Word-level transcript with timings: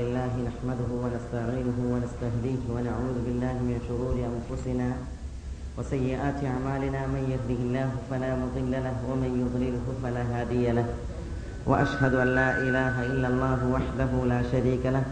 الله 0.00 0.32
نحمده 0.48 0.90
ونستعينه 1.02 1.78
ونستهديه 1.92 2.62
ونعوذ 2.72 3.16
بالله 3.26 3.56
من 3.68 3.76
شرور 3.88 4.16
أنفسنا 4.16 4.88
وسيئات 5.78 6.38
أعمالنا. 6.40 7.00
من 7.06 7.22
يهده 7.32 7.60
الله 7.68 7.90
فلا 8.10 8.32
مضل 8.36 8.72
له 8.72 8.96
ومن 9.10 9.30
يضلله 9.42 9.86
فلا 10.02 10.22
هادي 10.32 10.72
له. 10.72 10.88
وأشهد 11.66 12.14
أن 12.14 12.28
لا 12.32 12.50
إله 12.58 12.94
إلا 13.12 13.28
الله 13.28 13.60
وحده 13.74 14.12
لا 14.32 14.40
شريك 14.52 14.84
له. 14.86 15.04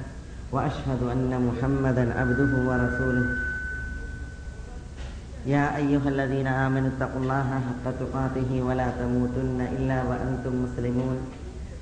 وأشهد 0.53 1.01
أن 1.13 1.33
محمدا 1.49 2.05
عبده 2.21 2.53
ورسوله. 2.69 3.27
يا 5.47 5.77
أيها 5.77 6.09
الذين 6.09 6.47
آمنوا 6.47 6.91
اتقوا 6.97 7.21
الله 7.21 7.49
حق 7.67 7.87
تقاته 8.01 8.51
ولا 8.63 8.89
تموتن 9.01 9.61
إلا 9.61 9.99
وأنتم 10.09 10.53
مسلمون. 10.65 11.48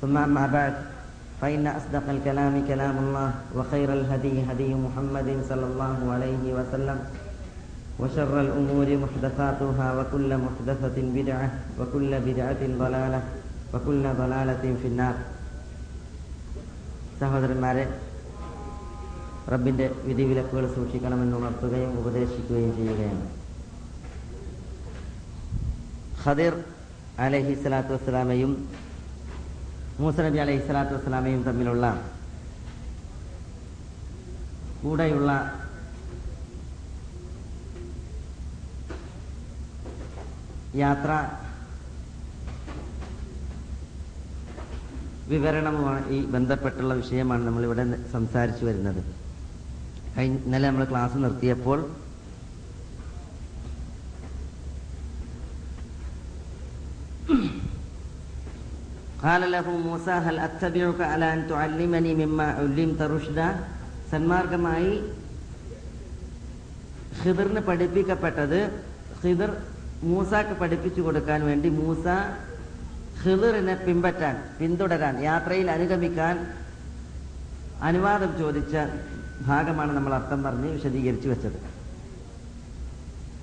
ثم 0.00 0.16
أما 0.18 0.46
بعد 0.48 0.74
فإن 1.40 1.66
أصدق 1.68 2.06
الكلام 2.08 2.54
كلام 2.68 2.96
الله 2.98 3.30
وخير 3.56 3.88
الهدي 3.92 4.36
هدي 4.44 4.70
محمد 4.76 5.28
صلى 5.48 5.66
الله 5.66 5.98
عليه 6.12 6.44
وسلم 6.54 6.98
وشر 7.98 8.34
الأمور 8.40 8.88
محدثاتها 8.96 9.86
وكل 9.98 10.30
محدثة 10.38 10.96
بدعة 11.16 11.48
وكل 11.80 12.10
بدعة 12.20 12.62
ضلالة 12.78 13.20
وكل 13.74 14.04
ضلالة 14.14 14.64
في 14.82 14.88
النار 14.88 15.16
സഹോദരന്മാരെ 17.20 17.82
റബ്ബിന്റെ 19.52 19.86
വിധിവിലക്കുകൾ 20.06 20.64
സൂക്ഷിക്കണമെന്ന് 20.76 21.34
ഉണർത്തുകയും 21.38 21.92
ഉപദേശിക്കുകയും 22.00 22.70
ചെയ്യുകയാണ് 22.78 23.24
ഖദിർ 26.22 26.54
അലഹി 27.24 27.52
സ്വലാത്തു 27.62 27.92
വസ്സലാമയും 27.94 28.52
മൂസ 29.99 30.17
നബി 30.25 30.39
അലൈഹി 30.43 30.61
സ്വലാത്തു 30.65 30.93
വസ്സലാമയും 30.95 31.41
തമ്മിലുള്ള 31.43 31.85
കൂടെയുള്ള 34.81 35.31
യാത്ര 40.83 41.11
വിവരണവുമാണ് 45.29 46.01
ഈ 46.15 46.17
ബന്ധപ്പെട്ടുള്ള 46.25 46.93
വിഷയമാണ് 46.93 47.43
നമ്മളിവിടെ 47.47 47.83
സംസാരിച്ചു 48.11 48.63
വരുന്നത്. 48.65 48.99
ഇന്നലെ 50.25 50.67
നമ്മൾ 50.67 50.85
ക്ലാസ് 50.91 51.17
നിർത്തിയപ്പോൾ 51.23 51.79
قال 59.24 59.42
له 59.48 59.66
موسى 59.80 60.14
هل 60.18 60.36
أتبعك 60.40 61.00
على 61.02 61.26
أن 61.34 61.40
تعلمني 61.48 62.12
مما 62.16 62.46
علمت 62.58 63.00
رشدا 63.10 63.48
സന്മാർഗമായി 64.10 64.92
ഖിദറിന് 67.20 67.60
പഠിപ്പിക്കപ്പെട്ടത് 67.68 68.60
ഖിദർ 69.20 69.50
മൂസാക്ക് 70.04 70.54
പഠിപ്പിച്ചു 70.60 71.00
കൊടുക്കാൻ 71.02 71.40
വേണ്ടി 71.48 71.68
മൂസ 71.76 72.04
ഖിദറിനെ 73.20 73.74
പിൻപറ്റാൻ 73.84 74.36
പിന്തുടരാൻ 74.58 75.14
യാത്രയിൽ 75.22 75.68
അനുഗമിക്കാൻ 75.70 76.36
അനുവാദം 77.82 78.30
ചോദിച്ച 78.38 78.74
ഭാഗമാണ് 79.46 79.92
നമ്മൾ 79.96 80.14
അർത്ഥം 80.14 80.40
പറഞ്ഞ് 80.46 80.70
വിശദീകരിച്ചു 80.76 81.28
വെച്ചത് 81.32 81.58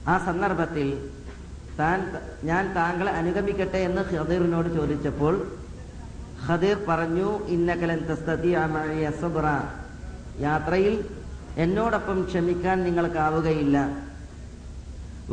ആ 0.08 0.16
സന്ദർഭത്തിൽ 0.28 0.90
താൻ 1.80 2.00
ഞാൻ 2.44 2.66
താങ്കളെ 2.78 3.12
അനുഗമിക്കട്ടെ 3.22 3.80
എന്ന് 3.88 4.04
ഖദീറിനോട് 4.12 4.70
ചോദിച്ചപ്പോൾ 4.78 5.34
ഖദീർ 6.47 6.79
പറഞ്ഞു 6.89 7.29
ഇന്നകലൻ 7.55 8.01
സബ്ര 9.21 9.47
യാത്രയിൽ 10.47 10.95
എന്നോടൊപ്പം 11.65 12.19
ക്ഷമിക്കാൻ 12.31 12.77
നിങ്ങൾക്കാവുകയില്ല 12.87 13.77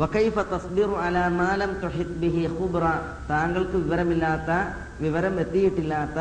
വക്കൈഫ 0.00 0.38
തസ്ബിറു 0.52 0.96
അലാ 1.04 1.24
മാലം 1.38 1.70
തുഹിത് 1.82 2.16
ബിഹി 2.22 2.42
ഖുബ്ര 2.58 2.84
താങ്കൾക്ക് 3.30 3.76
വിവരമില്ലാത്ത 3.84 4.50
വിവരം 5.04 5.34
എത്തിയിട്ടില്ലാത്ത 5.44 6.18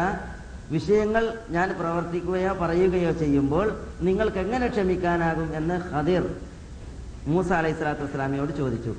വിഷയങ്ങൾ 0.74 1.24
ഞാൻ 1.56 1.68
പ്രവർത്തിക്കുകയോ 1.80 2.52
പറയുകയോ 2.62 3.12
ചെയ്യുമ്പോൾ 3.22 3.68
നിങ്ങൾക്ക് 4.08 4.40
എങ്ങനെ 4.46 4.68
ക്ഷമിക്കാനാകും 4.76 5.50
എന്ന് 5.60 5.78
ഖദീർ 5.94 6.26
മൂസ 7.32 7.50
അലൈഹി 7.60 7.78
സ്വലാത്തു 7.78 8.04
വസ്സലാമിയോട് 8.06 8.52
ചോദിച്ചു. 8.62 8.92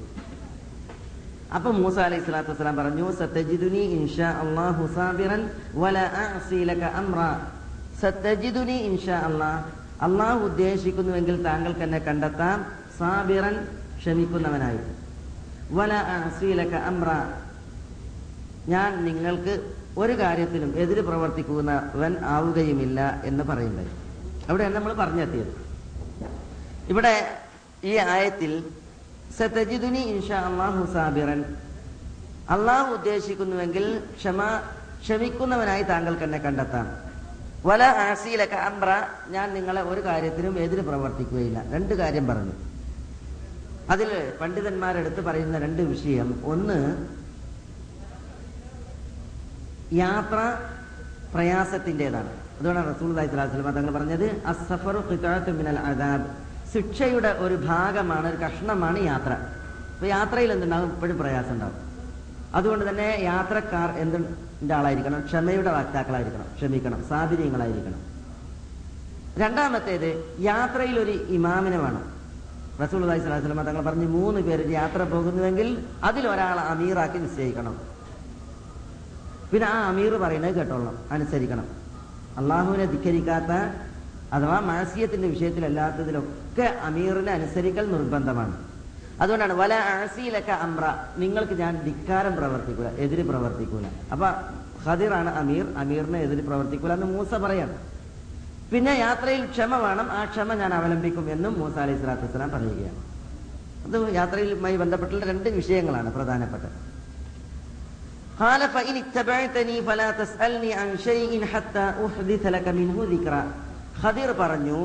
അപ്പൊ 1.55 1.71
മൂസ 1.71 1.99
അലൈഹി 1.99 2.21
സ്വലാത്തു 2.21 2.51
വസ്സലാം 2.51 2.77
പറഞ്ഞു 2.77 3.13
സത്തജിദുനി 3.13 3.79
ഇൻഷാ 3.79 4.31
അല്ലാഹു 4.31 4.95
സാബിറൻ 4.95 5.51
വല 5.75 5.99
അഅസീലക 5.99 6.83
അംറ. 6.83 7.19
സത്തജിദുനി 8.01 8.73
ഇൻഷാ 8.73 9.19
അല്ലാഹ്. 9.19 9.65
അള്ളാഹു 10.03 10.39
ഉദ്ദേശിക്കുന്നുവെങ്കിൽ 10.39 11.43
താങ്കൾക്ക് 11.43 11.81
എന്നെ 11.81 11.99
കണ്ടെത്താം. 11.99 12.67
സാബിറൻ 12.99 13.69
ക്ഷമിക്കുന്നവനായി. 13.99 14.79
വല 15.73 15.93
അസീലക 15.93 16.75
അമ്ര 16.75 17.35
ഞാൻ 18.69 19.05
നിങ്ങൾക്ക് 19.05 19.73
ഒരു 19.97 20.13
കാര്യത്തിലും 20.19 20.77
എതിര് 20.77 21.01
പ്രവർത്തിക്കുന്നവൻ 21.01 22.17
ആവുകയുമില്ല 22.25 23.23
എന്ന് 23.25 23.45
പറയുന്നത്. 23.45 23.91
അവിടെയാണ് 24.49 24.75
നമ്മൾ 24.75 24.93
പറഞ്ഞെത്തിയത്. 24.93 25.53
ഇവിടെ 26.89 27.39
ഈ 27.85 27.97
ആയത്തിൽ 27.97 28.65
സതജിദുനി 29.39 29.99
ഇൻഷാ 29.99 30.41
അള്ളാഹു 30.41 30.95
സാബിറൻ. 30.95 31.45
അള്ളാഹു 32.51 32.95
ഉദ്ദേശിക്കുന്നുവെങ്കിൽ 32.95 34.03
ക്ഷമ 34.17 34.61
ക്ഷമിക്കുന്നവനായി 35.01 35.83
താങ്കൾക്ക് 35.83 36.23
എന്നെ 36.23 36.39
കണ്ടെത്താം. 36.39 37.11
വല 37.67 37.83
ആസിയിലൊക്കെ 37.83 38.57
അംബ്ര 38.57 39.09
ഞാൻ 39.29 39.55
നിങ്ങളെ 39.55 39.83
ഒരു 39.83 40.05
കാര്യത്തിനും 40.05 40.59
എതിര് 40.59 40.81
പ്രവർത്തിക്കുകയില്ല. 40.81 41.63
രണ്ട് 41.73 41.95
കാര്യം 41.95 42.27
പറഞ്ഞു. 42.27 42.53
അതിൽ 43.91 44.33
പണ്ഡിതന്മാരെടുത്ത് 44.41 45.21
പറയുന്ന 45.21 45.59
രണ്ട് 45.59 45.83
വിഷയം. 45.83 46.43
ഒന്ന് 46.45 47.07
യാത്ര 49.93 50.57
പ്രയാസത്തിന്റെതാണ്. 51.35 52.33
അതുകൊണ്ടാണ് 52.61 52.97
റസൂൽ 52.97 53.15
തങ്ങൾ 53.71 53.91
പറഞ്ഞത് 53.91 54.43
അസഫറു 54.47 54.99
മിനൽ 55.51 55.79
അദാബ്. 55.79 56.50
ശിക്ഷയുടെ 56.73 57.31
ഒരു 57.39 57.55
ഭാഗമാണ് 57.55 58.27
ഒരു 58.29 58.37
കഷ്ണമാണ് 58.37 58.99
യാത്ര. 58.99 59.33
അപ്പൊ 59.95 60.07
യാത്രയിൽ 60.07 60.53
എന്തുണ്ടാകും 60.53 60.93
എപ്പോഴും 60.93 61.19
പ്രയാസം 61.19 61.53
ഉണ്ടാവും 61.53 61.79
അതുകൊണ്ട് 62.55 62.89
തന്നെ 62.89 63.19
യാത്രക്കാർ 63.21 63.91
എന്തിന്റെ 63.91 64.75
ആളായിരിക്കണം? 64.75 65.21
ക്ഷമയുടെ 65.21 65.71
വാക്താക്കളായിരിക്കണം. 65.73 66.47
ക്ഷമിക്കണം. 66.57 67.05
സാധുര്യങ്ങളായിരിക്കണം 67.09 68.01
രണ്ടാമത്തേത് 69.39 70.09
യാത്രയിൽ 70.41 70.99
ഒരു 70.99 71.11
ഇമാമിനെ 71.11 71.79
വേണം. 71.79 72.05
റസൂൽ 72.83 73.03
അലൈഹി 73.05 73.21
സ്വലാസ്ലമ 73.21 73.63
തങ്ങൾ 73.63 73.83
പറഞ്ഞ് 73.83 74.07
മൂന്ന് 74.09 74.41
പേര് 74.41 74.71
യാത്ര 74.71 75.03
പോകുന്നുവെങ്കിൽ 75.03 75.69
അതിലൊരാൾ 76.05 76.57
അമീറാക്കി 76.73 77.19
നിശ്ചയിക്കണം. 77.19 77.75
പിന്നെ 79.53 79.69
ആ 79.69 79.89
അമീർ 79.89 80.13
പറയുന്നത് 80.17 80.55
കേട്ടോളണം 80.55 80.99
അനുസരിക്കണം. 81.11 81.67
അള്ളാഹുവിനെ 82.39 82.87
ധിക്കരിക്കാത്ത 82.87 83.53
അഥവാ 84.34 84.58
മാസിയത്തിന്റെ 84.68 85.28
വിഷയത്തിൽ 85.28 85.64
അല്ലാത്തതിലൊക്കെ 85.66 86.68
അമീറിനെ 86.88 87.32
അനുസരിക്കൽ 87.32 87.86
നിർബന്ധമാണ് 87.92 88.56
അതുകൊണ്ടാണ് 89.20 89.56
വല 89.60 89.74
ആസിയിലൊക്കെ 89.96 90.56
അമ്ര 90.66 90.86
നിങ്ങൾക്ക് 91.18 91.56
ഞാൻ 91.56 91.74
ധിക്കാരം 91.84 92.34
പ്രവർത്തിക്കൂല 92.40 92.90
എതിര് 93.04 93.24
പ്രവർത്തിക്കൂല 93.30 93.90
അപ്പൊ 94.14 94.30
ഖദിറാണ് 94.86 95.32
അമീർ 95.42 95.68
അമീറിനെ 95.82 96.20
എതിര് 96.26 96.44
പ്രവർത്തിക്കൂല 96.50 96.94
എന്ന് 96.98 97.08
മൂസ 97.14 97.34
പറയാണ് 97.44 97.78
പിന്നെ 98.72 98.94
യാത്രയിൽ 98.98 99.44
ക്ഷമ 99.54 99.78
വേണം 99.86 100.08
ആ 100.12 100.22
ക്ഷമ 100.26 100.54
ഞാൻ 100.62 100.72
അവലംബിക്കും 100.74 101.26
എന്നും 101.32 101.54
മൂസ 101.60 101.76
അലൈഹി 101.78 102.00
സ്വലാത്തു 102.00 102.26
വസ്സലാം 102.26 102.52
പറയുകയാണ് 102.56 103.02
അത് 103.86 103.98
യാത്രയുമായി 104.14 104.78
ബന്ധപ്പെട്ടുള്ള 104.84 105.26
രണ്ട് 105.32 105.50
വിഷയങ്ങളാണ് 105.60 106.12
പ്രധാനപ്പെട്ടത് 106.18 106.78
قال 108.38 108.62
فإن 108.70 108.96
اتبعتني 108.98 109.78
فلا 109.82 110.10
تسألني 110.14 110.72
عن 110.74 110.90
شيء 111.00 111.32
حتى 111.46 111.86
أحدث 112.00 112.44
لك 112.48 112.68
منه 112.70 112.98
ذكرا 113.06 113.42
ഖദീർ 114.03 114.31
പറഞ്ഞു 114.43 114.81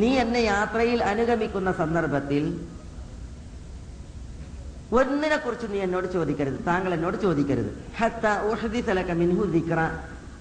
നീ 0.00 0.08
എന്നെ 0.22 0.40
യാത്രയിൽ 0.52 1.04
അനുഗമിക്കുന്ന 1.10 1.70
സന്ദർഭത്തിൽ 1.72 2.44
ഒന്നിനെ 4.98 5.36
കുറിച്ച് 5.36 5.66
നീ 5.72 5.78
എന്നോട് 5.86 6.08
ചോദിക്കരുത്. 6.12 6.58
താങ്കൾ 6.66 6.94
എന്നോട് 6.94 7.16
ചോദിക്കരുത്. 7.22 7.70
ഹത്ത 7.98 8.26
മിൻഹു 9.22 9.44
ദിക്ര 9.54 9.80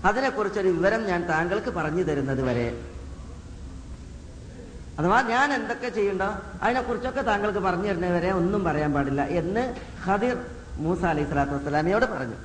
അതിനെക്കുറിച്ചൊരു 0.06 0.68
വിവരം 0.68 1.02
ഞാൻ 1.06 1.22
താങ്കൾക്ക് 1.28 1.70
പറഞ്ഞു 1.70 2.04
തരുന്നത് 2.04 2.42
വരെ. 2.48 2.68
അഥവാ 5.00 5.22
ഞാൻ 5.22 5.48
എന്തൊക്കെ 5.54 5.90
ചെയ്യണ്ടോ 5.90 6.28
അതിനെക്കുറിച്ചൊക്കെ 6.64 7.22
താങ്കൾക്ക് 7.22 7.60
പറഞ്ഞു 7.60 7.88
തരുന്നത് 7.88 8.14
വരെ 8.18 8.30
ഒന്നും 8.32 8.64
പറയാൻ 8.64 8.92
പാടില്ല 8.94 9.22
എന്ന് 9.40 9.64
ഖദീർ 10.06 10.36
മൂസ 10.84 11.02
അലൈഹി 11.14 11.28
സ്വലാത്തു 11.28 11.56
വസ്സലാമിയോട് 11.56 12.06
പറഞ്ഞു. 12.06 12.38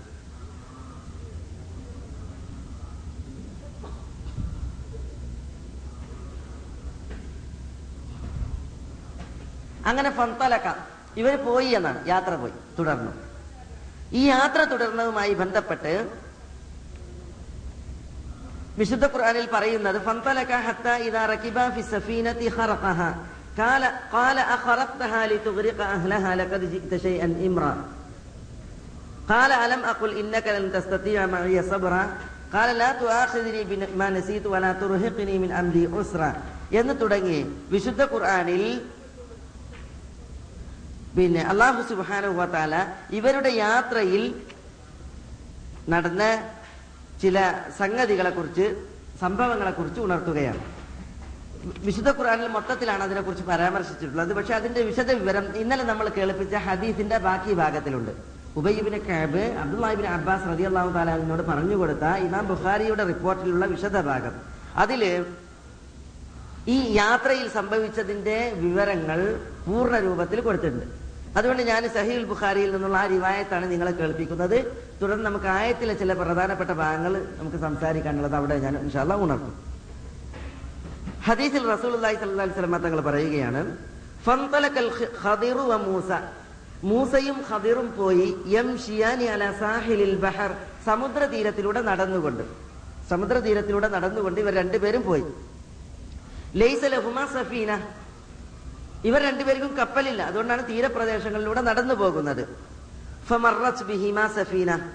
അങ്ങനെ 9.90 10.10
ഫന്തലക്ക 10.20 10.68
ഇവർ 11.22 11.36
പോയി 11.48 11.70
എന്നാണ് 11.78 12.00
യാത്ര 12.12 12.34
പോയി 12.42 12.56
തുടർന്നു 12.78 13.12
ഈ 14.20 14.24
യാത്ര 14.34 14.60
തുടർന്നതുമായി 14.72 15.34
ബന്ധപ്പെട്ട് 15.42 15.94
വിശുദ്ധ 18.80 19.06
ഖുർആനിൽ 19.14 19.46
പറയുന്നത് 19.50 19.98
ഫന്തലക 20.08 20.54
ഹത്ത 20.66 20.88
ഇദാ 21.08 21.24
റകിബ 21.34 21.60
ഫി 21.76 21.84
സഫീനതി 21.94 22.50
ഖറഖഹ 22.58 23.00
قال 23.58 23.84
قال 24.12 24.38
أخرقتها 24.56 25.28
لتغرق 25.28 25.80
أهلها 25.88 26.36
لقد 26.36 26.62
جئت 26.74 26.92
شيئا 26.98 27.28
إمرا 27.48 27.74
قال 29.30 29.52
ألم 29.56 29.82
أقل 29.86 30.12
إنك 30.14 30.46
لن 30.50 30.66
تستطيع 30.72 31.26
معي 31.28 31.64
صبرا 31.64 32.04
قال 32.54 32.78
لا 32.78 32.92
تؤاخذني 32.94 33.62
بما 33.66 34.10
نسيت 34.12 34.46
ولا 34.46 34.72
ترهقني 34.74 35.36
من 35.38 35.52
أمري 35.54 35.84
عسرا 35.90 36.32
എന്ന് 36.74 36.94
തുടങ്ങി 36.96 37.40
വിശുദ്ധ 37.72 38.02
ഖുർആനിൽ 38.12 38.64
പിന്നെ 41.17 41.43
അള്ളാഹു 41.51 41.81
സുബാനുഹത്താല 41.89 42.75
ഇവരുടെ 43.19 43.51
യാത്രയിൽ 43.65 44.25
നടന്ന 45.93 46.23
ചില 47.23 47.37
സംഗതികളെ 47.79 48.31
കുറിച്ച് 48.31 48.67
സംഭവങ്ങളെ 49.21 49.71
കുറിച്ച് 49.71 50.01
ഉണർത്തുകയാണ്. 50.01 50.63
വിശുദ്ധ 51.87 52.11
ഖുറാനിൽ 52.19 52.49
മൊത്തത്തിലാണ് 52.49 53.03
അതിനെക്കുറിച്ച് 53.03 53.45
പരാമർശിച്ചിട്ടുള്ളത്. 53.45 54.31
പക്ഷെ 54.39 54.55
അതിന്റെ 54.55 54.83
വിശദ 54.83 55.11
വിവരം 55.21 55.57
ഇന്നലെ 55.63 55.85
നമ്മൾ 55.91 56.07
കേൾപ്പിച്ച 56.09 56.55
ഹദീസിന്റെ 56.67 57.19
ബാക്കി 57.27 57.53
ഭാഗത്തിലുണ്ട്. 57.53 58.13
ഉബൈബിന് 58.57 58.99
കാബ് 59.09 59.43
അബ്ദുല്ലാഹിബിൻ 59.63 60.07
അബ്ബാസ് 60.15 60.49
റതി 60.53 60.65
അള്ളാഹു 60.71 60.91
താലാവിനോട് 60.93 61.43
പറഞ്ഞു 61.51 61.77
കൊടുത്ത 61.77 62.05
ഇമാം 62.27 62.45
ബുഖാരിയുടെ 62.49 63.05
റിപ്പോർട്ടിലുള്ള 63.13 63.65
വിശദ 63.75 63.97
ഭാഗം. 64.11 64.35
അതിൽ 64.77 65.03
ഈ 66.75 66.77
യാത്രയിൽ 67.01 67.47
സംഭവിച്ചതിന്റെ 67.59 68.39
വിവരങ്ങൾ 68.65 69.21
പൂർണ 69.67 69.95
രൂപത്തിൽ 70.07 70.39
കൊടുത്തിട്ടുണ്ട്. 70.47 70.87
അതുകൊണ്ട് 71.39 71.63
ഞാൻ 71.71 71.83
സഹീൽ 71.97 72.23
ബുഖാരിയിൽ 72.31 72.71
നിന്നുള്ള 72.75 72.97
ആ 73.03 73.05
റിവായത്താണ് 73.15 73.67
നിങ്ങളെ 73.73 73.93
കേൾപ്പിക്കുന്നത്. 74.01 74.59
തുടർന്ന് 75.01 75.25
നമുക്ക് 75.29 75.49
ആയത്തിലെ 75.59 75.95
ചില 76.01 76.13
പ്രധാനപ്പെട്ട 76.21 76.73
ഭാഗങ്ങൾ 76.83 77.13
നമുക്ക് 77.41 77.59
സംസാരിക്കാനുള്ളത് 77.67 78.37
അവിടെ 78.41 78.57
ഞാൻ 78.65 78.75
ഇൻഷാല്ല 78.85 79.15
ഉണർത്തും. 79.25 79.55
ഹദീസിൽ 81.27 81.65
റസൂൽ 81.75 81.93
അലൈഹി 82.01 82.19
സ്വലം 82.57 82.77
തങ്ങൾ 82.87 83.01
പറയുകയാണ് 83.09 83.63
മൂസ. 85.89 86.11
മൂസയും 86.91 87.39
ഖദിറും 87.49 87.89
പോയി 87.97 88.27
യം 88.57 88.69
ഷിയാനി 88.83 89.27
അല 89.35 89.45
സാഹിലിൽ 89.63 90.15
ബഹർ 90.25 90.51
സമുദ്രതീരത്തിലൂടെ 90.87 91.81
നടന്നുകൊണ്ട് 91.89 92.45
സമുദ്ര 93.11 93.37
തീരത്തിലൂടെ 93.47 93.89
നടന്നുകൊണ്ട് 93.95 94.39
ഇവർ 94.43 94.53
രണ്ടുപേരും 94.61 95.03
പോയി. 95.09 95.25
ലൈസ 96.57 96.85
ലഹുമ 96.85 97.27
സഫീന. 97.27 97.89
ഇവർ 99.05 99.23
രണ്ടുപേർക്കും 99.23 99.77
കപ്പലില്ല. 99.77 100.23
അതുകൊണ്ടാണ് 100.23 100.69
തീരപ്രദേശങ്ങളിലൂടെ 100.69 101.61
നടന്നു 101.61 101.95
പോകുന്നത്. 101.95 102.49
സഫീന. 104.27 104.91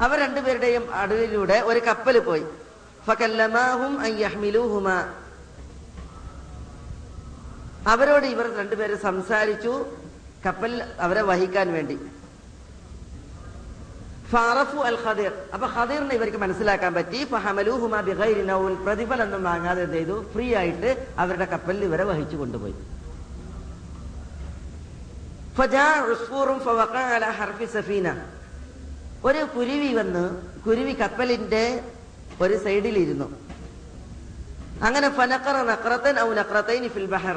അവർ 0.00 0.20
രണ്ടുപേരുടെയും 0.20 0.94
അടുവിലൂടെ 0.94 1.60
ഒരു 1.60 1.78
കപ്പൽ 1.78 2.18
പോയി. 2.18 2.44
അവരോട് 7.88 8.24
ഇവർ 8.24 8.58
രണ്ടുപേരും 8.58 8.98
സംസാരിച്ചു. 8.98 9.86
കപ്പൽ 10.46 10.82
അവരെ 11.00 11.22
വഹിക്കാൻ 11.22 11.72
വേണ്ടി. 11.72 11.98
ഖദീർ. 15.06 15.32
അപ്പൊ 15.54 15.66
ഖദീറിനെ 15.76 16.14
ഇവർക്ക് 16.18 16.40
മനസ്സിലാക്കാൻ 16.44 16.92
പറ്റി. 16.94 17.18
ഫഹമലൂഹുമാ 17.32 18.00
ബിഗൈരി 18.08 18.42
പ്രതിഫലൊന്നും 18.86 19.42
വാങ്ങാതെ 19.44 19.82
എന്ത് 19.82 19.96
ചെയ്തു? 19.96 20.16
ഫ്രീ 20.32 20.46
ആയിട്ട് 20.60 20.90
അവരുടെ 21.18 21.46
കപ്പലിൽ 21.52 21.84
ഇവരെ 21.84 22.04
വഹിച്ചു 22.10 22.36
കൊണ്ടുപോയി. 22.36 22.76
സഫീന. 27.74 28.08
ഒരു 29.24 29.42
കുരുവി 29.56 29.90
വന്ന് 29.94 30.24
കുരുവി 30.66 30.92
കപ്പലിന്റെ 30.92 31.64
ഒരു 32.42 32.56
സൈഡിൽ 32.64 32.96
ഇരുന്നു 32.98 33.28
അങ്ങനെ 34.86 35.08
നക്രത്തൻ 35.72 36.16
ഔ 36.20 36.28
ഫിൽ 36.94 37.06
ബഹർ. 37.14 37.36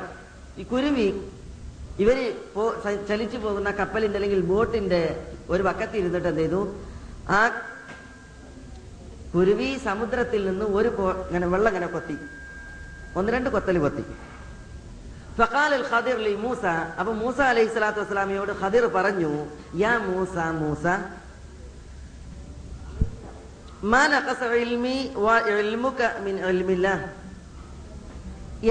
ഈ 0.58 0.64
കുരുവി 0.74 1.08
ഇവർ 2.00 2.18
ചലിച്ചു 3.08 3.38
പോകുന്ന 3.38 3.70
കപ്പലിന്റെ 3.72 4.18
അല്ലെങ്കിൽ 4.18 4.42
ബോട്ടിന്റെ 4.50 5.02
ഒരു 5.50 5.64
പക്കത്തിൽ 5.64 5.98
ഇരുന്നിട്ട് 6.00 6.28
എന്ത് 6.28 6.42
ചെയ്തു? 6.42 6.62
ആ 7.30 7.40
കുരുവി 9.34 9.70
സമുദ്രത്തിൽ 9.86 10.42
നിന്ന് 10.50 10.66
ഒരു 10.78 10.90
ഇങ്ങനെ 11.28 11.48
വെള്ളം 11.48 11.70
ഇങ്ങനെ 11.70 11.88
കൊത്തി. 11.88 12.16
ഒന്ന് 13.16 13.32
രണ്ട് 13.32 13.50
കൊത്തൽ 13.50 13.78
കൊത്തി. 13.78 14.04
അൽ 15.72 15.86
ഖദിർ 15.92 16.18
മൂസ. 16.38 16.64
അപ്പൊ 17.00 17.12
മൂസ 17.14 17.40
അലൈഹി 17.42 17.70
സ്വലാത്തു 17.70 18.00
വസ്സലാമിയോട് 18.02 18.52
ഖദിർ 18.62 18.86
പറഞ്ഞു 18.86 19.32
യാ 19.76 19.94
മൂസ 20.00 20.36
മൂസ 20.62 20.86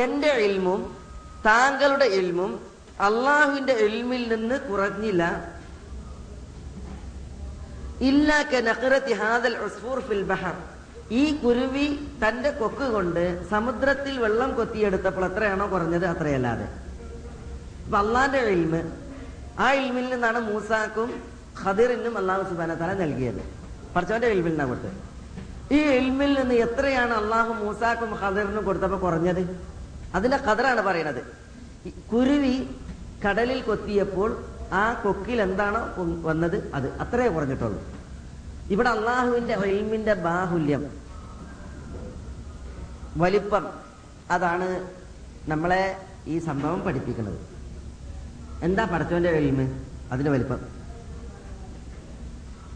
എന്റെ 0.05 0.33
ഇൽമും 0.47 0.81
താങ്കളുടെ 1.47 2.05
ഇൽമും 2.05 2.53
അള്ളാഹുവിന്റെ 3.01 3.73
ഇൽമിൽ 3.73 4.23
നിന്ന് 4.29 4.57
കുറഞ്ഞില്ല 4.69 5.23
ഇല്ലാക്ക 5.23 5.53
നഖറത്തി 7.67 7.86
ഹാദൽ 7.86 7.86
ഉസ്ഫൂർ 7.86 7.86
ഫിൽ 7.86 7.86
ബഹർ 7.86 7.86
ഈ 11.19 11.25
കുരുവി 11.43 11.87
തന്റെ 12.23 12.51
കൊക്ക് 12.51 12.87
കൊണ്ട് 12.93 13.49
സമുദ്രത്തിൽ 13.51 14.19
വെള്ളം 14.19 14.55
കൊത്തിയെടുത്തപ്പോൾ 14.55 15.25
എത്രയാണോ 15.25 15.67
കുറഞ്ഞത് 15.73 16.07
അത്രയല്ലാതെ. 16.07 16.67
അപ്പൊ 17.85 17.99
അള്ളാന്റെ 17.99 18.39
ഇൽമ് 18.39 18.81
ആ 19.59 19.73
ഇൽമിൽ 19.73 20.07
നിന്നാണ് 20.15 20.41
മൂസാക്കും 20.41 21.11
ഖദിറിനും 21.65 22.19
അള്ളാഹു 22.19 22.55
തല 22.81 22.93
നൽകിയത്. 22.95 23.43
പഠിച്ചവന്റെ 23.95 24.29
ഇൽമിൽ 24.29 24.51
നിന്നാണ് 24.51 24.69
കൊടുത്തത്. 24.69 24.99
ഈ 25.77 25.79
ഇൽമിൽ 25.79 26.33
നിന്ന് 26.41 26.55
എത്രയാണ് 26.55 27.15
അള്ളാഹു 27.15 27.53
മൂസാക്കും 27.53 28.11
ഖദിറിനും 28.23 28.65
കൊടുത്തപ്പോ 28.65 28.99
കുറഞ്ഞത്? 28.99 29.43
അതിന്റെ 30.15 30.37
ഖദറാണ് 30.37 30.81
പറയുന്നത്. 30.81 31.23
കുരുവി 32.13 32.57
കടലിൽ 33.25 33.61
കൊത്തിയപ്പോൾ 33.63 34.31
ആ 34.73 35.03
കൊക്കിൽ 35.05 35.43
എന്താണ് 35.43 35.95
വന്നത്? 36.23 36.71
അത് 36.75 36.89
അത്രേ 36.89 37.29
കുറഞ്ഞിട്ടുള്ളൂ 37.29 37.85
ഇവിടെ 38.71 38.89
അള്ളാഹുവിന്റെ 38.89 39.55
ഇൽമിന്റെ 39.55 40.15
ബാഹുല്യം. 40.15 40.91
വലിപ്പം. 43.17 43.67
അതാണ് 44.31 44.91
നമ്മളെ 45.49 45.97
ഈ 46.27 46.39
സംഭവം 46.39 46.81
പഠിപ്പിക്കുന്നത്. 46.81 47.39
എന്താ 48.63 48.85
പടച്ചവന്റെ 48.85 49.31
ഇൽമ്? 49.31 49.81
അതിന്റെ 50.13 50.31
വലിപ്പം. 50.31 50.61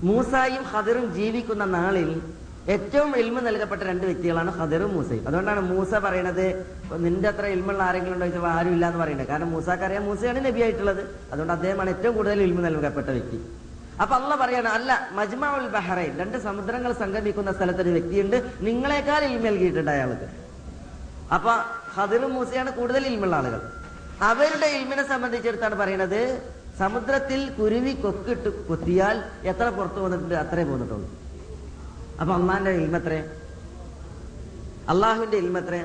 മൂസായും 0.03 0.63
ഹദറും 0.63 1.15
ജീവിക്കുന്ന 1.15 1.65
നാളിൽ 1.65 2.23
ഏറ്റവും 2.75 3.11
എൽമ 3.21 3.39
നൽകപ്പെട്ട 3.47 3.83
രണ്ട് 3.91 4.05
വ്യക്തികളാണ് 4.09 4.51
ഹദറും 4.59 4.91
മൂസയും. 4.97 5.23
അതുകൊണ്ടാണ് 5.29 5.61
മൂസ 5.71 5.93
പറയണത് 6.07 6.45
നിന്റെ 7.05 7.29
അത്ര 7.31 7.45
എൽമുള്ള 7.55 7.81
ആരെങ്കിലും 7.89 8.15
ഉണ്ടോ? 8.17 8.27
ചോദിച്ചാൽ 8.27 8.53
ആരും 8.57 8.73
ഇല്ല 8.77 8.85
എന്ന് 8.91 9.01
പറയുന്നത് 9.03 9.29
കാരണം 9.31 9.51
മൂസാക്ക് 9.55 9.85
അറിയാം 9.87 10.05
മൂസയാണ് 10.09 10.41
നബി 10.47 10.61
ആയിട്ടുള്ളത് 10.67 11.03
അതുകൊണ്ട് 11.33 11.55
അദ്ദേഹമാണ് 11.57 11.91
ഏറ്റവും 11.95 12.15
കൂടുതൽ 12.19 12.41
എൽമ 12.47 12.61
നൽകപ്പെട്ട 12.67 13.09
വ്യക്തി. 13.17 13.39
അപ്പൊ 14.03 14.15
അള്ള 14.19 14.35
പറയാണ് 14.43 14.69
അല്ല 14.77 14.91
മജ്മാഉൽ 15.19 15.67
ബഹറൈൻ 15.77 16.13
രണ്ട് 16.23 16.37
സമുദ്രങ്ങൾ 16.47 16.93
സംഗമിക്കുന്ന 17.01 17.51
സ്ഥലത്ത് 17.57 17.83
ഒരു 17.85 17.93
വ്യക്തിയുണ്ട്. 17.97 18.37
നിങ്ങളെക്കാൾ 18.69 19.25
ഇൽമ 19.31 19.45
നൽകിയിട്ടുണ്ട് 19.49 19.91
അയാൾക്ക്. 19.97 20.29
അപ്പൊ 21.37 21.53
ഹദറും 21.97 22.33
മൂസയാണ് 22.37 22.71
കൂടുതൽ 22.79 23.03
ഇൽമുള്ള 23.11 23.35
ആളുകൾ. 23.41 23.61
അവരുടെ 24.31 24.69
ഇൽമിനെ 24.77 25.05
സംബന്ധിച്ചിടത്താണ് 25.13 25.77
പറയുന്നത് 25.83 26.21
സമുദ്രത്തിൽ 26.81 27.41
കുരുവി 27.59 27.93
കൊക്കിട്ട് 28.05 28.51
കൊത്തിയാൽ 28.69 29.17
എത്ര 29.53 29.67
പുറത്തു 29.79 30.01
വന്നിട്ടുണ്ട്? 30.05 30.35
അത്രേ 30.45 30.65
പോന്നിട്ടുള്ളൂ. 30.71 31.09
അപ്പൊ 32.21 32.33
അള്ളാന്റെ 32.35 32.73
ഇൽമത്രേ 32.81 33.19
അള്ളാഹുവിന്റെ 34.93 35.39
ഇൽമത്രേ 35.45 35.81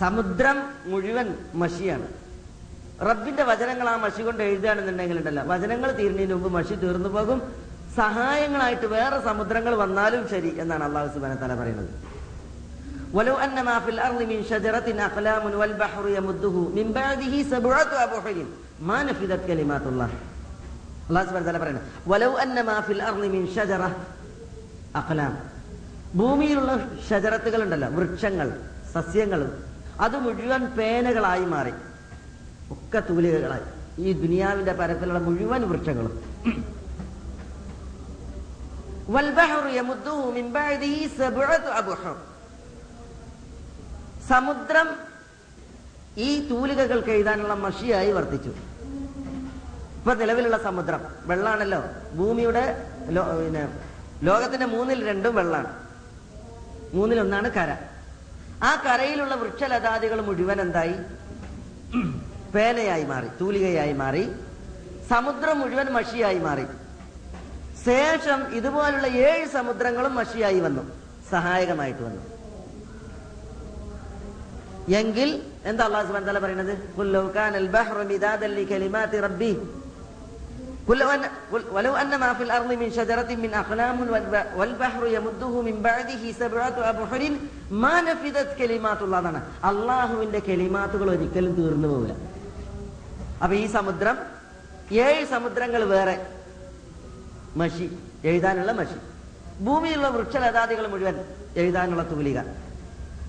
സമുദ്രം 0.00 0.58
മുഴുവൻ 0.90 1.28
മഷിയാണ്. 1.62 2.08
റബ്ബിന്റെ 3.08 3.44
വചനങ്ങൾ 3.50 3.88
ആ 3.88 3.96
മഷി 4.04 4.22
കൊണ്ട് 4.22 4.42
എഴുതുകയാണെന്നുണ്ടെങ്കിൽ 4.42 5.18
ഉണ്ടല്ല 5.18 5.40
വചനങ്ങൾ 5.52 5.90
തീരുന്നതിന് 6.00 6.34
മുമ്പ് 6.34 6.50
മഷി 6.58 6.74
തീർന്നു 6.74 7.08
പോകും. 7.08 7.40
സഹായങ്ങളായിട്ട് 7.96 8.86
വേറെ 8.96 9.18
സമുദ്രങ്ങൾ 9.28 9.74
വന്നാലും 9.84 10.22
ശരി 10.32 10.50
എന്നാണ് 10.62 10.84
അള്ളാഹു 10.88 11.08
സുബാന 11.14 11.34
തല 11.42 11.54
പറയുന്നത്. 11.60 11.90
ولو 13.13 13.35
أن 13.37 13.57
ما 13.61 13.75
في 13.79 13.89
الأرض 13.89 14.19
من 14.23 14.39
شجرة 14.43 14.87
أقلام 15.01 15.43
والبحر 15.53 16.03
يمده 16.09 16.55
من 16.77 16.87
بعده 16.93 17.33
سبعة 17.45 17.91
أبحر 18.05 18.37
ما 18.81 18.97
نفذت 19.03 19.41
كلمات 19.49 19.85
الله 19.91 20.09
അള്ളാഹു 21.09 21.25
സുബ്ഹാനഹു 21.27 21.45
വതആല 21.45 21.59
പറയുന്നത് 21.59 21.87
വലൗ 22.11 22.31
അന്ന 22.43 22.57
മാ 22.63 22.75
ഫിൽ 22.87 23.01
അർളി 23.07 23.27
മിൻ 23.33 23.43
ഷജറ 23.55 23.83
അഖലാം 24.99 25.33
ഭൂമിയിലുള്ള 26.19 26.71
ഷജറത്തുകൾ 27.07 27.61
ഉണ്ടല്ലോ 27.65 27.89
വൃക്ഷങ്ങൾ 27.95 28.47
സസ്യങ്ങൾ 28.93 29.41
അത് 30.03 30.17
മുഴുവൻ 30.25 30.63
പേനകളായി 30.77 31.45
മാറി 31.53 31.73
ഒക്കെ 32.75 32.99
തൂലികകളായി 33.07 33.65
ഈ 34.03 34.13
ദുനിയാവിന്റെ 34.21 34.73
പരത്തിലുള്ള 34.79 35.19
മുഴുവൻ 35.27 35.61
വൃക്ഷങ്ങളും 35.71 36.13
വൽബഹറു 39.15 39.69
യമുദ്ദുഹു 39.77 40.25
മിൻ 40.37 40.45
ബഅദിഹി 40.55 41.01
സബ്അതു 41.19 41.71
അബ്ഹർ 41.79 42.15
സമുദ്രം 44.28 44.88
ഈ 46.18 46.48
തൂലികകൾക്ക് 46.48 47.08
എഴുതാനുള്ള 47.08 47.54
മഷിയായി 47.54 48.12
വർത്തിച്ചു. 48.12 48.48
ഇപ്പൊ 49.98 50.14
നിലവിലുള്ള 50.14 50.58
സമുദ്രം 50.62 51.00
വെള്ളാണല്ലോ. 51.24 51.82
ഭൂമിയുടെ 52.16 52.64
പിന്നെ 53.06 53.78
ലോകത്തിന്റെ 54.22 54.66
മൂന്നിൽ 54.66 55.08
രണ്ടും 55.08 55.34
വെള്ളാണ്. 55.34 55.70
മൂന്നിലൊന്നാണ് 56.92 57.50
കര. 57.50 57.76
ആ 58.62 58.82
കരയിലുള്ള 58.86 59.34
വൃക്ഷലതാദികൾ 59.34 60.20
മുഴുവൻ 60.20 60.60
എന്തായി? 60.60 60.94
പേനയായി 62.54 63.04
മാറി 63.04 63.26
തൂലികയായി 63.40 63.92
മാറി. 63.92 64.32
സമുദ്രം 65.10 65.60
മുഴുവൻ 65.60 65.86
മഷിയായി 65.86 66.38
മാറി. 66.38 66.66
ശേഷം 67.84 68.54
ഇതുപോലുള്ള 68.54 69.06
ഏഴ് 69.06 69.46
സമുദ്രങ്ങളും 69.48 70.14
മഷിയായി 70.14 70.60
വന്നു. 70.60 70.90
സഹായകമായിട്ട് 71.30 72.02
വന്നു. 72.02 72.37
എങ്കിൽ 74.95 75.29
എന്താ 75.65 75.83
അള്ളാഹു 75.87 76.05
സുബ്ഹാനഹു 76.05 76.25
വതആല 76.25 76.41
പറയുന്നത് 76.41 76.73
ഖുൽ 76.95 77.09
ലൗ 77.13 77.25
കാനൽ 77.35 77.67
ബഹ്റു 77.75 78.01
മിദാദൻ 78.11 78.51
ലികലിമാതി 78.57 79.17
റബ്ബി 79.25 79.53
قل 80.87 80.97
لو 80.97 81.09
أن 81.09 81.21
قل 81.51 81.61
ولو 81.71 81.93
أن 81.95 82.11
ما 82.17 82.29
في 82.33 82.43
الأرض 82.43 82.71
من 82.73 82.89
شجرة 82.91 83.29
من 83.35 83.51
أقلام 83.55 83.97
والب- 84.05 84.47
والبحر 84.59 85.03
يمده 85.09 85.53
من 85.61 85.75
بعده 85.81 86.23
سبعة 86.35 86.77
أبحر 86.91 87.21
ما 87.75 87.95
نفذت 88.01 88.49
كلمات 88.59 88.99
الله 89.01 89.19
എന്നാണ് 89.21 89.39
അള്ളാഹുവിന്റെ 89.69 90.39
കെലിമാത്തുകൾ 90.47 91.07
ഒരിക്കലും 91.13 91.53
തീർന്നു 91.57 91.87
പോകില്ല 91.91 92.13
അപ്പൊ 93.43 93.53
ഈ 93.55 93.65
സമുദ്രം 93.75 94.15
ഏഴ് 95.03 95.23
സമുദ്രങ്ങൾ 95.33 95.81
വേറെ 95.93 96.15
മഷി 97.55 97.85
എഴുതാനുള്ള 98.29 98.71
മഷി 98.79 98.97
ഭൂമിയിലുള്ള 99.65 100.09
വൃക്ഷലതാദികൾ 100.15 100.85
മുഴുവൻ 100.93 101.15
എഴുതാനുള്ള 101.61 102.03
തൂലിക 102.11 102.37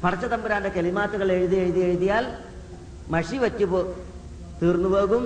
പടച്ച 0.04 0.26
തമ്പുരാന്റെ 0.26 0.70
കെലിമാത്തുകൾ 0.70 1.32
എഴുതി 1.32 1.56
എഴുതി 1.56 1.80
എഴുതിയാൽ 1.80 2.26
മഷി 3.10 3.38
വറ്റുപോ 3.38 3.96
തീർന്നു 4.62 4.90
പോകും 4.90 5.24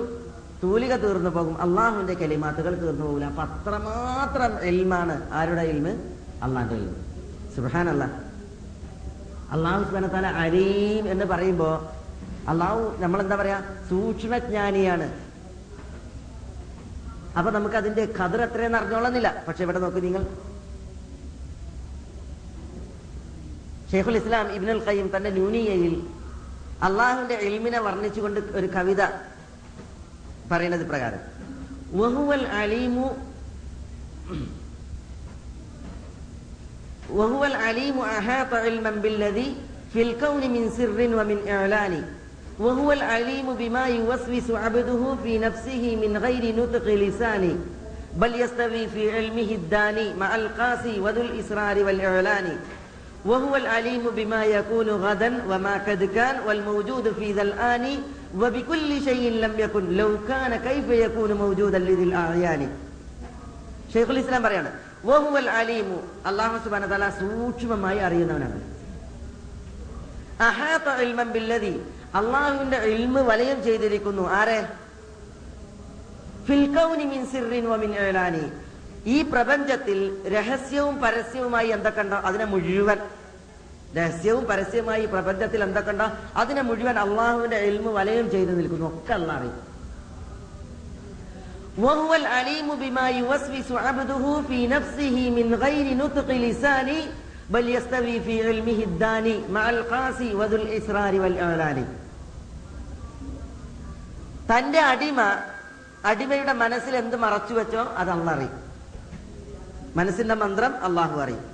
തൂലിക 0.62 0.96
തീർന്നു 0.96 1.30
പോകും. 1.30 1.60
അള്ളാഹുവിന്റെ 1.60 2.14
കെലിമാത്തുകൾ 2.14 2.74
തീർന്നു 2.74 3.06
പോകില്ല. 3.06 3.24
അപ്പൊ 3.24 3.42
അത്രമാത്രം 3.42 4.60
എൽമാണ് 4.62 5.32
ആരുടെ 5.32 5.60
എൽമ് 5.60 5.92
അള്ളാന്റെ 6.42 6.74
എൽമ് 6.74 6.94
സുഹാൻ 7.56 7.88
അല്ല 7.88 8.04
അള്ളാഹു 9.50 9.84
സ്വനത്താല 9.90 10.26
അലീം 10.26 11.08
എന്ന് 11.08 11.24
പറയുമ്പോ 11.24 11.92
അള്ളാഹു 12.48 12.96
നമ്മൾ 12.98 13.20
എന്താ 13.20 13.36
പറയാ? 13.36 13.62
സൂക്ഷ്മജ്ഞാനിയാണ്. 13.88 15.06
അപ്പൊ 17.38 17.50
നമുക്ക് 17.50 17.76
അതിന്റെ 17.76 18.04
കതിർ 18.04 18.42
എത്രയെന്ന് 18.42 18.78
അറിഞ്ഞോളുന്നില്ല. 18.78 19.44
പക്ഷെ 19.48 19.62
ഇവിടെ 19.62 19.78
നോക്കൂ 19.78 20.00
നിങ്ങൾ. 20.00 20.24
ഷെയ്ഖുൽ 23.91 24.17
ഇസ്ലാം 24.21 24.47
ഇബ്നുൽ 24.57 24.81
ഖയ്യിം 24.87 25.07
തന്റെ 25.13 25.29
ന്യൂനിയയിൽ 25.37 25.93
അള്ളാഹുവിന്റെ 26.87 27.37
എൽമിനെ 27.47 27.79
വർണ്ണിച്ചുകൊണ്ട് 27.85 28.39
ഒരു 28.59 28.67
കവിത 28.75 29.01
പറയുന്നത് 30.51 30.85
പ്രകാരം 30.91 31.23
വഹുവൽ 32.01 32.45
അലീമു 32.61 33.07
وهو 37.11 37.41
العليم 37.45 37.97
أحاط 38.17 38.51
علما 38.55 38.91
بالذي 39.03 39.49
في 39.93 40.01
الكون 40.01 40.41
من 40.49 40.69
سر 40.69 40.99
ومن 41.17 41.37
إعلان 41.47 41.93
وهو 42.59 42.91
العليم 42.91 43.53
بما 43.53 43.85
يوسوس 43.87 44.51
عبده 44.53 45.15
في 45.23 45.37
نفسه 45.39 45.95
من 45.95 46.17
غير 46.17 46.55
نطق 46.55 46.85
لسان 46.85 47.43
بل 48.15 48.35
يستوي 48.35 48.87
في 48.87 49.11
علمه 49.11 49.49
الداني 49.51 50.13
مع 50.15 50.35
القاسي 50.35 50.99
وذو 50.99 51.21
الإسرار 51.21 51.77
والإعلان 51.79 52.47
وهو 53.25 53.53
العليم 53.55 54.03
بما 54.11 54.41
يكون 54.49 54.89
غدا 54.97 55.29
وما 55.49 55.75
قد 55.79 56.01
كان 56.09 56.35
والموجود 56.47 57.05
في 57.13 57.27
ذا 57.33 57.41
الآن 57.41 57.85
وبكل 58.35 58.89
شيء 59.01 59.23
لم 59.35 59.53
يكن 59.59 59.83
لو 59.93 60.09
كان 60.27 60.51
كيف 60.59 60.87
يكون 61.05 61.31
موجودا 61.35 61.79
لذي 61.79 62.03
الأعيان 62.03 62.61
ഷെയ്ഖുൽ 63.93 64.19
ഇസ്ലാം 64.21 64.41
പറയാണ് 64.45 64.69
വഹുവൽ 65.03 65.47
അലീമു 65.59 65.95
അള്ളാഹു 66.29 66.55
സുബാന 66.63 66.87
തല 66.91 67.05
സൂക്ഷ്മമായി 67.19 67.99
അറിയുന്നവനാണ് 68.07 68.59
അഹാത്ത 70.47 70.89
ഇൽമൻ 71.03 71.29
ബില്ലദി 71.35 71.73
അള്ളാഹുവിന്റെ 72.19 72.79
ഇൽമ് 72.93 73.21
വലയം 73.29 73.59
ചെയ്തിരിക്കുന്നു 73.67 74.23
ആരെ 74.39 74.59
ഫിൽ 76.47 76.63
കൗനി 76.77 77.05
മിൻ 77.13 77.21
സിർറിൻ 77.31 77.65
വമിൻ 77.71 77.91
ഇഅ്ലാനി 78.01 78.43
ഈ 79.06 79.22
പ്രപഞ്ചത്തിൽ 79.22 80.28
രഹസ്യവും 80.28 81.00
പരസ്യവുമായി 81.00 81.68
എന്തൊക്കെയുണ്ടോ 81.68 82.16
അതിനെ 82.16 82.44
മുഴുവൻ. 82.44 82.98
രഹസ്യവും 83.96 84.44
പരസ്യവുമായി 84.44 85.02
ഈ 85.02 85.06
പ്രപഞ്ചത്തിൽ 85.06 85.62
എന്തൊക്കെയുണ്ടോ 85.62 86.04
അതിനെ 86.36 86.62
മുഴുവൻ 86.62 86.98
അള്ളാഹുവിന്റെ 86.98 87.56
എൽമു 87.56 87.92
വലയം 87.92 88.30
ചെയ്തു 88.30 88.50
നിൽക്കുന്നു. 88.50 88.98
ഒക്കെ 88.98 89.14
അല്ല 89.14 89.32
അറിയും. 89.32 89.74
തന്റെ 104.56 104.80
അടിമ 104.80 105.20
അടിമയുടെ 106.04 106.52
മനസ്സിൽ 106.52 106.96
എന്ത് 106.96 107.16
മറച്ചു 107.16 107.54
വെച്ചോ 107.54 107.82
അത് 107.82 108.10
അള്ളറിയും 108.10 108.63
മനസ്സിന്റെ 109.96 110.34
മന്ത്രം 110.34 110.72
അള്ളാഹു 110.86 111.16
അറിയും. 111.24 111.44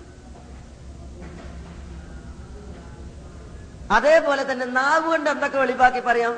അതേപോലെ 3.97 4.43
തന്നെ 4.53 4.67
നാവ് 4.67 5.07
കൊണ്ട് 5.11 5.31
എന്തൊക്കെ 5.31 5.59
വെളിവാക്കി 5.59 6.01
പറയാം? 6.01 6.35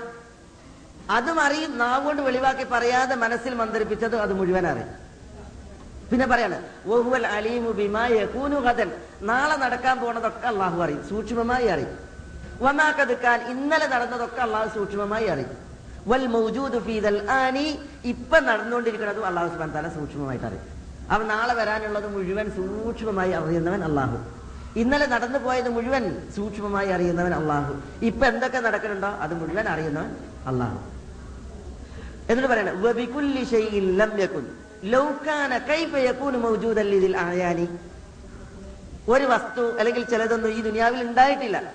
അതും 1.11 1.39
അറിയും 1.41 1.79
നാവ് 1.79 2.05
കൊണ്ട് 2.05 2.23
വെളിവാക്കി 2.23 2.65
പറയാതെ 2.65 3.15
മനസ്സിൽ 3.15 3.55
മന്ത്രിപ്പിച്ചത് 3.55 4.17
അത് 4.25 4.33
മുഴുവൻ 4.41 4.67
അറിയും. 4.67 4.91
പിന്നെ 6.11 6.27
പറയാണ് 6.27 6.59
അലീമു 7.37 7.71
ബിമാ 7.81 8.07
യകൂനു 8.07 8.59
ഗദൻ 8.67 8.91
നാളെ 9.31 9.57
നടക്കാൻ 9.57 9.97
പോണതൊക്കെ 10.01 10.47
അള്ളാഹു 10.47 10.83
അറിയും 10.83 11.03
സൂക്ഷ്മമായി 11.11 11.67
അറിയും. 11.67 11.95
വമാക്കതുക്കാൻ 12.65 13.39
ഇന്നലെ 13.53 13.87
നടന്നതൊക്കെ 13.87 14.41
അള്ളാഹു 14.49 14.69
സൂക്ഷ്മമായി 14.75 15.27
അറിയും. 15.35 15.55
വൽ 16.11 16.27
മൗജൂദ് 16.27 16.79
ഫീദൽ 16.87 17.19
ആനി 17.31 17.67
ഇപ്പൊ 18.13 18.39
നടന്നുകൊണ്ടിരിക്കുന്നതും 18.51 19.27
അള്ളാഹു 19.27 19.49
സുബാൻ 19.55 19.73
താല 19.73 19.89
സൂക്ഷ്മമായിട്ട് 19.99 20.47
അറിയും. 20.51 20.72
അവൻ 21.11 21.27
നാളെ 21.27 21.55
വരാനുള്ളത് 21.55 22.09
മുഴുവൻ 22.09 22.51
സൂക്ഷ്മമായി 22.51 23.31
അറിയുന്നവൻ 23.31 23.85
അള്ളാഹു 23.85 24.19
ഇന്നലെ 24.77 25.07
നടന്നു 25.07 25.39
പോയത് 25.39 25.69
മുഴുവൻ 25.69 26.31
സൂക്ഷ്മമായി 26.37 26.89
അറിയുന്നവൻ 26.89 27.35
അള്ളാഹു 27.35 27.75
ഇപ്പൊ 28.03 28.27
എന്തൊക്കെ 28.27 28.59
നടക്കുന്നുണ്ടോ 28.59 29.09
അത് 29.09 29.35
മുഴുവൻ 29.35 29.69
അറിയുന്നവൻ 29.69 30.17
അള്ളാഹു 30.47 30.79
എന്നിട്ട് 32.29 32.51
പറയണം 32.51 32.83
വബികുല്ലി 32.83 33.45
ഷൈഇൻ 33.45 33.97
ലം 33.97 34.11
ലൗ 34.85 35.07
കാന 35.27 35.59
കൈഫ 35.59 35.97
യകൂനു 35.97 36.39
മൗജൂദൻ 36.39 36.87
ലിദിൽ 36.87 37.17
ഒരു 39.09 39.25
വസ്തു 39.25 39.79
അല്ലെങ്കിൽ 39.79 40.03
ചിലതൊന്നും 40.05 40.51
ഈ 40.51 40.63
ദുനിയാവിൽ 40.63 41.03
ഉണ്ടായിട്ടില്ല. 41.03 41.73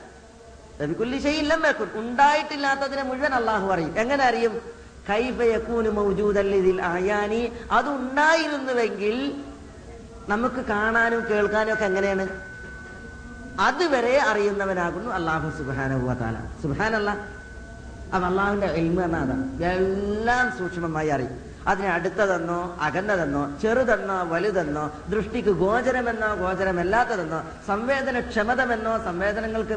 ഉണ്ടായിട്ടില്ലാത്തതിനെ 1.96 3.03
മുഴുവൻ 3.03 3.34
അള്ളാഹു 3.34 3.67
അറിയും. 3.67 4.00
എങ്ങനെ 4.00 4.24
അറിയും? 4.24 4.62
കൈഫ 5.09 5.37
യകൂനു 5.55 5.89
മൗജൂദൻ 5.97 6.47
ലിദിൽ 6.53 6.79
അയാനി 6.91 7.41
അത് 7.77 7.89
ഉണ്ടായിരുന്നുവെങ്കിൽ 7.99 9.17
നമുക്ക് 10.31 10.61
കാണാനും 10.73 11.21
കേൾക്കാനും 11.29 11.73
ഒക്കെ 11.73 11.85
എങ്ങനെയാണ്? 11.85 12.25
അതുവരെ 13.67 14.15
അറിയുന്നവനാകുന്നു 14.29 15.09
അള്ളാഹു 15.17 15.47
സുബാനുഭവത്താല 15.57 16.37
താല 16.37 16.61
സുബാനല്ല 16.63 17.09
അത് 18.15 18.25
അള്ളാഹുവിന്റെ 18.29 18.67
എൽമ 18.81 18.99
എന്നാണ് 19.07 19.35
എല്ലാം 19.71 20.45
സൂക്ഷ്മമായി 20.57 21.09
അറിയും. 21.15 21.35
അതിനെ 21.67 21.89
അടുത്തതെന്നോ 21.89 22.77
അകന്നതെന്നോ 22.81 23.59
ചെറുതെന്നോ 23.62 24.24
വലുതെന്നോ 24.24 24.91
ദൃഷ്ടിക്ക് 25.09 25.50
ഗോചരമെന്നോ 25.50 26.36
ഗോചരമല്ലാത്തതെന്നോ 26.36 27.43
സംവേദനക്ഷമതമെന്നോ 27.67 28.97
സംവേദനങ്ങൾക്ക് 28.97 29.75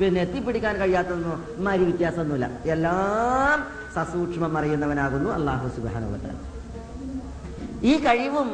പിന്നെ 0.00 0.20
എത്തിപ്പിടിക്കാൻ 0.20 0.76
കഴിയാത്തതെന്നോ 0.80 1.44
മാരി 1.58 1.84
വ്യത്യാസമൊന്നുമില്ല. 1.84 2.50
എല്ലാം 2.64 3.66
സസൂക്ഷ്മം 3.94 4.58
അറിയുന്നവനാകുന്നു 4.58 5.30
അള്ളാഹു 5.30 5.68
സുബാനുവ 5.76 6.14
ഈ 7.82 7.94
കഴിവും 7.98 8.48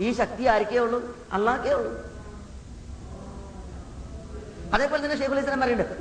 ഈ 0.00 0.12
ശക്തി 0.12 0.44
ആർക്കേ 0.44 0.78
ഉള്ളൂ? 0.78 1.16
അള്ളാഹ്ക്കേ 1.32 1.72
ഉള്ളൂ. 1.72 1.92
അതേപോലെ 4.74 5.04
തന്നെ 5.04 5.16
ഷെയ്ഖുൽ 5.16 5.38
ഇസ്ലാം 5.38 5.60
പറയുന്നുണ്ട് 5.60 5.94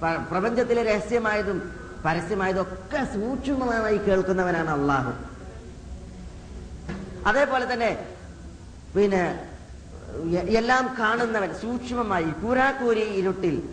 പ്രപഞ്ചത്തിലെ 0.00 0.82
രഹസ്യമായതും 0.82 1.58
പരസ്യമായതും 2.04 2.62
ഒക്കെ 2.62 3.04
സൂക്ഷ്മമായി 3.04 3.96
കേൾക്കുന്നവനാണ് 3.96 4.70
അള്ളാഹു. 4.70 5.12
അതേപോലെ 7.28 7.72
തന്നെ 7.72 8.06
പിന്നെ 8.96 9.50
എല്ലാം 10.32 10.96
കാണുന്നവൻ 10.98 11.54
സൂക്ഷ്മമായി 11.54 12.24
കൂരാക്കൂരി 12.24 13.00
ഇരുട്ടിൽ 13.00 13.68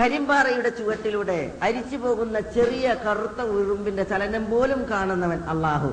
കരിമ്പാറയുടെ 0.00 0.68
ചുവട്ടിലൂടെ 0.68 1.58
അരിച്ചു 1.62 1.96
പോകുന്ന 1.96 2.40
ചെറിയ 2.40 2.94
കറുത്ത 2.94 3.40
ഉറുമ്പിന്റെ 3.40 4.02
ചലനം 4.02 4.50
പോലും 4.50 4.90
കാണുന്നവൻ 4.90 5.44
അള്ളാഹു. 5.44 5.92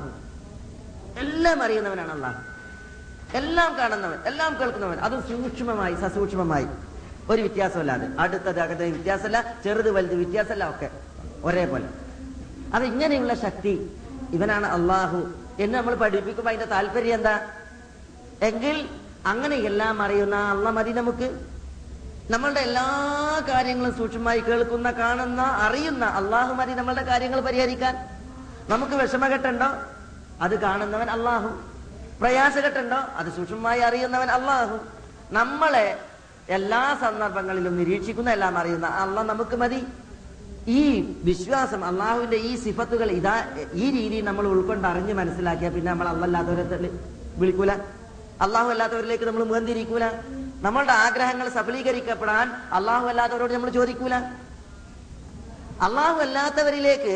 എല്ലാം 1.18 1.62
അറിയുന്നവനാണ് 1.62 2.12
അള്ളാഹു. 2.12 2.42
എല്ലാം 3.36 3.78
കാണുന്നവൻ 3.78 4.18
എല്ലാം 4.26 4.56
കേൾക്കുന്നവൻ. 4.60 4.98
അത് 4.98 5.12
സൂക്ഷ്മമായി 5.12 5.94
സസൂക്ഷ്മമായി. 5.94 6.66
ഒരു 7.30 7.42
വ്യത്യാസമല്ലാതെ. 7.42 8.08
അടുത്തത് 8.18 8.60
അകത്ത് 8.60 8.84
വ്യത്യാസമല്ല 8.84 9.54
ചെറുത് 9.64 9.90
വലുത് 9.90 10.14
വ്യത്യാസമല്ല 10.14 10.70
ഒക്കെ. 10.70 10.90
ഒരേപോലെ. 11.44 11.88
അത് 12.74 12.84
ഇങ്ങനെയുള്ള 12.84 13.34
ശക്തി 13.34 14.00
ഇവനാണ് 14.32 14.66
അള്ളാഹു 14.66 15.32
എന്ന് 15.58 15.78
നമ്മൾ 15.78 15.94
പഠിപ്പിക്കുമ്പോൾ 15.94 16.50
അതിന്റെ 16.50 16.66
താല്പര്യം 16.66 17.14
എന്താ? 17.14 17.50
എങ്കിൽ 18.42 18.88
അങ്ങനെ 19.26 19.56
എല്ലാം 19.56 20.02
അറിയുന്ന 20.02 20.36
അള്ള 20.36 20.70
മതി 20.70 20.90
നമുക്ക്. 20.90 21.46
നമ്മളുടെ 22.30 22.60
എല്ലാ 22.60 22.86
കാര്യങ്ങളും 23.48 23.96
സൂക്ഷ്മമായി 23.96 24.40
കേൾക്കുന്ന 24.40 24.90
കാണുന്ന 24.90 25.42
അറിയുന്ന 25.42 26.04
അള്ളാഹു 26.04 26.54
മതി 26.54 26.72
നമ്മളുടെ 26.72 27.02
കാര്യങ്ങൾ 27.02 27.40
പരിഹരിക്കാൻ. 27.40 27.96
നമുക്ക് 28.68 28.92
വിഷമഘട്ടുണ്ടോ 28.92 29.66
അത് 30.40 30.60
കാണുന്നവൻ 30.60 31.10
അള്ളാഹു. 31.10 31.48
പ്രയാസഘട്ടുണ്ടോ 32.20 32.96
അത് 32.96 33.26
സൂക്ഷ്മമായി 33.26 33.80
അറിയുന്നവൻ 33.80 34.30
അള്ളാഹു. 34.30 34.78
നമ്മളെ 35.30 35.98
എല്ലാ 36.48 36.96
സന്ദർഭങ്ങളിലും 37.02 37.74
നിരീക്ഷിക്കുന്ന 37.80 38.30
എല്ലാം 38.36 38.54
അറിയുന്ന 38.58 38.86
അല്ല 39.02 39.22
നമുക്ക് 39.32 39.56
മതി. 39.56 39.80
ഈ 40.78 40.82
വിശ്വാസം 41.28 41.84
അള്ളാഹുവിന്റെ 41.84 42.36
ഈ 42.36 42.56
സിഫത്തുകൾ 42.64 43.08
ഇതാ 43.10 43.34
ഈ 43.74 43.86
രീതിയിൽ 43.96 44.24
നമ്മൾ 44.24 44.46
ഉൾക്കൊണ്ട് 44.46 44.86
അറിഞ്ഞ് 44.88 45.14
മനസ്സിലാക്കിയ 45.14 45.68
പിന്നെ 45.74 45.90
നമ്മൾ 45.92 46.08
അള്ളല്ലാത്തവരെ 46.08 46.90
വിളിക്കൂല. 47.40 47.72
അള്ളാഹു 48.44 48.68
അല്ലാത്തവരിലേക്ക് 48.74 49.24
നമ്മൾ 49.24 49.44
മുഖന്തിരിക്കൂല 49.50 50.04
നമ്മളുടെ 50.62 50.92
ആഗ്രഹങ്ങൾ 50.92 51.48
സഫലീകരിക്കപ്പെടാൻ 51.48 52.46
അള്ളാഹു 52.72 53.06
അല്ലാത്തവരോട് 53.06 53.52
നമ്മൾ 53.52 53.70
ചോദിക്കൂല. 53.70 54.14
അള്ളാഹു 55.86 56.18
അല്ലാത്തവരിലേക്ക് 56.20 57.14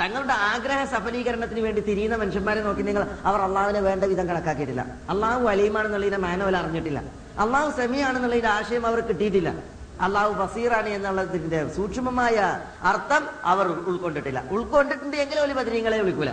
തങ്ങളുടെ 0.00 0.32
ആഗ്രഹ 0.32 0.84
സഫലീകരണത്തിന് 0.84 1.60
വേണ്ടി 1.60 1.80
തിരിയുന്ന 1.80 2.16
മനുഷ്യന്മാരെ 2.16 2.60
നോക്കി 2.62 2.82
നിങ്ങൾ 2.82 3.06
അവർ 3.24 3.40
അള്ളാഹുവിനെ 3.40 3.80
വേണ്ട 3.80 4.04
വിധം 4.04 4.28
കണക്കാക്കിയിട്ടില്ല. 4.28 4.86
അള്ളാഹു 5.10 5.46
അലീമാണെന്നുള്ളതിന്റെ 5.48 6.18
മാനവൽ 6.18 6.56
അറിഞ്ഞിട്ടില്ല. 6.56 7.02
അള്ളാഹു 7.38 7.70
സെമിയാണെന്നുള്ളതിന്റെ 7.70 8.48
ആശയം 8.48 8.86
അവർ 8.86 9.00
കിട്ടിയിട്ടില്ല. 9.00 9.54
അള്ളാഹു 10.00 10.32
ബസീറാണ് 10.32 10.88
എന്നുള്ളതിന്റെ 10.88 11.68
സൂക്ഷ്മമായ 11.76 12.60
അർത്ഥം 12.82 13.26
അവർ 13.44 13.66
ഉൾക്കൊണ്ടിട്ടില്ല. 13.68 14.42
ഉൾക്കൊണ്ടിട്ടുണ്ട് 14.50 15.16
എങ്കിലും 15.16 15.44
ഒരു 15.44 15.52
ബദരീങ്ങളെ 15.52 15.98
വിളിക്കൂല. 16.00 16.28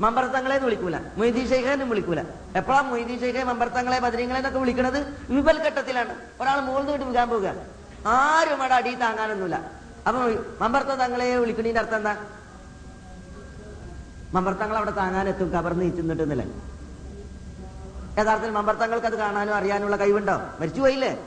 മമ്പർത്തങ്ങളെ 0.00 0.58
വിളിക്കൂല. 0.58 0.96
മൊയ്തീ 1.16 1.46
ശേഖരനും 1.46 1.88
വിളിക്കൂല. 1.88 2.20
എപ്പോഴാ 2.56 2.80
മൊയ്തീ 2.80 3.18
ശേഖരൻ 3.18 3.46
മമ്പർത്തങ്ങളെ 3.46 3.98
ബദരീങ്ങളെ 3.98 4.38
എന്നൊക്കെ 4.38 4.58
വിളിക്കുന്നത് 4.58 4.98
വിപൽഘട്ടത്തിലാണ് 5.30 6.14
ഒരാൾ 6.40 6.60
മുകളിൽ 6.60 6.90
വിട്ട് 6.90 7.04
വിൽക്കാൻ 7.04 7.28
പോവുക. 7.30 7.54
ആരും 8.06 8.60
അവിടെ 8.60 8.74
അടി 8.74 8.94
താങ്ങാനൊന്നുമില്ല. 8.94 9.70
അപ്പൊ 10.08 10.20
മമ്പർത്ത 10.60 10.88
തങ്ങളെ 10.88 11.36
വിളിക്കുന്നതിന്റെ 11.36 11.80
അർത്ഥം 11.80 11.96
എന്താ? 11.96 12.16
മമ്പർത്തങ്ങൾ 14.34 14.76
അവിടെ 14.76 14.90
താങ്ങാനെത്തും 14.90 15.52
കവർന്ന് 15.52 15.82
നീച്ചുന്നിട്ടുന്നില്ല 15.84 16.44
യഥാർത്ഥത്തിൽ 18.18 18.50
മമ്പർത്തങ്ങൾക്ക് 18.50 19.06
അത് 19.06 19.16
കാണാനും 19.18 19.54
അറിയാനുള്ള 19.54 19.96
കഴിവുണ്ടോ? 19.96 20.36
മരിച്ചുപോയില്ലേ 20.60 21.18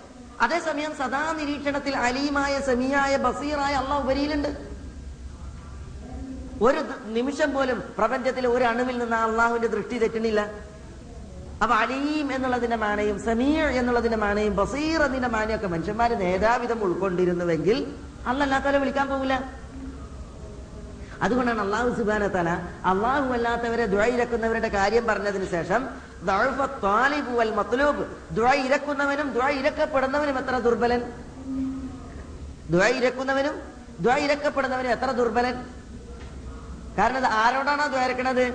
അതേസമയം 0.41 0.93
സദാ 0.95 1.33
നിരീക്ഷണത്തിൽ 1.33 1.95
അലീമായ 1.95 2.59
സെമിയായ 2.59 3.17
ബസീറായ 3.17 3.73
അള്ള 3.73 3.93
ഉപരിയിലുണ്ട്. 3.97 4.49
ഒരു 6.61 6.81
നിമിഷം 7.05 7.53
പോലും 7.53 7.83
പ്രപഞ്ചത്തിലെ 7.97 8.47
ഒരു 8.47 8.63
അണുവിൽ 8.63 8.97
നിന്ന് 8.97 9.15
അള്ളാഹുവിന്റെ 9.15 9.67
ദൃഷ്ടി 9.67 9.97
തെറ്റണില്ല. 9.97 10.41
അപ്പൊ 11.63 11.75
അലീം 11.75 12.33
എന്നുള്ളതിന്റെ 12.33 12.75
മാനയും 12.75 13.19
സമീർ 13.19 13.65
എന്നുള്ളതിന്റെ 13.79 14.17
മാനയും 14.17 14.55
ബസീർ 14.55 14.99
എന്നതിന്റെ 15.03 15.27
മാനയും 15.27 15.55
ഒക്കെ 15.55 15.67
മനുഷ്യന്മാര് 15.67 16.21
നേതാവിധം 16.21 16.83
ഉൾക്കൊണ്ടിരുന്നുവെങ്കിൽ 16.83 17.77
അല്ലല്ലാത്തവരെ 18.27 18.77
വിളിക്കാൻ 18.77 19.07
പോകില്ല 19.07 19.35
അതുകൊണ്ടാണ് 21.21 21.61
അള്ളാഹു 21.61 21.89
സുബാന 21.89 22.27
തല 22.27 22.49
അള്ളാഹു 22.85 23.33
അല്ലാത്തവരെ 23.33 23.85
ദുഴ 23.85 24.05
ഇരക്കുന്നവരുടെ 24.05 24.67
കാര്യം 24.67 25.07
പറഞ്ഞതിന് 25.07 25.45
ശേഷം 25.45 26.11
മത്ലൂബ് 27.55 28.05
ദുഴ 28.35 28.53
ഇരക്കുന്നവനും 28.53 29.33
ദുഴ 29.33 29.49
ഇരക്കപ്പെടുന്നവനും 29.49 30.37
എത്ര 30.39 30.57
ദുർബലൻ? 30.57 31.01
ദുഴ 32.69 32.87
ഇരക്കുന്നവനും 32.87 33.61
ദുഴ 33.99 34.13
ഇരക്കപ്പെടുന്നവനും 34.13 34.91
എത്ര 34.91 35.11
ദുർബലൻ? 35.11 35.55
കാരണം 36.97 37.17
ഇത് 37.17 37.25
ആരോടാണോ 37.25 37.87
ദ്വൈരക്കണത് 37.87 38.45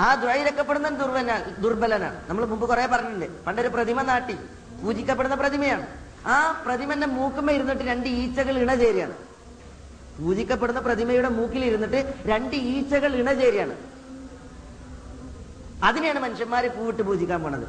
ആ 0.00 0.14
ദ്വൈരക്കപ്പെടുന്ന 0.14 0.88
ഇരക്കപ്പെടുന്ന 0.88 1.44
ദുർബലനാണ്. 1.58 2.22
നമ്മൾ 2.28 2.44
മുമ്പ് 2.44 2.68
കുറെ 2.68 2.86
പറഞ്ഞിട്ടുണ്ട്. 2.86 3.44
പണ്ടൊരു 3.44 3.68
പ്രതിമ 3.68 4.02
നാട്ടി 4.02 4.36
പൂജിക്കപ്പെടുന്ന 4.82 5.36
പ്രതിമയാണ്. 5.36 5.86
ആ 6.26 6.62
പ്രതിമന്റെ 6.66 7.06
മൂക്കുമ്മ 7.06 7.50
ഇരുന്നിട്ട് 7.50 7.82
രണ്ട് 7.82 8.08
ഈച്ചകൾ 8.08 8.58
ഇണചേരുകയാണ്. 8.58 9.29
പൂജിക്കപ്പെടുന്ന 10.20 10.80
പ്രതിമയുടെ 10.80 11.28
മൂക്കിൽ 11.28 11.64
ഇരുന്നിട്ട് 11.64 12.14
രണ്ട് 12.26 12.56
ഈച്ചകൾ 12.56 13.12
ഇണചേരുകയാണ് 13.16 13.76
അതിനെയാണ് 15.82 16.18
മനുഷ്യന്മാര് 16.18 16.68
പൂവിട്ട് 16.76 17.02
പൂജിക്കാൻ 17.02 17.42
പോണത്. 17.42 17.66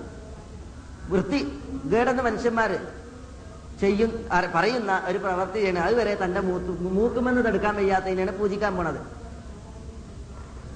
വൃത്തി 1.09 1.39
ഗേടെന്ന് 1.85 2.23
മനുഷ്യന്മാര് 2.23 2.77
ചെയ്യും 3.81 4.11
പറയുന്ന 4.55 5.03
ഒരു 5.07 5.17
പ്രവൃത്തി 5.17 5.59
ചെയ്യണം 5.59 5.83
അതുവരെ 5.83 6.13
തന്റെ 6.23 6.39
മൂത്ത് 6.39 6.71
മൂക്കുമെന്ന് 6.97 7.45
തടുക്കാൻ 7.45 7.75
വയ്യാത്തതിനാണ് 7.75 8.39
പൂജിക്കാൻ 8.39 8.75
പോണത്. 8.75 8.99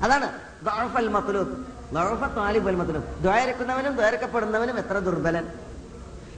അതാണ് 0.02 0.28
ദോഴഫൽ 0.66 1.08
മത്ലൂബ്. 1.08 1.54
ദഅഫ 1.96 2.36
താലിബൽ 2.36 2.76
മത്ലൂബ്. 2.76 3.08
ദ്വയരക്കുന്നവനും 3.22 3.94
ദ്വയരക്കപ്പെടുന്നവനും 3.96 4.78
എത്ര 4.78 4.98
ദുർബലൻ. 5.00 5.46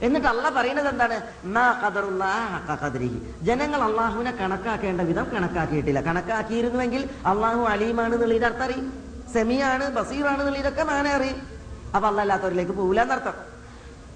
എന്നിട്ട് 0.02 0.26
അല്ല 0.26 0.48
പറയുന്നത് 0.48 0.88
എന്താണ്. 0.88 1.16
ജനങ്ങൾ 3.42 3.82
അള്ളാഹുവിനെ 3.82 4.30
കണക്കാക്കേണ്ട 4.30 5.00
വിധം 5.00 5.26
കണക്കാക്കിയിട്ടില്ല. 5.34 6.00
കണക്കാക്കിയിരുന്നുവെങ്കിൽ 6.00 7.08
അള്ളാഹു 7.26 7.60
അലീമാണ് 7.60 8.14
എന്നുള്ളതിന്റെ 8.14 8.46
അർത്ഥം 8.46 8.64
അറിയും. 8.64 8.92
സെമിയാണ് 9.32 9.90
ബസീറാണ് 9.90 10.40
എന്നുള്ളതൊക്കെ 10.40 10.82
മാനെ 10.82 11.10
അറിയും. 11.10 11.46
അപ്പൊ 11.94 12.08
അല്ലാത്തവരിലേക്ക് 12.08 12.72
പോകില്ല 12.72 13.02
എന്നർത്ഥം. 13.02 13.34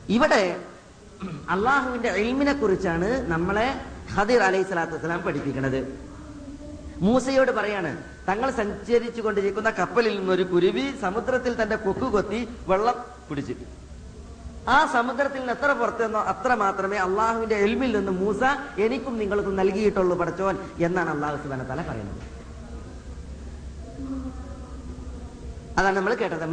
ഇവിടെ 0.08 0.60
അള്ളാഹുവിന്റെ 1.48 2.08
എൽമിനെ 2.08 2.52
കുറിച്ചാണ് 2.52 3.30
നമ്മളെ 3.30 3.74
ഖദീർ 4.16 4.42
അലൈഹി 4.42 4.62
സ്വലാത്തു 4.62 4.94
വസ്സലാം 4.94 5.22
പഠിപ്പിക്കുന്നത് 5.22 5.98
മൂസയോട് 7.00 7.50
പറയാണ് 7.50 8.04
തങ്ങൾ 8.28 8.50
സഞ്ചരിച്ചു 8.50 9.20
കൊണ്ടിരിക്കുന്ന 9.20 9.70
കപ്പലിൽ 9.70 10.18
നിന്നൊരു 10.18 10.42
കുരുവി 10.42 10.94
സമുദ്രത്തിൽ 11.00 11.62
തന്റെ 11.62 11.76
കൊക്കു 11.76 12.04
കൊത്തി 12.04 12.48
വെള്ളം 12.68 12.94
കുടിച്ചു 13.28 13.54
ആ 14.68 14.86
സമുദ്രത്തിൽ 14.86 15.38
നിന്ന് 15.38 15.52
എത്ര 15.52 15.72
പുറത്തുനിന്നോ 15.72 16.20
അത്ര 16.20 16.54
മാത്രമേ 16.54 16.96
അള്ളാഹുവിന്റെ 16.96 17.56
എൽമിൽ 17.56 17.96
നിന്ന് 17.96 18.12
മൂസ 18.12 18.40
എനിക്കും 18.78 19.18
നിങ്ങൾക്കും 19.18 19.56
നൽകിയിട്ടുള്ളൂ 19.56 20.18
പഠിച്ചോൻ 20.18 20.58
എന്നാണ് 20.78 21.10
അള്ളാഹു 21.10 21.36
സുബാന 21.36 21.62
തല 21.62 21.82
പറയുന്നത്. 21.82 22.32
അതാണ് 25.78 25.96
നമ്മൾ 25.96 26.14
കേട്ടത്. 26.14 26.44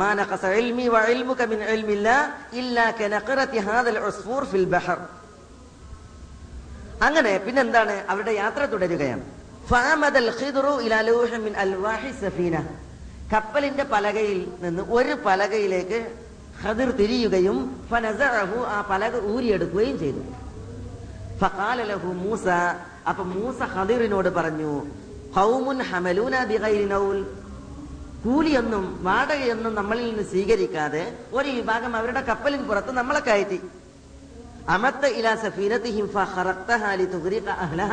അങ്ങനെ 7.02 7.38
പിന്നെന്താണ്? 7.38 8.06
അവരുടെ 8.10 8.32
യാത്ര 8.32 8.66
തുടരുകയാണ്. 8.66 9.24
കപ്പലിന്റെ 13.34 13.84
പലകയിൽ 13.84 14.52
നിന്ന് 14.60 14.84
ഒരു 14.90 15.18
പലകയിലേക്ക് 15.26 16.29
ഖദിർ 16.64 16.90
തിരിയുകയും 16.92 17.58
ആ 18.68 18.82
പലക 18.90 19.26
ഊരിയെടുക്കുകയും 19.34 20.00
ചെയ്തു. 20.00 20.22
ഫഖാല 21.42 21.84
ലഹു 21.84 22.08
മൂസ 22.08 22.48
അപ്പൊ 23.10 23.24
മൂസ 23.24 23.60
ഖദിറിനോട് 23.76 24.30
പറഞ്ഞു 24.30 24.86
ഖൗമുൻ 25.36 25.82
ഹമലൂന 25.82 26.44
ബിഗൈരി 26.44 26.86
നൗൽ. 26.86 27.24
കൂലിയൊന്നും 28.24 29.04
വാടകയൊന്നും 29.04 29.76
നമ്മളിൽ 29.76 30.06
നിന്ന് 30.10 30.24
സ്വീകരിക്കാതെ 30.24 31.18
ഒരു 31.34 31.50
വിഭാഗം 31.50 31.96
അവരുടെ 31.96 32.22
കപ്പലിന് 32.22 32.64
പുറത്ത് 32.64 32.92
നമ്മളെ 32.92 33.20
കയറ്റി. 33.20 33.60
അമത്ത 34.70 35.06
ഇലാ 35.06 35.36
സഫീനത്തിഹിം 35.36 36.08
ഫഖറഖ്തഹാലി 36.08 37.06
തുഗ്രിഖ 37.06 37.50
അഹ്ലഹ. 37.50 37.92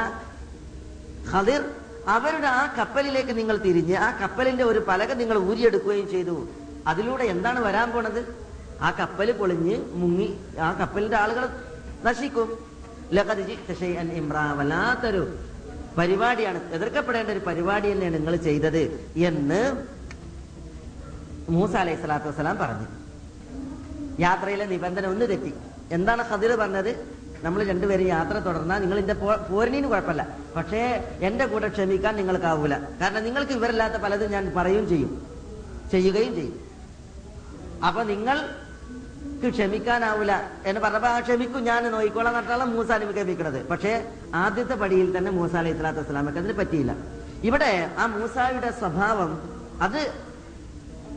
ഖദിർ 1.33 1.63
അവരുടെ 2.09 2.47
ആ 2.47 2.75
കപ്പലിലേക്ക് 2.79 3.39
നിങ്ങൾ 3.39 3.57
തിരിഞ്ഞ് 3.57 3.97
ആ 3.97 4.09
കപ്പലിന്റെ 4.23 4.65
ഒരു 4.65 4.79
പലക 4.79 5.13
നിങ്ങൾ 5.13 5.39
ഊരിയെടുക്കുകയും 5.39 6.11
ചെയ്തു. 6.11 6.49
അതിലൂടെ 6.87 7.25
എന്താണ് 7.25 7.61
വരാൻ 7.65 7.91
പോണത്? 7.91 8.46
ആ 8.81 8.91
കപ്പൽ 8.91 9.33
പൊളിഞ്ഞ് 9.33 9.79
മുങ്ങി 9.93 10.39
ആ 10.61 10.73
കപ്പലിന്റെ 10.73 11.17
ആളുകൾ 11.17 11.49
നശിക്കും. 12.05 12.59
വല്ലാത്തൊരു 14.59 15.39
പരിപാടിയാണ്. 15.99 16.73
എതിർക്കപ്പെടേണ്ട 16.73 17.31
ഒരു 17.31 17.39
പരിപാടി 17.39 17.93
തന്നെയാണ് 17.93 18.15
നിങ്ങൾ 18.15 18.37
ചെയ്തത് 18.37 19.11
എന്ന് 19.17 19.87
മൂസ 21.49 21.75
അലൈഹി 21.75 21.97
സ്വലാത്തു 21.97 22.27
വസ്സലാം 22.27 22.59
പറഞ്ഞു. 22.59 22.87
യാത്രയിലെ 24.21 24.67
നിബന്ധന 24.67 25.07
ഒന്ന് 25.07 25.29
തെറ്റി. 25.29 25.55
എന്താണ് 25.93 26.31
ഖദിർ 26.31 26.57
പറഞ്ഞത്? 26.57 27.17
നമ്മൾ 27.43 27.65
രണ്ടുപേരും 27.65 28.07
യാത്ര 28.07 28.39
തുടർന്നാൽ 28.39 28.81
നിങ്ങൾ 28.81 28.99
എന്റെ 28.99 29.13
പോരണീന് 29.51 29.89
കുഴപ്പമില്ല. 29.89 30.39
പക്ഷേ 30.57 31.11
എന്റെ 31.21 31.47
കൂടെ 31.47 31.69
ക്ഷമിക്കാൻ 31.69 32.17
നിങ്ങൾക്കാവൂല. 32.17 32.79
കാരണം 32.79 33.25
നിങ്ങൾക്ക് 33.25 33.53
ഇവരല്ലാത്ത 33.53 33.95
പലതും 33.95 34.31
ഞാൻ 34.31 34.53
പറയുകയും 34.57 34.89
ചെയ്യും. 34.89 35.27
ചെയ്യുകയും 35.91 36.35
ചെയ്യും. 36.35 36.61
അപ്പൊ 37.87 38.03
നിങ്ങൾക്ക് 39.37 39.57
ക്ഷമിക്കാനാവൂല. 39.57 40.33
എന്ന് 40.67 40.81
പറഞ്ഞപ്പോ 40.81 41.09
ആ 41.09 41.21
ക്ഷമിക്കും 41.21 41.63
ഞാൻ 41.65 41.83
നോയിക്കോളാം 41.93 42.35
എന്നിട്ടാണ് 42.39 42.65
മൂസ 42.65 42.89
ക്ഷമിക്കണത് 43.17 43.59
പക്ഷേ 43.69 43.93
ആദ്യത്തെ 44.35 44.75
പടിയിൽ 44.75 45.09
തന്നെ 45.17 45.31
മൂസ 45.31 45.55
അലൈഹി 45.55 45.75
ഇസ്ലാത്തു 45.77 46.01
വസ്സലാമക്ക് 46.01 46.39
അതിന് 46.39 46.53
പറ്റിയില്ല. 46.53 46.93
ഇവിടെ 47.49 47.91
ആ 47.99 48.07
മൂസായുടെ 48.07 48.71
സ്വഭാവം 48.71 49.31
അത് 49.83 50.01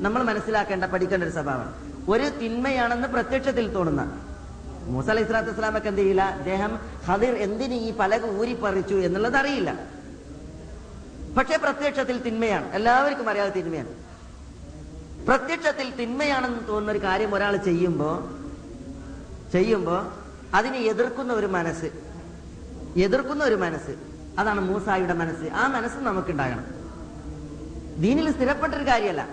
നമ്മൾ 0.05 0.23
മനസ്സിലാക്കേണ്ട 0.23 0.85
പഠിക്കേണ്ട 0.85 1.23
ഒരു 1.23 1.31
സ്വഭാവം 1.31 1.69
ഒരു 2.09 2.27
തിന്മയാണെന്ന് 2.41 3.07
പ്രത്യക്ഷത്തിൽ 3.07 3.73
തോന്നുന്ന. 3.73 4.03
മൂസ 4.87 5.09
അലൈഹി 5.09 5.27
സ്വലാത്തു 5.27 5.49
വസ്സലാമക്ക് 5.49 5.87
എന്ത് 5.87 6.01
ചെയ്യില്ല? 6.01 6.23
അദ്ദേഹം 6.23 6.79
ഹദിർ 7.07 7.33
എന്തിന് 7.47 7.73
ഈ 7.73 7.93
പലക 7.97 8.25
ഊരിപ്പറിച്ചു 8.39 8.95
എന്നുള്ളത് 8.95 9.37
അറിയില്ല. 9.37 9.71
പക്ഷേ 11.37 11.57
പ്രത്യക്ഷത്തിൽ 11.57 12.17
തിന്മയാണ്. 12.21 12.67
എല്ലാവർക്കും 12.73 13.29
അറിയാതെ 13.29 13.51
തിന്മയാണ്. 13.61 14.08
പ്രത്യക്ഷത്തിൽ 15.29 15.95
തിന്മയാണെന്ന് 15.95 16.59
തോന്നുന്ന 16.67 16.91
ഒരു 16.91 16.99
കാര്യം 17.03 17.35
ഒരാൾ 17.35 17.57
ചെയ്യുമ്പോ 17.57 18.29
ചെയ്യുമ്പോ 19.51 20.13
അതിനെ 20.55 20.77
എതിർക്കുന്ന 20.77 21.33
ഒരു 21.33 21.45
മനസ്സ് 21.45 21.85
എതിർക്കുന്ന 22.99 23.43
ഒരു 23.43 23.55
മനസ്സ് 23.55 23.95
അതാണ് 24.39 24.61
മൂസായുടെ 24.61 25.13
മനസ്സ്. 25.13 25.53
ആ 25.53 25.67
മനസ്സ് 25.67 25.97
നമുക്കുണ്ടാകണം. 25.97 26.65
ദീനിൽ 28.01 28.31
സ്ഥിരപ്പെട്ടൊരു 28.31 28.87
കാര്യമല്ല. 28.87 29.27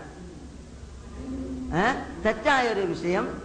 തെറ്റായ 2.25 2.69
ഒരു 2.69 2.81
വിഷയം 2.81 3.43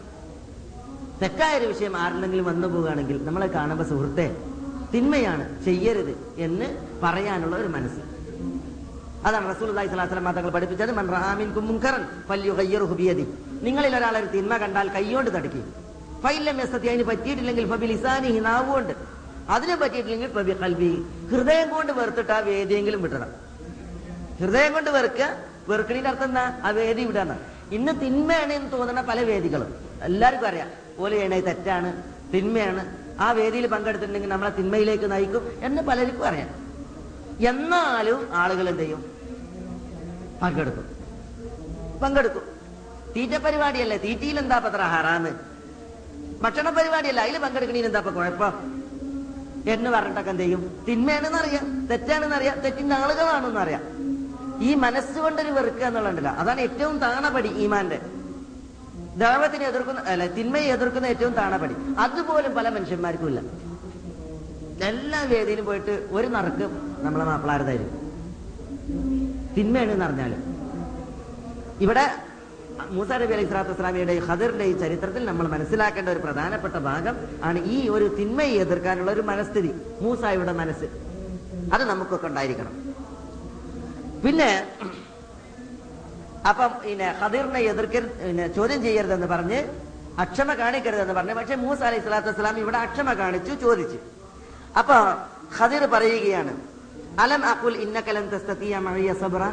തെറ്റായ 1.22 1.58
ഒരു 1.58 1.66
വിഷയം 1.66 1.98
ആരുടെങ്കിലും 1.98 2.46
വന്നു 2.46 2.68
പോവുകയാണെങ്കിൽ 2.68 3.26
നമ്മളെ 3.26 3.48
കാണുമ്പോൾ 3.48 3.84
സുഹൃത്തെ 3.84 4.38
തിന്മയാണ് 4.94 5.64
ചെയ്യരുത് 5.66 6.36
എന്ന് 6.38 6.88
പറയാനുള്ള 7.04 7.56
ഒരു 7.56 7.68
മനസ്സ്. 7.68 8.11
അതാണ് 9.26 9.48
അലൈഹി 9.48 9.96
വസല്ലം 9.96 10.32
തങ്ങൾ 10.32 10.50
പഠിപ്പിച്ചത്. 10.50 10.92
മൻ 10.92 11.10
റഹാമിൻ 11.10 11.54
ഫല്യുഗയ്യിറുഹു 12.28 12.96
ബിയദി. 12.96 13.34
നിങ്ങളിൽ 13.62 13.96
ഒരാൾ 13.96 14.18
ഒരു 14.18 14.26
തിന്മ 14.26 14.58
കണ്ടാൽ 14.58 14.90
കൈയോണ്ട് 14.90 15.32
തടുക്കി. 15.32 15.64
ഫൈലം 16.22 16.62
യസ്തതി 16.62 16.88
അതിന് 16.88 17.04
പറ്റിയിട്ടില്ലെങ്കിൽ 17.04 17.70
ഫബി 17.70 17.86
ലിസാനി 17.86 18.40
നാവുകൊണ്ട്. 18.40 18.94
അതിനെ 19.50 19.76
പറ്റിയിട്ടില്ലെങ്കിൽ 19.76 20.34
ഫബി 20.34 20.52
ഖൽബി. 20.52 21.06
ഹൃദയം 21.32 21.70
കൊണ്ട് 21.70 21.94
വെറുത്തിട്ട് 21.94 22.32
ആ 22.32 22.40
വേദിയെങ്കിലും 22.40 23.02
വിടണം. 23.02 23.32
ഹൃദയം 24.40 24.74
കൊണ്ട് 24.74 24.90
വെറുക്കുക 24.90 25.38
വെറുക്കണിന്റെ 25.68 26.10
അർത്ഥം 26.10 26.26
എന്താ? 26.26 26.60
ആ 26.64 26.70
വേദി 26.70 27.04
വിടാന്ന് 27.04 27.36
ഇന്ന് 27.76 27.92
തിന്മയാണ് 28.02 28.54
എന്ന് 28.54 28.72
തോന്നുന്ന 28.72 29.02
പല 29.02 29.22
വേദികളും. 29.22 29.76
എല്ലാവർക്കും 30.02 30.48
അറിയാം. 30.48 30.68
പോലെ 30.98 31.16
ചെയ്യണേ 31.16 31.40
തെറ്റാണ് 31.40 32.04
തിന്മയാണ്. 32.34 32.98
ആ 33.20 33.32
വേദിയിൽ 33.32 33.68
പങ്കെടുത്തിട്ടുണ്ടെങ്കിൽ 33.68 34.30
നമ്മളെ 34.30 34.52
തിന്മയിലേക്ക് 34.52 35.12
നയിക്കും 35.12 35.52
എന്ന് 35.62 35.82
പലർക്കും 35.82 36.26
അറിയാം. 36.26 36.71
എന്നാലും 37.46 38.30
ആളുകൾ 38.34 38.70
എന്ത് 38.70 38.82
ചെയ്യും? 38.82 39.06
പങ്കെടുക്കും. 40.44 40.86
പങ്കെടുക്കും. 42.04 42.44
തീറ്റ 43.16 43.38
പരിപാടിയല്ലേ? 43.38 43.98
തീറ്റയിൽ 43.98 44.40
എന്താ 44.40 44.60
പത്ര 44.60 44.82
ഹറാന്ന്? 44.82 45.30
ഭക്ഷണ 46.42 46.70
പരിപാടിയല്ല 46.70 47.22
അതിൽ 47.22 47.38
പങ്കെടുക്കണീന് 47.38 47.86
എന്താ 47.86 48.00
ഇപ്പൊ 48.00 48.12
കുഴപ്പം? 48.12 48.82
എന്ന് 49.68 49.90
പറഞ്ഞിട്ടൊക്കെ 49.90 50.30
എന്ത് 50.30 50.44
ചെയ്യും? 50.44 50.86
തിന്മയാണെന്ന് 50.88 51.38
അറിയാം 51.38 51.88
തെറ്റാണെന്ന് 51.88 52.36
അറിയാം 52.36 52.60
തെറ്റിന്റെ 52.60 52.96
ആളുകളാണെന്ന് 52.96 53.60
അറിയാം. 53.60 53.82
ഈ 54.62 54.76
മനസ്സുകൊണ്ടൊരു 54.76 55.52
വെറുക്കുക 55.52 55.86
എന്നുള്ളതല്ല 55.86 56.28
അതാണ് 56.28 56.62
ഏറ്റവും 56.62 57.00
താണപടി 57.00 57.48
ഈമാന്റെ. 57.48 58.02
ദൈവത്തിനെ 59.18 59.66
എതിർക്കുന്ന 59.66 60.00
അല്ല 60.00 60.28
തിന്മയെ 60.28 60.64
എതിർക്കുന്ന 60.64 61.06
ഏറ്റവും 61.06 61.34
താണപടി. 61.34 61.76
അതുപോലും 62.00 62.56
പല 62.56 62.70
മനുഷ്യന്മാർക്കും 62.70 63.28
ഇല്ല. 63.28 63.71
എല്ലാ 64.90 65.20
വേദിയിലും 65.32 65.66
പോയിട്ട് 65.70 65.94
ഒരു 66.18 66.28
നറുക്ക് 66.36 66.66
നമ്മളെ 67.06 67.26
മാപ്പിളാരതായിരിക്കും 67.30 67.98
തിന്മയാണ് 69.56 70.04
അറിഞ്ഞാൽ 70.08 70.34
ഇവിടെ 71.86 72.06
മൂസ 72.96 73.10
നബി 73.22 73.34
അലൈഹി 73.36 73.48
സ്വലാത്തു 73.50 73.72
വസ്സലാമിയുടെ 73.74 74.14
ഈ 74.72 74.74
ചരിത്രത്തിൽ 74.84 75.24
നമ്മൾ 75.30 75.46
മനസ്സിലാക്കേണ്ട 75.54 76.10
ഒരു 76.14 76.22
പ്രധാനപ്പെട്ട 76.26 76.78
ഭാഗം 76.88 77.16
ആണ് 77.48 77.60
ഈ 77.76 77.78
ഒരു 77.96 78.06
തിന്മയെ 78.20 78.56
എതിർക്കാനുള്ള 78.64 79.10
ഒരു 79.16 79.24
മനസ്ഥിതി 79.32 79.72
മൂസായുടെ 80.04 80.54
മനസ്സ്. 80.62 80.88
അത് 81.76 81.84
നമുക്കൊക്കെ 81.92 82.28
ഉണ്ടായിരിക്കണം. 82.30 82.74
പിന്നെ 84.24 84.50
അപ്പം 86.52 86.72
പിന്നെ 86.84 87.08
ഖദീറിനെ 87.22 87.62
എതിർക്ക 87.74 87.98
പിന്നെ 88.24 88.46
ചോദ്യം 88.58 88.80
ചെയ്യരുതെന്ന് 88.86 89.30
പറഞ്ഞ് 89.34 89.60
അക്ഷമ 90.24 90.54
കാണിക്കരുതെന്ന് 90.62 91.16
പറഞ്ഞു 91.20 91.36
പക്ഷെ 91.40 91.56
മൂസ 91.66 91.80
അലൈഹി 91.90 92.04
സ്വലാത്തു 92.06 92.30
വസ്സലാം 92.32 92.58
ഇവിടെ 92.64 92.80
അക്ഷമ 92.86 93.14
കാണിച്ചു 93.22 93.54
ചോദിച്ചു. 93.66 94.00
അപ്പൊ 94.80 94.98
ഖദീർ 95.58 95.84
പറയുകയാണ് 95.94 96.54
അലം 97.24 97.42
അഖുൽ 97.52 97.76
ഇന്നക്കലം 97.86 98.26
തസ്തതിയ 98.34 98.74
മഅിയ 98.88 99.14
സബ്ര 99.22 99.44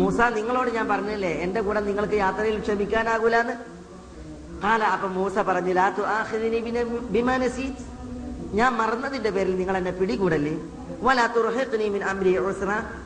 മൂസ 0.00 0.18
നിങ്ങളോട് 0.38 0.70
ഞാൻ 0.78 0.86
പറഞ്ഞില്ലേ 0.88 1.30
എന്റെ 1.44 1.60
കൂടെ 1.66 1.80
നിങ്ങൾക്ക് 1.86 2.16
യാത്രയിൽ 2.24 2.56
ക്ഷമിക്കാനാകൂലെന്ന്? 2.64 3.54
കാല 4.64 4.82
അപ്പൊ 4.94 5.08
മൂസ 5.18 5.34
പറഞ്ഞു 5.48 5.72
ഞാൻ 8.58 8.72
മറന്നതിന്റെ 8.80 9.30
പേരിൽ 9.36 9.54
നിങ്ങൾ 9.60 9.76
എന്നെ 9.80 9.92
പിടികൂടല്ലേ? 9.98 10.54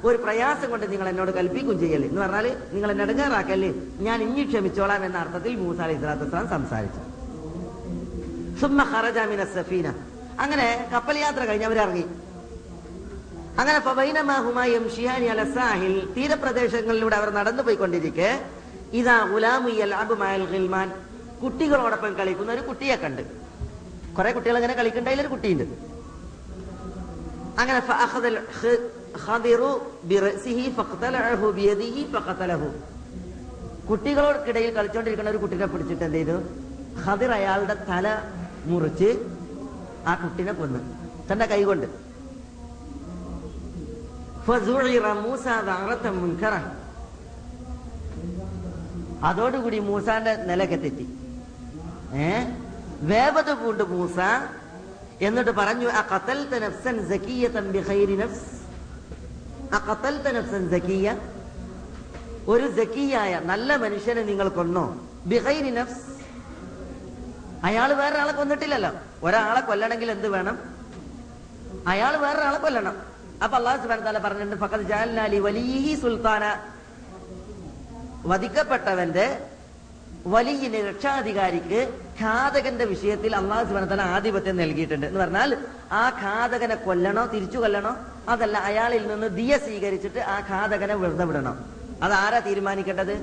ഒരു 0.09 0.18
പ്രയാസം 0.24 0.68
കൊണ്ട് 0.72 0.87
നിങ്ങൾ 0.92 1.09
എന്നോട് 1.12 1.33
കൽപ്പിക്കും 1.38 1.77
ചെയ്യല്ലേ? 1.83 2.09
എന്ന് 2.11 2.20
പറഞ്ഞാൽ 2.24 2.46
നിങ്ങൾ 2.74 2.88
എന്നെ 2.92 3.05
ഇടങ്ങാറാക്കല്ലേ 3.07 3.70
ഞാൻ 4.07 4.18
ഇനി 4.27 4.44
ക്ഷമിച്ചോളാം 4.53 5.03
എന്ന 5.09 5.16
അർത്ഥത്തിൽ 5.24 5.55
മൂസ 5.64 5.79
വസ്സലാം 6.20 6.48
സംസാരിച്ചു. 6.57 7.03
ഖറജ 8.92 9.18
മിന 9.33 9.44
സഫീന. 9.57 9.87
അങ്ങനെ 10.40 10.90
കപ്പൽ 10.92 11.18
യാത്ര 11.18 11.44
കഴിഞ്ഞ് 11.44 11.66
അവരിറങ്ങി. 11.66 12.05
അങ്ങനെ 13.59 13.81
ഫബൈനമാഹുമായും 13.81 14.90
ഷിഹാനി 14.97 15.27
അല 15.27 15.44
സാഹിൽ 15.44 16.14
തീരപ്രദേശങ്ങളിലൂടെ 16.16 17.16
അവർ 17.16 17.31
നടന്നു 17.31 17.62
പോയിക്കൊണ്ടിരിക്കെ. 17.62 18.44
ഇതാ 18.92 19.31
ഗുലാമുയൽ 19.33 19.94
അബുമായൽ 19.94 20.47
ഹിൽമാൻ 20.47 20.92
കുട്ടികളോടൊപ്പം 21.42 22.14
കളിക്കുന്ന 22.14 22.53
ഒരു 22.53 22.61
കുട്ടിയെ 22.61 22.97
കണ്ട്. 22.97 23.23
കുറെ 24.16 24.33
കുട്ടികൾ 24.33 24.55
അങ്ങനെ 24.55 24.75
കളിക്കണ്ടതിൽ 24.75 25.20
ഒരു 25.20 25.29
കുട്ടിയുണ്ട്. 25.29 25.64
അങ്ങനെ 27.61 27.81
കുട്ടികളോടൊക്കിടയിൽ 33.90 34.70
കളിച്ചോണ്ടിരിക്കുന്ന 34.70 35.31
ഒരു 35.31 35.38
കുട്ടിനെ 35.38 35.66
പിടിച്ചിട്ട് 35.66 36.05
എന്ത് 36.05 36.16
ചെയ്തു? 36.16 36.42
ഹദിർ 37.01 37.31
അയാളുടെ 37.31 37.75
തല 37.75 38.23
മുറിച്ച് 38.64 39.34
ആ 40.06 40.14
കുട്ടിനെ 40.14 40.52
കൊന്ന്. 40.52 40.80
തന്റെ 41.32 41.46
കൈകൊണ്ട് 41.46 41.86
അതോടുകൂടി 49.22 49.78
മൂസാന്റെ 49.78 50.36
നിലക്കെ 50.36 50.76
തെറ്റി 50.76 51.06
ഏ? 52.12 52.44
വേപത് 53.00 53.54
പൂണ്ട് 53.54 53.84
മൂസ 53.84 54.16
എന്നിട്ട് 55.20 55.50
പറഞ്ഞു 55.50 55.88
ആ 55.88 56.06
കത്തൽ 56.14 56.48
നഫ്സൻ 56.58 57.08
നഫ്സ്. 58.14 58.64
ആ 59.74 59.78
കത്തൽ 59.90 60.38
നഫ്സൻ 60.38 60.70
സക്കിയ 60.70 61.18
ഒരു 62.48 62.76
സക്കീയായ 62.76 63.40
നല്ല 63.44 63.76
മനുഷ്യനെ 63.76 64.22
നിങ്ങൾ 64.22 64.48
കൊന്നോ? 64.48 65.08
ബിഹൈരി 65.26 65.70
നഫ്സ്. 65.70 66.02
അയാൾ 67.64 67.92
വേറെ 67.92 68.18
ആളെ 68.18 68.32
കൊന്നിട്ടില്ലല്ലോ. 68.32 68.90
ഒരാളെ 69.26 69.60
കൊല്ലണമെങ്കിൽ 69.68 70.08
എന്ത് 70.16 70.28
വേണം? 70.34 70.56
അയാൾ 71.92 72.12
വേറൊരാളെ 72.24 72.58
കൊല്ലണം. 72.64 72.96
അപ്പൊ 73.44 73.54
അള്ളാഹു 73.58 73.78
സുബാൻ 73.82 74.00
താല 74.04 74.18
പറഞ്ഞിട്ടുണ്ട് 74.26 74.60
ഫഖദ് 74.64 74.87
ജഅൽനാ 74.90 75.24
വലിയ 75.46 75.94
സുൽത്താന. 76.02 76.44
വധിക്കപ്പെട്ടവന്റെ 78.30 79.26
വലിയ 80.34 80.80
രക്ഷാധികാരിക്ക് 80.88 81.80
ഘാതകന്റെ 82.20 82.84
വിഷയത്തിൽ 82.92 83.32
അള്ളാഹു 83.40 83.64
സുബാൻ 83.68 83.87
താല 83.90 84.04
ആധിപത്യം 84.16 84.56
നൽകിയിട്ടുണ്ട്. 84.62 85.06
എന്ന് 85.10 85.20
പറഞ്ഞാൽ 85.24 85.50
ആ 86.00 86.04
ഘാതകനെ 86.22 86.76
കൊല്ലണോ 86.87 87.24
തിരിച്ചു 87.34 87.58
കൊല്ലണോ? 87.62 87.92
അതല്ല 88.32 88.56
അയാളിൽ 88.68 89.02
നിന്ന് 89.12 89.28
ദിയ 89.38 89.52
സ്വീകരിച്ചിട്ട് 89.64 90.20
ആ 90.34 90.37
ഘാതകനെ 90.50 90.94
വെറുതെ 91.02 91.24
വിടണം. 91.30 91.56
അത് 92.04 92.14
ആരാ 92.24 92.38
തീരുമാനിക്കേണ്ടത്? 92.48 93.14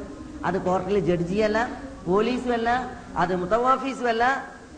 അത് 0.47 0.57
കോർട്ടിൽ 0.67 0.99
ജഡ്ജിയല്ല 1.09 1.59
പോലീസും 2.07 2.53
അല്ല 2.57 2.69
അത് 3.23 3.33
മുത്തവാഫീസും 3.41 4.07
അല്ല 4.13 4.25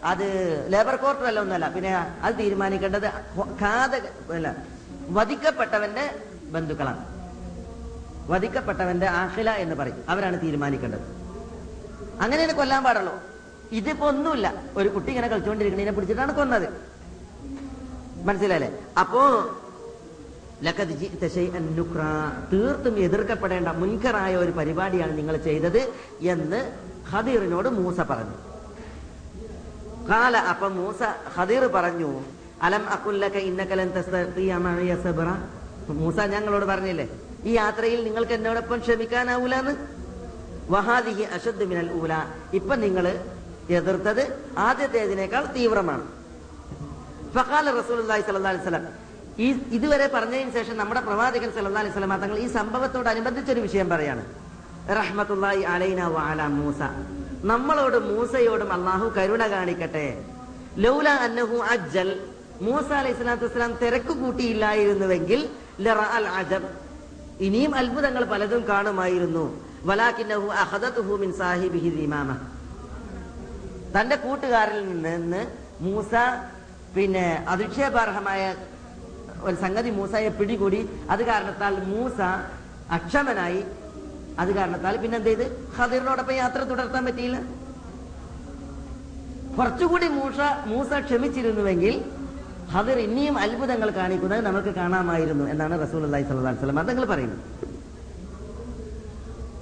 അത് 0.04 0.66
ലേബർ 0.70 0.96
കോർട്ടർ 0.96 1.26
അല്ല 1.26 1.40
ഒന്നല്ല. 1.40 1.70
പിന്നെ 1.70 1.96
അത് 1.96 2.36
തീരുമാനിക്കേണ്ടത് 2.40 3.08
ഖാദ 3.40 3.96
അല്ല 4.34 4.56
വധിക്കപ്പെട്ടവന്റെ 5.10 6.20
ബന്ധുക്കളാണ്. 6.44 7.14
വധിക്കപ്പെട്ടവന്റെ 8.32 9.06
ആഹില 9.06 9.50
എന്ന് 9.50 9.76
പറയും. 9.76 10.04
അവരാണ് 10.10 10.42
തീരുമാനിക്കേണ്ടത്. 10.42 11.02
അങ്ങനെയാണ് 12.22 12.54
കൊല്ലാൻ 12.54 12.84
പാടുള്ളൂ. 12.84 13.14
ഇതിപ്പോ 13.72 14.08
ഒന്നുമില്ല. 14.08 14.64
ഒരു 14.78 14.90
കുട്ടി 14.90 15.10
ഇങ്ങനെ 15.10 15.28
കളിച്ചുകൊണ്ടിരിക്കണതിനെ 15.28 15.92
പിടിച്ചിട്ടാണ് 15.92 16.36
കൊന്നത്. 16.36 16.70
മനസ്സിലായല്ലേ? 18.24 18.80
അപ്പോ. 19.00 19.22
തീർത്തും 22.54 23.00
എതിർക്കപ്പെടേണ്ട 23.00 23.68
മുൻകറായ 23.68 24.36
ഒരു 24.36 24.52
പരിപാടിയാണ് 24.52 25.18
നിങ്ങൾ 25.18 25.38
ചെയ്തത് 25.38 25.90
എന്ന് 26.22 26.72
ഖദീറിനോട് 27.12 27.70
മൂസ 27.70 28.00
പറഞ്ഞു. 28.00 28.53
കാല 30.10 30.36
അപ്പൊ 30.52 30.68
മൂസ 30.78 31.02
ഖദീർ 31.36 31.64
പറഞ്ഞു 31.76 32.10
അലം 32.66 32.84
അക്കുല്ലക്ക 32.96 33.38
മഅയ 34.66 34.94
സബ്റ? 35.04 35.30
മൂസ 36.02 36.18
ഞങ്ങളോട് 36.34 36.66
പറഞ്ഞില്ലേ 36.72 37.06
ഈ 37.50 37.54
യാത്രയിൽ 37.62 38.00
നിങ്ങൾക്ക് 38.08 38.34
എന്നോടൊപ്പം 38.38 38.78
ക്ഷമിക്കാനാവൂലെന്ന്? 38.84 39.74
വഹാദിഹി 40.74 41.24
അശുദ്ധ 41.38 41.62
മിനൽ 41.72 41.90
ഊല. 42.00 42.14
ഇപ്പൊ 42.58 42.74
നിങ്ങൾ 42.84 43.06
എതിർത്തത് 43.78 44.24
ആദ്യത്തേതിനേക്കാൾ 44.68 45.44
തീവ്രമാണ്. 45.56 46.06
ഫഖാല 47.36 47.66
ഈ 49.46 49.48
ഇതുവരെ 49.78 50.08
പറഞ്ഞതിന് 50.16 50.52
ശേഷം 50.58 50.76
നമ്മുടെ 50.82 51.02
പ്രവാചകൻ 51.08 51.50
സല്ലല്ലാഹി 51.56 51.90
അലൈഹി 51.90 51.98
തങ്ങൾ 52.24 52.38
ഈ 52.46 52.48
സംഭവത്തോട് 52.48 52.60
സംഭവത്തോടനുബന്ധിച്ചൊരു 52.60 53.62
വിഷയം 53.68 53.88
പറയാണ്. 53.94 54.24
വഅല 56.16 56.42
മൂസ. 56.60 56.82
നമ്മളോട് 57.50 57.98
മൂസയോടും 57.98 58.70
അള്ളാഹു 58.74 59.08
കരുണ 59.18 59.48
കാണിക്കട്ടെ. 59.54 60.08
ലൗല 60.78 61.10
അന്നഹു 61.26 61.58
അജ്ജൽ. 61.74 62.10
മൂസ 62.62 62.90
അലൈഹി 63.00 63.16
സ്വലാത്തു 63.18 63.46
വസ്സലാം 63.46 63.72
തിരക്ക് 63.82 64.14
കൂട്ടിയില്ലായിരുന്നുവെങ്കിൽ 64.22 65.42
ഇനിയും 67.40 67.76
അത്ഭുതങ്ങൾ 67.76 68.24
പലതും 68.24 68.62
കാണുമായിരുന്നു. 68.68 69.46
മിൻ 71.24 71.32
സാഹിബിഹി 71.34 71.92
തന്റെ 73.96 74.16
കൂട്ടുകാരിൽ 74.16 74.82
നിന്ന് 75.04 75.42
മൂസ 75.82 76.14
പിന്നെ 76.96 77.46
അധിക്ഷേപാർഹമായ 77.50 78.42
ഒരു 79.44 79.56
സംഗതി 79.56 79.90
മൂസയെ 79.90 80.30
പിടികൂടി. 80.40 80.82
അത് 81.10 81.22
കാരണത്താൽ 81.30 81.74
മൂസ 81.92 82.20
അക്ഷമനായി 82.98 83.62
അത് 84.42 84.52
കാരണത്താൽ 84.58 84.96
പിന്നെ 85.02 85.16
എന്ത് 85.20 85.30
ചെയ്ത്? 85.32 85.46
ഖദീറിനോടൊപ്പം 85.78 86.36
യാത്ര 86.44 86.60
തുടർത്താൻ 86.72 87.04
പറ്റിയില്ല. 87.08 87.38
കുറച്ചുകൂടി 89.58 90.08
മൂഷ 90.20 90.38
മൂസ 90.72 90.90
ക്ഷമിച്ചിരുന്നുവെങ്കിൽ 91.08 91.96
ഹദർ 92.74 92.98
ഇനിയും 93.08 93.36
അത്ഭുതങ്ങൾ 93.44 93.90
കാണിക്കുന്നത് 94.00 94.42
നമുക്ക് 94.48 94.72
കാണാമായിരുന്നു 94.80 95.46
എന്നാണ് 95.54 95.76
റസൂൽ 95.84 96.02
അള്ളഹി 96.08 96.26
സ്വലാ 96.30 96.52
വസ്ലം 96.56 96.80
അതങ്ങൾ 96.84 97.04
പറയുന്നത്. 97.12 97.44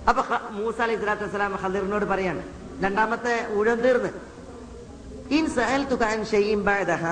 അപ്പൊ 0.10 0.22
മൂസ 0.60 0.78
അലൈഹി 0.86 1.00
സ്വലാത്തു 1.02 1.26
വസ്സലാം 1.28 1.56
ഹദറിനോട് 1.64 2.06
പറയാണ് 2.14 2.44
രണ്ടാമത്തെ 2.84 3.34
ഊഴം 3.58 3.80
തീർന്ന്. 3.86 4.12
ഇൻ 5.38 5.44
സഹൽ 5.58 5.84
തുകാൻ 5.92 6.20
ബഅദഹ 6.70 7.06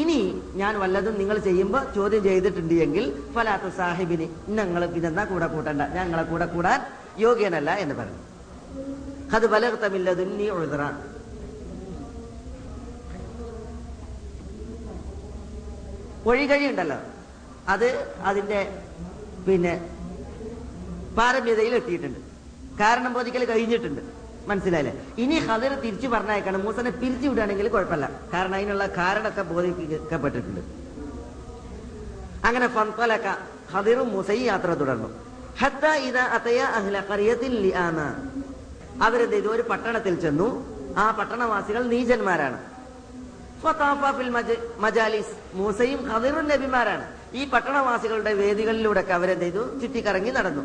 ഇനി 0.00 0.18
ഞാൻ 0.60 0.74
വല്ലതും 0.82 1.14
നിങ്ങൾ 1.20 1.36
ചെയ്യുമ്പോൾ 1.46 1.82
ചോദ്യം 1.96 2.22
ചെയ്തിട്ടുണ്ട് 2.28 2.74
എങ്കിൽ 2.84 3.04
ഫലാത്ത 3.34 3.66
സാഹിബിന് 3.78 4.26
ഞങ്ങൾ 4.58 4.82
പിന്നെന്നാ 4.94 5.24
കൂടെ 5.32 5.48
കൂട്ടണ്ട? 5.54 5.82
ഞങ്ങളെ 5.96 6.24
കൂടെ 6.30 6.46
കൂടാൻ 6.54 6.80
യോഗ്യനല്ല 7.24 7.70
എന്ന് 7.82 7.94
പറഞ്ഞു. 8.00 8.20
അത് 9.36 9.46
ബലർത്തമില്ലതുന്നി 9.54 10.36
നീ 10.42 10.48
ഒഴികഴി 16.30 16.66
ഉണ്ടല്ലോ 16.72 16.98
അത് 17.72 17.88
അതിന്റെ 18.28 18.60
പിന്നെ 19.46 19.72
പാരമ്യതയിൽ 21.18 21.74
എത്തിയിട്ടുണ്ട് 21.78 22.20
കാരണം 22.80 23.10
ബോധിക്കൽ 23.16 23.42
കഴിഞ്ഞിട്ടുണ്ട്. 23.50 24.02
മനസ്സിലായില്ലേ? 24.48 24.94
ഇനി 25.18 25.36
ഹദർ 25.38 25.72
തിരിച്ചു 25.80 26.08
പറഞ്ഞേക്കാണ് 26.08 26.58
മൂസനെ 26.64 26.90
പിരിച്ചു 26.90 27.28
വിടുകയാണെങ്കിൽ 27.28 27.68
കുഴപ്പമില്ല. 27.68 28.10
കാരണം 28.32 28.54
അതിനുള്ള 28.54 28.86
കാരണമൊക്കെ 28.86 29.42
ബോധിപ്പിക്കപ്പെട്ടിട്ടുണ്ട്. 29.42 30.60
അങ്ങനെ 32.46 32.66
ഫൻതലക 32.68 33.26
ഹദിറും 33.72 34.08
മൂസയും 34.12 34.44
യാത്ര 34.44 34.70
തുടർന്നു. 34.74 35.08
അതയ 36.36 36.60
അഹ്ല 36.78 37.00
അവരെന്ത് 39.02 39.32
ചെയ്തു? 39.32 39.48
ഒരു 39.48 39.62
പട്ടണത്തിൽ 39.62 40.14
ചെന്നു. 40.20 40.48
ആ 40.96 41.10
പട്ടണവാസികൾ 41.10 41.82
നീചന്മാരാണ്. 41.82 42.58
മജാലിസ്. 44.78 45.34
മൂസയും 45.54 46.00
ഖദിറും 46.12 46.48
നബിമാരാണ്. 46.48 47.06
ഈ 47.34 47.44
പട്ടണവാസികളുടെ 47.48 48.32
വേദികളിലൂടെ 48.32 49.04
അവരെന്ത് 49.12 49.44
ചെയ്തു? 49.44 49.62
ചുറ്റിക്കറങ്ങി 49.80 50.30
നടന്നു. 50.30 50.64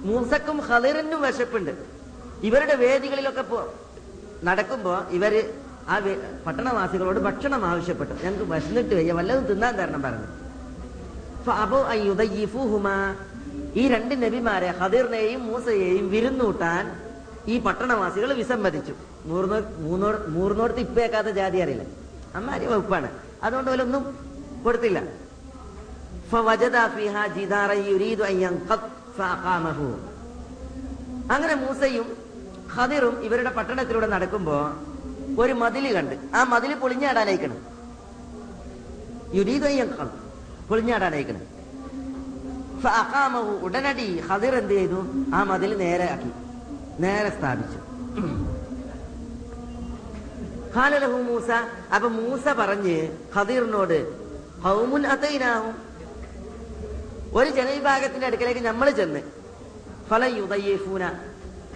മൂസക്കും 0.00 0.58
ഹളിറിനും 0.58 1.22
വിശപ്പുണ്ട്. 1.22 1.70
ഇവരുടെ 2.42 2.74
വേദികളിലൊക്കെ 2.74 3.42
പോ 3.42 3.74
നടക്കുമ്പോ 4.44 5.00
ഇവർ 5.10 5.54
ആ 5.88 6.00
പട്ടണവാസികളോട് 6.46 7.18
ഭക്ഷണം 7.18 7.64
ആവശ്യപ്പെട്ടു. 7.64 8.12
ഞങ്ങൾക്ക് 8.24 8.52
വശന്നിട്ട് 8.52 8.94
വയ്യ. 8.94 9.12
വല്ലതും 9.12 9.44
തിന്നാൻ 9.44 9.76
തരണം 9.76 10.02
പറഞ്ഞു. 10.02 11.50
അപ്പോ 11.50 11.82
അയ്യുദയ്യൂഹുമ 11.82 12.88
ഈ 13.74 13.88
രണ്ട് 13.88 14.22
നബിമാരെ 14.22 14.66
ഹദീറിനെയും 14.66 15.46
മൂസയെയും 15.46 16.10
വിരുന്നൂട്ടാൻ 16.10 17.00
ഈ 17.46 17.58
പട്ടണവാസികൾ 17.58 18.32
വിസമ്മതിച്ചു. 18.32 18.94
മൂർന്നോ 19.24 19.60
മൂന്നോട് 19.60 20.28
മൂർന്നോടത്ത് 20.28 20.80
ഇപ്പേക്കാത്ത 20.80 21.28
ജാതി 21.28 21.58
അറിയില്ല. 21.58 21.82
അമ്മാരി 22.34 22.66
വകുപ്പാണ്. 22.66 23.10
അതുകൊണ്ട് 23.42 23.70
അവരൊന്നും 23.70 24.16
കൊടുത്തില്ല. 24.64 25.02
ഫവജദ 26.30 26.76
അങ്ങനെ 31.34 31.54
മൂസയും 31.54 32.06
ഖദിറും 32.74 33.16
ഇവരുടെ 33.26 33.50
പട്ടണത്തിലൂടെ 33.50 34.06
നടക്കുമ്പോ 34.06 34.56
ഒരു 35.42 35.52
മതിൽ 35.52 35.84
കണ്ട്. 35.94 36.14
ആ 36.36 36.40
മതിൽ 36.44 36.74
പൊളിഞ്ഞാടാനയക്കണം. 36.74 37.58
യുരീതയ്യക്കണം 39.34 40.10
പൊളിഞ്ഞാടാനയക്കണം. 40.68 41.42
ഫഅഖാമഹു 42.82 43.52
ഉടനടി 43.66 44.08
ഹദിർ 44.28 44.54
എന്ത് 44.56 44.74
ചെയ്തു? 44.74 45.00
ആ 45.34 45.44
മതിൽ 45.50 45.70
നേരെ 45.78 46.06
ആക്കി 46.12 46.32
നേരെ 47.00 47.30
സ്ഥാപിച്ചു. 47.38 47.80
ഖാലലഹു 50.74 51.18
മൂസ. 51.28 51.50
അപ്പൊ 51.94 52.08
മൂസ 52.08 52.44
പറഞ്ഞ് 52.60 52.96
ഖദീറിനോട് 53.36 53.98
ഹൗമുൻ 54.64 55.06
അതൈനാഹും 55.06 55.89
ഒരു 57.38 57.50
ജനവിഭാഗത്തിന്റെ 57.58 58.26
അടുക്കലേക്ക് 58.28 58.62
നമ്മൾ 58.70 58.88
ചെന്ന് 59.00 59.20
ഫല 60.08 60.24
യുദൈഫൂന 60.38 61.02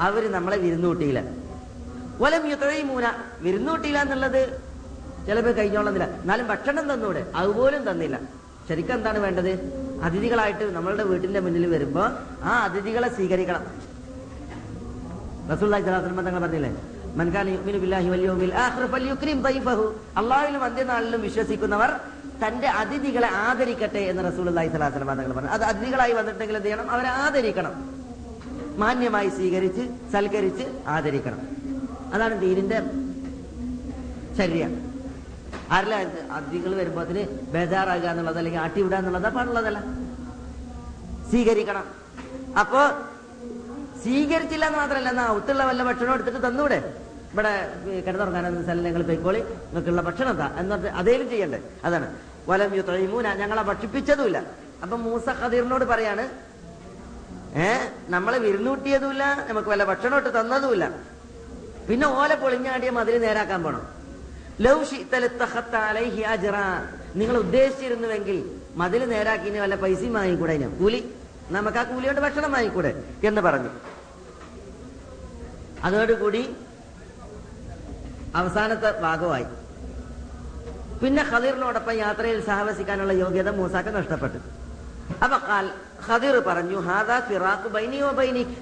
അവർ 0.07 0.23
നമ്മളെ 0.37 0.57
വിരുന്നൂട്ടിയില്ല. 0.65 1.21
വലം 2.23 2.45
യുതഴീമൂന 2.53 3.05
വിരുന്നൂട്ടിയില്ല 3.45 3.99
എന്നുള്ളത് 4.05 4.41
ചിലപ്പോൾ 5.27 5.53
കഴിഞ്ഞോളുന്നില്ല 5.59 6.07
എന്നാലും 6.23 6.47
ഭക്ഷണം 6.53 6.85
തന്നൂടെ 6.93 7.23
അതുപോലും 7.41 7.83
തന്നില്ല. 7.89 8.17
ശരിക്കും 8.69 8.95
എന്താണ് 8.99 9.19
വേണ്ടത്? 9.25 9.53
അതിഥികളായിട്ട് 10.07 10.65
നമ്മളുടെ 10.77 11.05
വീട്ടിന്റെ 11.11 11.41
മുന്നിൽ 11.47 11.65
വരുമ്പോ 11.75 12.03
ആ 12.49 12.53
അതിഥികളെ 12.67 13.09
സ്വീകരിക്കണം. 13.17 13.65
തങ്ങൾ 15.49 16.41
പറഞ്ഞില്ലേ 16.45 16.73
മൻ 17.19 17.27
കാന 17.35 17.49
യുഅ്മിനു 17.55 17.79
ബില്ലാഹി 17.85 18.09
വൽ 18.13 18.25
യൗമിൽ 18.29 18.55
ആഖിർ 18.65 18.85
ഫൽയുക്രിം 18.95 19.39
ദൈഫഹു. 19.49 19.87
അല്ലാഹുവിലും 20.21 20.63
അന്ത്യനാളിലും 20.69 21.21
വിശ്വസിക്കുന്നവർ 21.27 21.91
തന്റെ 22.43 22.69
അതിഥികളെ 22.69 23.29
ആദരിക്കട്ടെ 23.29 23.99
എന്ന് 23.99 24.23
സ്വല്ലല്ലാഹു 24.23 24.69
അലൈഹി 24.69 24.93
വസല്ലം 24.93 25.19
തങ്ങൾ 25.19 25.33
പറഞ്ഞു. 25.33 25.51
അത് 25.51 25.63
അതിഥികളായി 25.63 26.13
വന്നിട്ടെങ്കിൽ 26.13 26.57
എന്ത് 26.57 26.69
ചെയ്യണം? 26.69 26.91
അവരെ 26.91 27.09
ആദരിക്കണം. 27.09 27.75
മാന്യമായി 28.79 29.29
സ്വീകരിച്ച് 29.29 30.13
സൽക്കരിച്ച് 30.13 30.65
ആദരിക്കണം. 30.87 31.41
അതാണ് 32.15 32.41
ദീനിന്റെ 32.41 32.79
ശരീരം. 34.39 34.73
ആരല്ല 35.71 35.95
അതിഥികൾ 36.31 36.75
വരുമ്പോൾ 36.75 37.01
അതിന് 37.01 37.23
ബേജാറാകുക 37.53 38.09
എന്നുള്ളത് 38.09 38.39
അല്ലെങ്കിൽ 38.39 38.61
ആട്ടിവിടുക 38.61 38.97
എന്നുള്ളത് 38.97 39.33
പാടുള്ളതല്ല 39.33 39.79
സ്വീകരിക്കണം. 41.31 41.85
അപ്പോ 42.61 42.83
സ്വീകരിച്ചില്ല 44.03 44.67
എന്ന് 44.67 44.79
മാത്രമല്ല 44.79 45.09
എന്നാ 45.09 45.27
ഒത്തുള്ള 45.29 45.65
വല്ല 45.65 45.83
ഭക്ഷണം 45.83 46.15
എടുത്തിട്ട് 46.15 46.47
തന്നൂടെ? 46.47 47.04
ഇവിടെ 47.35 47.53
കിടന്നുറങ്ങാനെന്ന 48.07 48.63
സ്ഥലം 48.63 48.85
ഞങ്ങൾ 48.85 49.03
പോയിക്കോളി. 49.03 49.41
നിങ്ങൾക്കുള്ള 49.43 50.03
ഭക്ഷണം 50.09 50.31
എന്താ? 50.31 50.47
എന്നിട്ട് 50.59 50.89
അതേലും 51.01 51.31
ചെയ്യണ്ടേ? 51.31 51.61
അതാണ്. 51.85 52.09
വലം 52.49 52.75
യുത്രൈമൂന 52.77 53.27
ഞങ്ങളെ 53.41 53.63
ഭക്ഷിപ്പിച്ചതുമില്ല. 53.63 54.39
അപ്പൊ 54.83 54.97
മൂസ 54.97 55.27
ഖദീറിനോട് 55.43 55.85
പറയാണ് 55.85 56.25
ഏ 57.65 57.67
നമ്മളെ 58.15 58.39
വിരുന്നൂട്ടിയതുമില്ല 58.39 59.25
നമുക്ക് 59.49 59.69
വല്ല 59.69 59.85
ഭക്ഷണം 59.85 60.17
ഇട്ട് 60.19 60.31
തന്നതുമില്ല. 60.39 60.85
പിന്നെ 61.89 62.07
ഓല 62.21 62.35
പൊളിഞ്ഞാടിയ 62.35 62.91
മതിൽ 62.91 63.21
നേരാക്കാൻ 63.27 63.63
പോണം? 63.63 63.85
നിങ്ങൾ 67.21 67.37
ഉദ്ദേശിച്ചിരുന്നുവെങ്കിൽ 67.37 68.39
മതിൽ 68.77 69.03
നേരാക്കി 69.15 69.59
വല്ല 69.59 69.75
പൈസയും 69.75 70.13
വാങ്ങിക്കൂടെ 70.13 70.55
ഞാൻ 70.63 70.73
കൂലി? 70.79 71.01
നമുക്ക് 71.51 71.79
ആ 71.79 71.83
കൂലിയോട് 71.83 72.21
ഭക്ഷണം 72.21 72.53
വാങ്ങിക്കൂടെ? 72.53 72.93
എന്ന് 73.25 73.41
പറഞ്ഞു. 73.41 73.71
അതോടുകൂടി 75.87 76.43
അവസാനത്തെ 78.41 78.91
ഭാഗമായി. 79.05 79.47
പിന്നെ 81.03 81.23
ഖദീറിനോടൊപ്പം 81.33 81.95
യാത്രയിൽ 82.05 82.39
സഹവസിക്കാനുള്ള 82.49 83.13
യോഗ്യത 83.23 83.49
മൂസാക്ക് 83.59 83.91
നഷ്ടപ്പെട്ടു. 83.97 84.39
അപ്പൊ 85.25 85.37
ഖദീർ 86.07 86.37
പറഞ്ഞു 86.49 86.79
ഹാദാ 86.89 87.19
ഫിറാഖ് 87.29 87.69
ബൈനി 87.77 87.99
വ 88.07 88.11
ബൈനിക് 88.21 88.57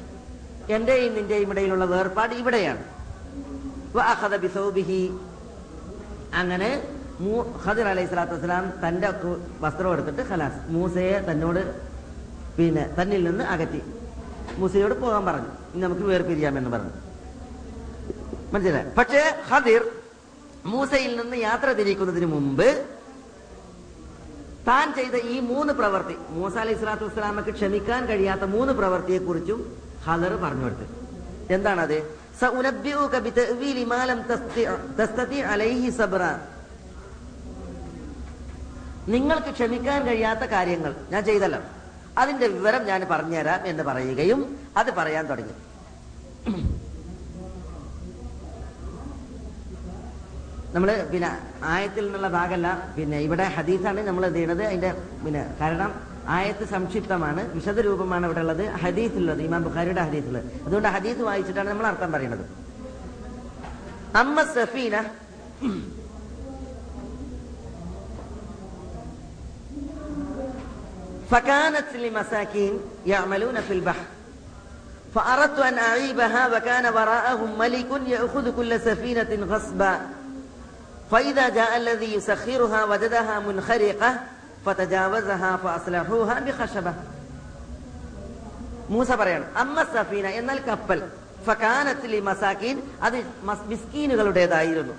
എന്റെയും 0.77 1.13
നിന്റെയും 1.19 1.51
ഇടയിലുള്ള 1.53 1.85
വേർപാട് 1.93 2.35
ഇവിടെയാണ്. 2.41 2.83
അങ്ങനെ 6.41 6.69
ഖദിർ 7.65 7.87
അലൈഹി 7.89 8.09
സ്വലാത്തു 8.11 8.35
വസ്സലാം 8.37 8.65
തന്റെ 8.83 9.09
വസ്ത്രം 9.65 9.91
എടുത്തിട്ട് 9.95 10.23
ഖലാസ് 10.31 10.61
മൂസയെ 10.75 11.19
തന്നോട് 11.31 11.63
പിന്നെ 12.57 12.85
തന്നിൽ 12.99 13.23
നിന്ന് 13.29 13.45
അകറ്റി. 13.55 13.81
മൂസയോട് 14.61 14.95
പോകാൻ 15.03 15.23
പറഞ്ഞു 15.29 15.51
നമുക്ക് 15.85 16.05
വേർപിരിയാമെന്ന് 16.11 16.71
പറഞ്ഞു. 16.75 16.93
മനസ്സിലായി? 18.53 18.89
പക്ഷേ 18.99 19.23
ഹദിർ 19.51 19.83
മൂസയിൽ 20.65 21.21
നിന്ന് 21.21 21.37
യാത്ര 21.37 21.73
തിരിക്കുന്നതിന് 21.73 22.27
മുമ്പ് 22.27 22.67
താൻ 24.69 24.95
ചെയ്ത 24.95 25.17
ഈ 25.17 25.41
മൂന്ന് 25.41 25.73
പ്രവൃത്തി 25.73 26.17
മൂസ 26.31 26.57
അലൈഹി 26.57 26.79
സ്വലാത്തു 26.79 27.05
വസ്സലാമക്ക് 27.05 27.55
ക്ഷമിക്കാൻ 27.55 28.07
കഴിയാത്ത 28.07 28.41
മൂന്ന് 28.41 28.73
പ്രവൃത്തിയെ 28.73 29.19
കുറിച്ചും 29.19 29.61
ഖദർ 30.07 30.35
പറഞ്ഞു 30.35 30.65
കൊടുത്തു. 30.65 30.87
എന്താണത്? 31.53 32.23
നിങ്ങൾക്ക് 39.09 39.51
ക്ഷമിക്കാൻ 39.51 40.07
കഴിയാത്ത 40.07 40.41
കാര്യങ്ങൾ 40.41 40.95
ഞാൻ 41.11 41.25
ചെയ്തല്ലോ. 41.25 41.61
അതിന്റെ 42.19 42.47
വിവരം 42.47 42.85
ഞാൻ 42.85 43.07
പറഞ്ഞുതരാം 43.11 43.67
എന്ന് 43.67 43.83
പറയുകയും 43.83 44.41
അത് 44.77 44.91
പറയാൻ 44.95 45.27
തുടങ്ങി. 45.27 45.55
നമ്മൾ 50.74 50.90
പിന്നെ 51.12 51.30
ആയത്തിൽ 51.74 52.04
നിന്നുള്ള 52.06 52.30
ഭാഗമല്ല 52.30 52.70
പിന്നെ 52.96 53.18
ഇവിടെ 53.28 53.46
ഹദീസാണ് 53.58 54.02
നമ്മൾ 54.08 54.24
എന്ത് 54.26 54.38
ചെയ്യണത് 54.38 54.64
അതിന്റെ 54.70 54.92
പിന്നെ 55.24 55.42
കാരണം 55.60 55.92
ആയത്ത് 56.36 56.66
സംക്ഷിപ്തമാണ് 56.74 57.42
വിശദ 57.54 57.80
രൂപമാണ് 57.88 58.26
ഇവിടെ 58.26 58.42
ഉള്ളത് 58.46 58.64
ഹദീസുള്ളത് 58.84 59.42
ഇമാം 59.42 59.62
ബുഖാരിയുടെ 59.68 60.04
ഹദീസുള്ളത് 60.08 60.48
അതുകൊണ്ട് 60.66 60.90
ഹദീസ് 60.90 61.22
വായിച്ചിട്ടാണ് 61.30 61.70
നമ്മൾ 61.70 61.88
അർത്ഥം 61.88 62.12
പറയുന്നത് 62.12 62.46
അമ്മ 64.22 64.44
സഫീന 64.56 64.96
فكانت 71.28 71.96
لمساكين 71.96 72.74
يعملون 73.06 73.62
في 73.62 73.74
البحر 73.74 74.06
فأردت 75.16 75.60
أن 75.62 75.78
أعيبها 75.80 76.48
وكان 76.48 76.86
وراءهم 76.88 77.58
ملك 77.60 77.88
يأخذ 78.08 78.52
كل 78.52 78.80
سفينة 78.82 79.46
غصبا 79.46 79.94
فإذا 81.12 81.50
جاء 81.52 81.78
الذي 81.78 82.10
يسخرها 82.14 82.80
وجدها 82.86 83.36
منخرقة 83.42 84.10
فتجاوزها 84.66 85.52
فأصلحوها 85.58 86.36
بخشبة 86.42 86.94
മൂസ 88.90 89.10
പറയാണ് 89.20 89.46
അമ്മ 89.62 89.78
സഫീന 89.90 90.26
എന്നാൽ 90.40 90.58
കപ്പൽ 90.68 91.00
ഫകാനത്തിലെ 91.48 92.20
മസാക്കീൻ 92.28 92.76
അത് 93.04 93.18
മസ്- 93.44 93.66
മിസ്കീനുകളുടേതായിരുന്നു 93.72 94.94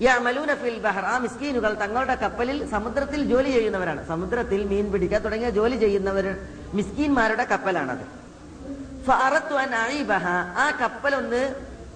യഅമലൂന 0.00 0.50
ഫിൽ 0.60 0.78
ബഹർ 0.84 1.04
ആ 1.06 1.16
മിസ്കീനുകൾ 1.24 1.72
തങ്ങളുടെ 1.82 2.14
കപ്പലിൽ 2.22 2.58
സമുദ്രത്തിൽ 2.72 3.20
ജോലി 3.30 3.50
ചെയ്യുന്നവരാണ് 3.56 4.02
സമുദ്രത്തിൽ 4.10 4.60
മീൻ 4.70 4.86
പിടിക്കുക 4.92 5.18
തുടങ്ങിയ 5.24 5.50
ജോലി 5.58 5.76
ചെയ്യുന്നവർ 5.82 6.26
മിസ്കീന്മാരുടെ 6.78 7.44
കപ്പലാണത് 7.52 8.04
ഫഅറത്തു 9.06 9.54
അൻ 9.62 9.72
അഈബഹ 9.82 10.24
ആ 10.58 10.68
കപ്പൽ 10.80 11.12
ഒന്ന് 11.20 11.42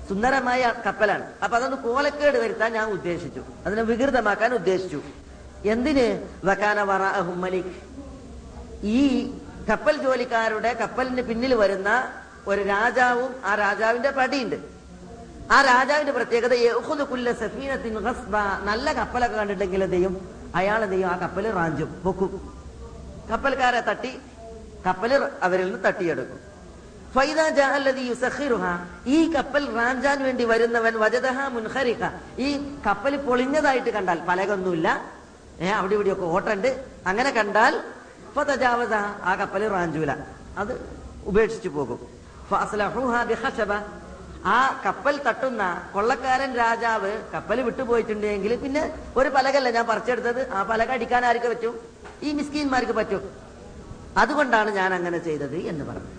സുന്ദരമായ 0.10 0.74
കപ്പലാണ്. 0.86 1.32
അപ്പൊ 1.43 1.58
അതൊന്ന് 1.58 1.78
കോലക്കേട് 1.78 2.38
വരുത്താൻ 2.38 2.74
ഞാൻ 2.74 2.89
ഉദ്ദേശിച്ചു. 2.89 3.43
അതിനെ 3.65 3.82
വികൃതമാക്കാൻ 3.82 4.54
ഉദ്ദേശിച്ചു. 4.54 5.02
എന്തിന്? 5.65 6.30
വക്കാന 6.48 6.84
മലിക്. 7.39 7.65
ഈ 8.86 9.32
കപ്പൽ 9.69 9.98
ജോലിക്കാരുടെ 9.98 10.74
കപ്പലിന് 10.74 11.22
പിന്നിൽ 11.22 11.54
വരുന്ന 11.54 12.12
ഒരു 12.48 12.62
രാജാവും 12.62 13.36
ആ 13.45 13.56
രാജാവിന്റെ 13.56 14.12
പടിയുണ്ട്. 14.12 14.56
ആ 15.52 15.62
രാജാവിന്റെ 15.62 16.12
പ്രത്യേകത 16.12 16.54
നല്ല 18.63 18.93
കപ്പലൊക്കെ 18.93 19.38
കണ്ടിട്ടെങ്കിൽ 19.38 19.84
എന്ത് 19.84 19.95
ചെയ്യും? 19.95 20.30
അയാൾ 20.56 20.84
എന്ത് 20.84 20.95
ചെയ്യും? 20.95 21.10
ആ 21.10 21.17
കപ്പൽ 21.17 21.52
റാഞ്ചും 21.52 22.02
പൊക്കും. 22.06 22.54
കപ്പൽക്കാരെ 23.32 23.80
തട്ടി 23.80 24.19
കപ്പൽ 24.88 25.30
അവരിൽ 25.43 25.72
നിന്ന് 25.72 25.84
തട്ടിയെടുക്കും. 25.88 26.48
ഈ 29.08 29.34
കപ്പൽ 29.34 29.76
റാഞ്ചാൻ 29.76 30.24
വേണ്ടി 30.24 30.43
വരുന്നവൻ 30.43 31.00
വജതഹ 31.00 31.48
മുൻഹരിക 31.48 32.04
ഈ 32.39 32.74
കപ്പൽ 32.88 33.17
പൊളിഞ്ഞതായിട്ട് 33.17 33.89
കണ്ടാൽ 33.89 34.19
പലകൊന്നുമില്ല. 34.19 35.06
ഏഹ് 35.60 35.74
അവിടെ 35.74 35.93
ഇവിടെയൊക്കെ 35.93 36.26
ഓട്ടുണ്ട്. 36.26 36.86
അങ്ങനെ 37.08 37.32
കണ്ടാൽ 37.32 37.84
ഫതജാവസ 38.36 38.93
ആ 39.24 39.36
കപ്പൽ 39.36 39.67
റാഞ്ചൂല. 39.67 40.12
അത് 40.58 40.74
ഉപേക്ഷിച്ചു 41.26 41.69
പോകും. 41.69 42.00
ആ 44.45 44.82
കപ്പൽ 44.86 45.22
തട്ടുന്ന 45.28 45.82
കൊള്ളക്കാരൻ 45.93 46.56
രാജാവ് 46.56 47.22
കപ്പൽ 47.34 47.62
വിട്ടുപോയിട്ടുണ്ടെങ്കിൽ 47.62 48.56
പിന്നെ 48.56 48.95
ഒരു 49.17 49.30
പലകല്ല 49.30 49.69
ഞാൻ 49.69 49.88
പറിച്ചെടുത്തത്. 49.88 50.52
ആ 50.52 50.63
പലക 50.63 50.91
അടിക്കാൻ 50.91 51.26
ആർക്ക് 51.26 51.48
പറ്റും? 51.48 51.80
ഈ 52.24 52.32
മിസ്കീന്മാർക്ക് 52.32 52.91
പറ്റും. 52.91 53.30
അതുകൊണ്ടാണ് 54.17 54.72
ഞാൻ 54.72 54.93
അങ്ങനെ 54.93 55.17
ചെയ്തത് 55.17 55.56
എന്ന് 55.56 55.86
പറഞ്ഞു. 55.86 56.18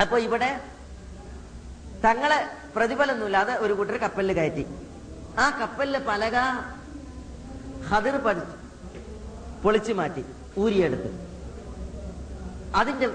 അപ്പൊ 0.00 0.18
ഇവിടെ 0.18 0.60
തങ്ങളെ 2.04 2.38
പ്രതിഫലമൊന്നുമില്ലാതെ 2.76 3.54
ഒരു 3.56 3.72
കൂട്ടർ 3.72 3.96
കപ്പലിൽ 3.96 4.32
കയറ്റി. 4.32 4.66
ആ 5.38 5.58
കപ്പലിലെ 5.60 5.98
പലക 5.98 6.36
ഹതിർ 7.88 8.16
പഠിച്ചു 8.16 8.56
പൊളിച്ചു 9.62 9.92
മാറ്റി 9.92 10.24
ഊരിയെടുത്ത്. 10.58 11.10
അതിന്റെ 12.74 13.08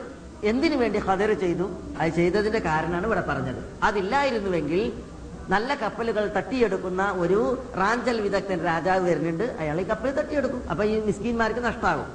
എന്തിനു 0.43 0.76
വേണ്ടി 0.76 1.00
ഹതിർ 1.00 1.34
ചെയ്തു? 1.39 1.65
അത് 2.00 2.10
ചെയ്തതിന്റെ 2.10 2.60
കാരണമാണ് 2.60 3.06
ഇവിടെ 3.06 3.22
പറഞ്ഞത്. 3.22 3.62
അതില്ലായിരുന്നുവെങ്കിൽ 3.84 5.04
നല്ല 5.50 5.76
കപ്പലുകൾ 5.76 6.28
തട്ടിയെടുക്കുന്ന 6.28 7.12
ഒരു 7.12 7.39
റാഞ്ചൽ 7.78 8.22
വിദഗ്ധൻ 8.22 8.63
രാജാവ് 8.63 9.10
വരുന്നുണ്ട്. 9.10 9.43
അയാൾ 9.43 9.82
ഈ 9.82 9.84
കപ്പൽ 9.84 10.12
തട്ടിയെടുക്കും. 10.12 10.69
അപ്പൊ 10.69 10.84
ഈ 10.84 11.00
മിസ്കീന്മാർക്ക് 11.06 11.63
നഷ്ടമാകും 11.65 12.10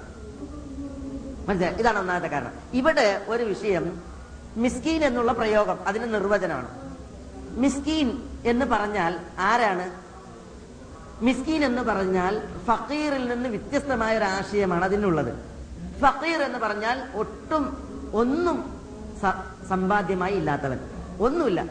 മനസ്സിലായി? 1.49 1.75
ഇതാണ് 1.75 1.99
ഒന്നാമത്തെ 1.99 2.29
കാരണം. 2.29 2.53
ഇവിടെ 2.75 3.25
ഒരു 3.29 3.45
വിഷയം 3.45 3.85
മിസ്കീൻ 4.57 5.05
എന്നുള്ള 5.05 5.33
പ്രയോഗം 5.33 5.79
അതിന് 5.87 6.15
നിർവചനമാണ്. 6.15 6.69
മിസ്കീൻ 7.51 8.23
എന്ന് 8.45 8.67
പറഞ്ഞാൽ 8.67 9.19
ആരാണ്? 9.39 9.91
മിസ്കീൻ 11.25 11.65
എന്ന് 11.65 11.83
പറഞ്ഞാൽ 11.83 12.43
ഫക്കീറിൽ 12.67 13.29
നിന്ന് 13.29 13.49
വ്യത്യസ്തമായ 13.49 14.17
ഒരു 14.17 14.25
ആശയമാണ് 14.25 14.85
അതിനുള്ളത്. 14.85 15.39
ഫക്കീർ 16.01 16.43
എന്ന് 16.43 16.59
പറഞ്ഞാൽ 16.59 17.03
ഒട്ടും 17.15 17.77
ഒന്നും 18.15 18.81
സമ്പാദ്യമായി 19.69 20.35
ഇല്ലാത്തവൻ. 20.35 20.79
ഒന്നുമില്ല. 21.21 21.65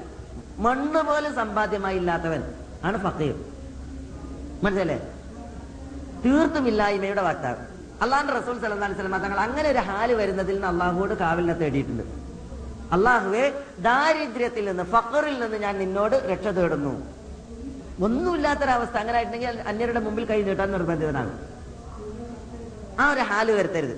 മണ്ണ് 0.58 1.02
പോലും 1.02 1.36
സമ്പാദ്യമായി 1.36 1.98
ഇല്ലാത്തവൻ 1.98 2.54
ആണ് 2.84 2.98
ഫക്കീർ. 2.98 3.36
മനസ്സിലല്ലേ? 4.63 5.13
തീർത്തും 6.26 6.68
ഇല്ലായ്മയുടെ 6.68 7.22
വാക്താവ്. 7.22 7.58
അള്ളാഹിന്റെ 8.02 8.34
റസൂൽ 8.34 8.60
സലഹ് 8.60 8.80
അലൈഹി 8.80 9.02
വസല്ലം 9.02 9.20
തങ്ങൾ 9.20 9.40
അങ്ങനെ 9.40 9.70
ഒരു 9.70 9.78
ഹാൽ 9.78 10.13
വരുന്നതിൽ 10.13 10.54
നിന്ന് 10.54 10.68
അള്ളാഹുവോട് 10.68 11.13
കാവലിനെ 11.13 11.54
തേടിയിട്ടുണ്ട്. 11.54 12.27
അള്ളാഹുവെ 12.93 13.45
ദാരിദ്ര്യത്തിൽ 13.80 14.65
നിന്ന് 14.65 14.84
ഫക്കറിൽ 14.84 15.39
നിന്ന് 15.39 15.58
ഞാൻ 15.58 15.78
നിന്നോട് 15.78 16.15
രക്ഷ 16.15 16.47
തേടുന്നു. 16.47 16.93
ഒന്നുമില്ലാത്തൊരവസ്ഥ. 18.06 18.97
അങ്ങനെ 18.97 19.17
ആയിട്ടുണ്ടെങ്കിൽ 19.17 19.62
അന്യരുടെ 19.62 20.00
മുമ്പിൽ 20.00 20.26
കൈ 20.26 20.41
നീട്ടാൻ 20.43 20.71
നിർബന്ധിതനാണ് 20.71 21.32
ആ 23.00 23.12
ഒരു 23.12 23.19
ഹാൽ 23.19 23.52
വരുത്തരുത്. 23.52 23.95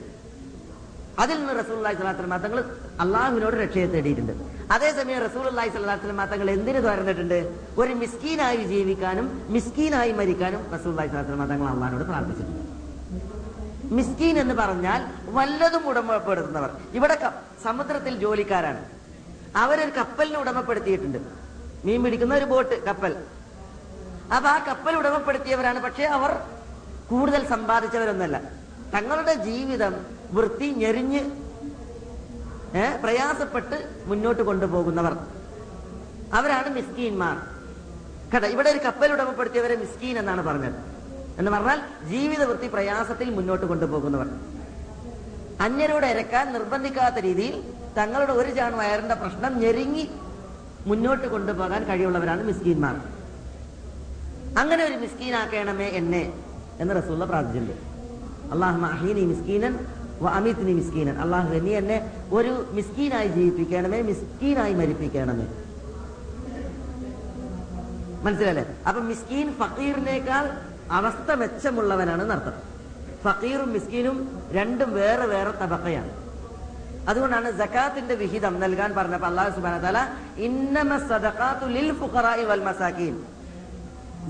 അതിൽ 1.20 1.38
നിന്ന് 1.38 1.54
റസൂൽ 1.60 1.78
അള്ളാഹി 1.78 1.96
സ്വലാത്തു 1.96 2.44
തങ്ങൾ 2.46 2.64
അള്ളാഹുവിനോട് 3.00 3.56
രക്ഷയെ 3.56 3.86
തേടിയിട്ടുണ്ട്. 3.86 4.34
അതേസമയം 4.72 5.20
റസൂൽ 5.28 5.46
അള്ളാഹി 5.48 5.70
സ്വലാത്തു 5.70 6.08
തങ്ങൾ 6.08 6.50
എന്തിനു 6.52 6.80
തുറന്നിട്ടുണ്ട് 6.80 7.40
ഒരു 7.78 7.94
മിസ്കീനായി 7.94 8.64
ജീവിക്കാനും 8.64 9.46
മിസ്കീനായി 9.50 10.12
മരിക്കാനും 10.12 10.62
റസൂൽ 10.74 10.90
അള്ളാഹി 10.90 11.10
സ്വലാത്തു 11.10 11.52
തങ്ങൾ 11.54 11.68
അള്ളാഹിനോട് 11.68 12.04
പ്രാർത്ഥിച്ചിട്ടുണ്ട്. 12.04 12.59
മിസ്കീൻ 13.92 14.40
എന്ന് 14.40 14.54
പറഞ്ഞാൽ 14.54 15.02
വല്ലതും 15.38 15.90
ഉടമപ്പെടുത്തുന്നവർ. 15.90 16.72
ഇവിടെ 16.94 17.16
സമുദ്രത്തിൽ 17.64 18.14
ജോലിക്കാരാണ്. 18.24 18.82
അവരൊരു 19.56 19.90
കപ്പലിന് 19.90 20.38
ഉടമപ്പെടുത്തിയിട്ടുണ്ട്. 20.38 21.18
മീൻ 21.86 22.04
പിടിക്കുന്ന 22.04 22.34
ഒരു 22.36 22.46
ബോട്ട് 22.46 22.86
കപ്പൽ. 22.86 23.14
അപ്പൊ 24.36 24.50
ആ 24.50 24.58
കപ്പൽ 24.68 24.96
ഉടമപ്പെടുത്തിയവരാണ്. 24.96 25.80
പക്ഷെ 25.80 26.04
അവർ 26.04 26.32
കൂടുതൽ 27.10 27.48
സമ്പാദിച്ചവരൊന്നല്ല 27.48 28.38
തങ്ങളുടെ 28.94 29.34
ജീവിതം 29.34 29.94
വൃത്തി 30.32 30.68
ഞെരിഞ്ഞ് 30.82 31.22
പ്രയാസപ്പെട്ട് 33.04 33.78
മുന്നോട്ട് 34.06 34.42
കൊണ്ടുപോകുന്നവർ. 34.42 35.14
അവരാണ് 36.34 36.70
മിസ്കീൻമാർ. 36.76 37.38
കേട്ടോ 38.34 38.48
ഇവിടെ 38.48 38.70
ഒരു 38.70 38.80
കപ്പൽ 38.80 39.12
ഉടമപ്പെടുത്തിയവരെ 39.14 39.76
മിസ്കീൻ 39.76 40.20
എന്നാണ് 40.20 40.42
പറഞ്ഞത്. 40.48 40.99
എന്ന് 41.40 41.52
പറഞ്ഞാൽ 41.52 41.80
ജീവിത 42.10 42.44
വൃത്തി 42.44 42.68
പ്രയാസത്തിൽ 42.68 43.30
മുന്നോട്ട് 43.30 43.66
കൊണ്ടുപോകുന്നവർ. 43.66 44.28
അന്യരോട് 45.62 46.06
ഇരക്കാൻ 46.06 46.54
നിർബന്ധിക്കാത്ത 46.54 47.16
രീതിയിൽ 47.16 47.74
തങ്ങളുടെ 47.98 48.34
ഒരു 48.34 48.56
ചാൺ 48.56 48.78
വയറിന്റെ 48.78 49.16
പ്രശ്നം 49.16 49.60
ഞെരുങ്ങി 49.60 50.10
മുന്നോട്ട് 50.88 51.28
കൊണ്ടുപോകാൻ 51.28 51.84
കഴിവുള്ളവരാണ് 51.84 52.44
മിസ്കീന്മാർ. 52.44 52.96
അങ്ങനെ 54.60 54.84
ഒരു 54.84 54.94
മിസ്കീനാക്കണമേ 54.94 55.86
എന്നെ 55.86 56.34
എന്ന് 56.80 56.94
റസൂള്ള 57.04 57.26
പ്രാർത്ഥിച്ചിട്ടുണ്ട്. 57.26 57.76
അള്ളാഹു 58.54 58.86
അഹീനി 58.86 59.22
മിസ്കീനൻ 59.22 59.74
അമിത്നി 60.28 60.74
മിസ്കീനൻ. 60.74 61.18
അള്ളാഹു 61.18 61.60
നീ 61.60 61.76
എന്നെ 61.76 61.98
ഒരു 62.32 62.68
മിസ്കീനായി 62.72 63.28
ജീവിപ്പിക്കണമേ 63.28 64.02
മിസ്കീനായി 64.02 64.74
മരിപ്പിക്കണമേ. 64.74 65.46
മനസ്സിലല്ലേ? 68.24 68.66
അപ്പൊ 68.88 69.02
മിസ്കീൻ 69.02 69.54
ഫക്കീറിനേക്കാൾ 69.60 70.69
അവസ്ഥ 70.92 71.32
മെച്ചമുള്ളവനാണ് 71.32 72.30
നർത്തം 72.30 72.54
ഫക്കീറും 73.24 73.74
മിസ്കീനും 73.74 74.44
രണ്ടും 74.52 74.94
വേറെ 74.94 75.26
വേറെ 75.26 75.52
തബക്കയാണ്. 75.52 76.30
അതുകൊണ്ടാണ് 77.10 77.52
ജക്കാത്തിന്റെ 77.52 78.16
വിഹിതം 78.16 78.60
നൽകാൻ 78.60 78.96
പറഞ്ഞപ്പോ 78.96 79.28
അള്ളാഹു 79.28 79.50
സുബാന 79.50 80.16
ഇന്നമ 80.38 80.98
സദഖാത്തു 80.98 81.66
ലിൽ 81.66 81.94
ഫുഖറാഇ 81.94 82.44
വൽ 82.44 82.64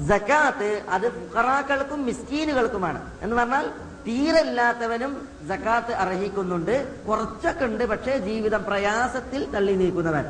ജക്കാത്ത് 0.08 0.86
അത് 0.90 1.10
ഫുഖറാക്കൾക്കും 1.10 2.06
മിസ്കീനുകൾക്കുമാണ്. 2.06 3.12
എന്ന് 3.22 3.36
പറഞ്ഞാൽ 3.36 3.70
തീരല്ലാത്തവനും 4.08 5.28
ജക്കാത്ത് 5.50 5.94
അർഹിക്കുന്നുണ്ട്. 5.94 7.06
കുറച്ചൊക്കെ 7.06 7.66
ഉണ്ട് 7.66 7.84
പക്ഷേ 7.84 8.18
ജീവിതം 8.18 8.64
പ്രയാസത്തിൽ 8.64 9.52
തള്ളി 9.52 9.74
നീക്കുന്നവൻ. 9.74 10.26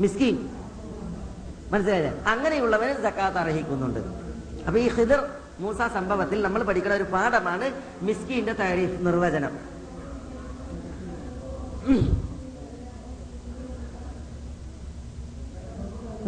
മിസ്കീൻ. 0.00 0.48
മനസ്സിലായില്ലേ? 1.70 2.22
അങ്ങനെയുള്ളവന് 2.22 2.92
ജക്കാത്ത് 2.92 3.38
അർഹിക്കുന്നുണ്ട്. 3.38 3.98
അപ്പൊ 4.66 4.80
ഈ 4.80 4.88
ഹിദർ 4.88 5.30
മൂസ 5.60 5.80
സംഭവത്തിൽ 5.94 6.38
നമ്മൾ 6.46 6.62
പഠിക്കുന്ന 6.68 6.94
ഒരു 7.00 7.06
പാഠമാണ് 7.14 7.66
മിസ്കിന്റെ 8.06 8.54
താരീഫ് 8.60 8.98
നിർവചനം. 9.06 9.54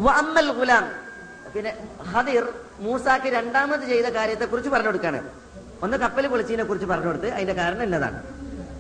വഅമ്മൽ 0.07 0.49
ഗുലാം. 0.59 0.85
പിന്നെ 1.55 1.71
ഹദിർ 2.13 2.45
മൂസാക്ക് 2.81 3.29
രണ്ടാമത് 3.37 3.85
ചെയ്ത 3.93 4.09
കാര്യത്തെ 4.17 4.47
കുറിച്ച് 4.51 4.71
പറഞ്ഞു 4.75 4.91
കൊടുക്കാണ് 4.91 5.21
ഒന്ന് 5.85 5.97
കപ്പൽ 6.03 6.25
പൊളിച്ചതിനെ 6.33 6.65
കുറിച്ച് 6.65 6.89
പറഞ്ഞു 6.91 7.09
കൊടുത്ത് 7.09 7.29
അതിന്റെ 7.37 7.55
കാരണം 7.61 7.83
എന്നതാണ്. 7.83 8.19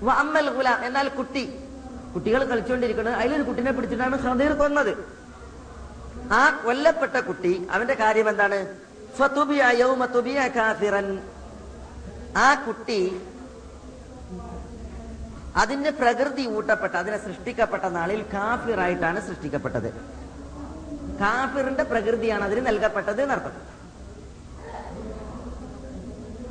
വഅമ്മൽ 0.08 0.48
ഗുലാം 0.56 0.78
എന്നാൽ 0.88 1.08
കുട്ടി. 1.18 1.44
കുട്ടികൾ 2.14 2.40
കളിച്ചുകൊണ്ടിരിക്കുന്നത് 2.50 3.16
അതിലൊരു 3.20 3.44
കുട്ടിനെ 3.48 3.72
പിടിച്ചിട്ടാണ് 3.76 4.16
ഹദീർ 4.26 4.52
കൊന്നത്. 4.60 4.92
ആ 6.38 6.42
കൊല്ലപ്പെട്ട 6.64 7.16
കുട്ടി 7.28 7.52
അവന്റെ 7.70 7.94
കാര്യം 8.02 8.28
എന്താണ്? 8.32 8.58
ആ 12.36 12.54
കുട്ടി 12.54 13.20
അതിന്റെ 15.56 15.90
പ്രകൃതി 15.90 16.46
ഊട്ടപ്പെട്ട 16.46 16.94
അതിനെ 16.94 17.16
സൃഷ്ടിക്കപ്പെട്ട 17.16 17.84
നാളിൽ 17.84 18.22
കാഫിറായിട്ടാണ് 18.22 19.28
സൃഷ്ടിക്കപ്പെട്ടത്. 19.28 19.94
കാഫിറിന്റെ 21.20 21.82
പ്രകൃതിയാണ് 21.82 22.44
അതിന് 22.44 22.66
നൽകപ്പെട്ടത് 22.66 23.22
എന്നർത്ഥം. 23.22 23.78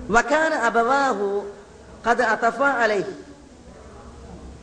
വഖാൻ 0.09 0.53
അബവാഹു 0.53 1.51
ഖദ് 2.07 2.21
അതഫ 2.21 2.61
അലൈഹി. 2.61 3.15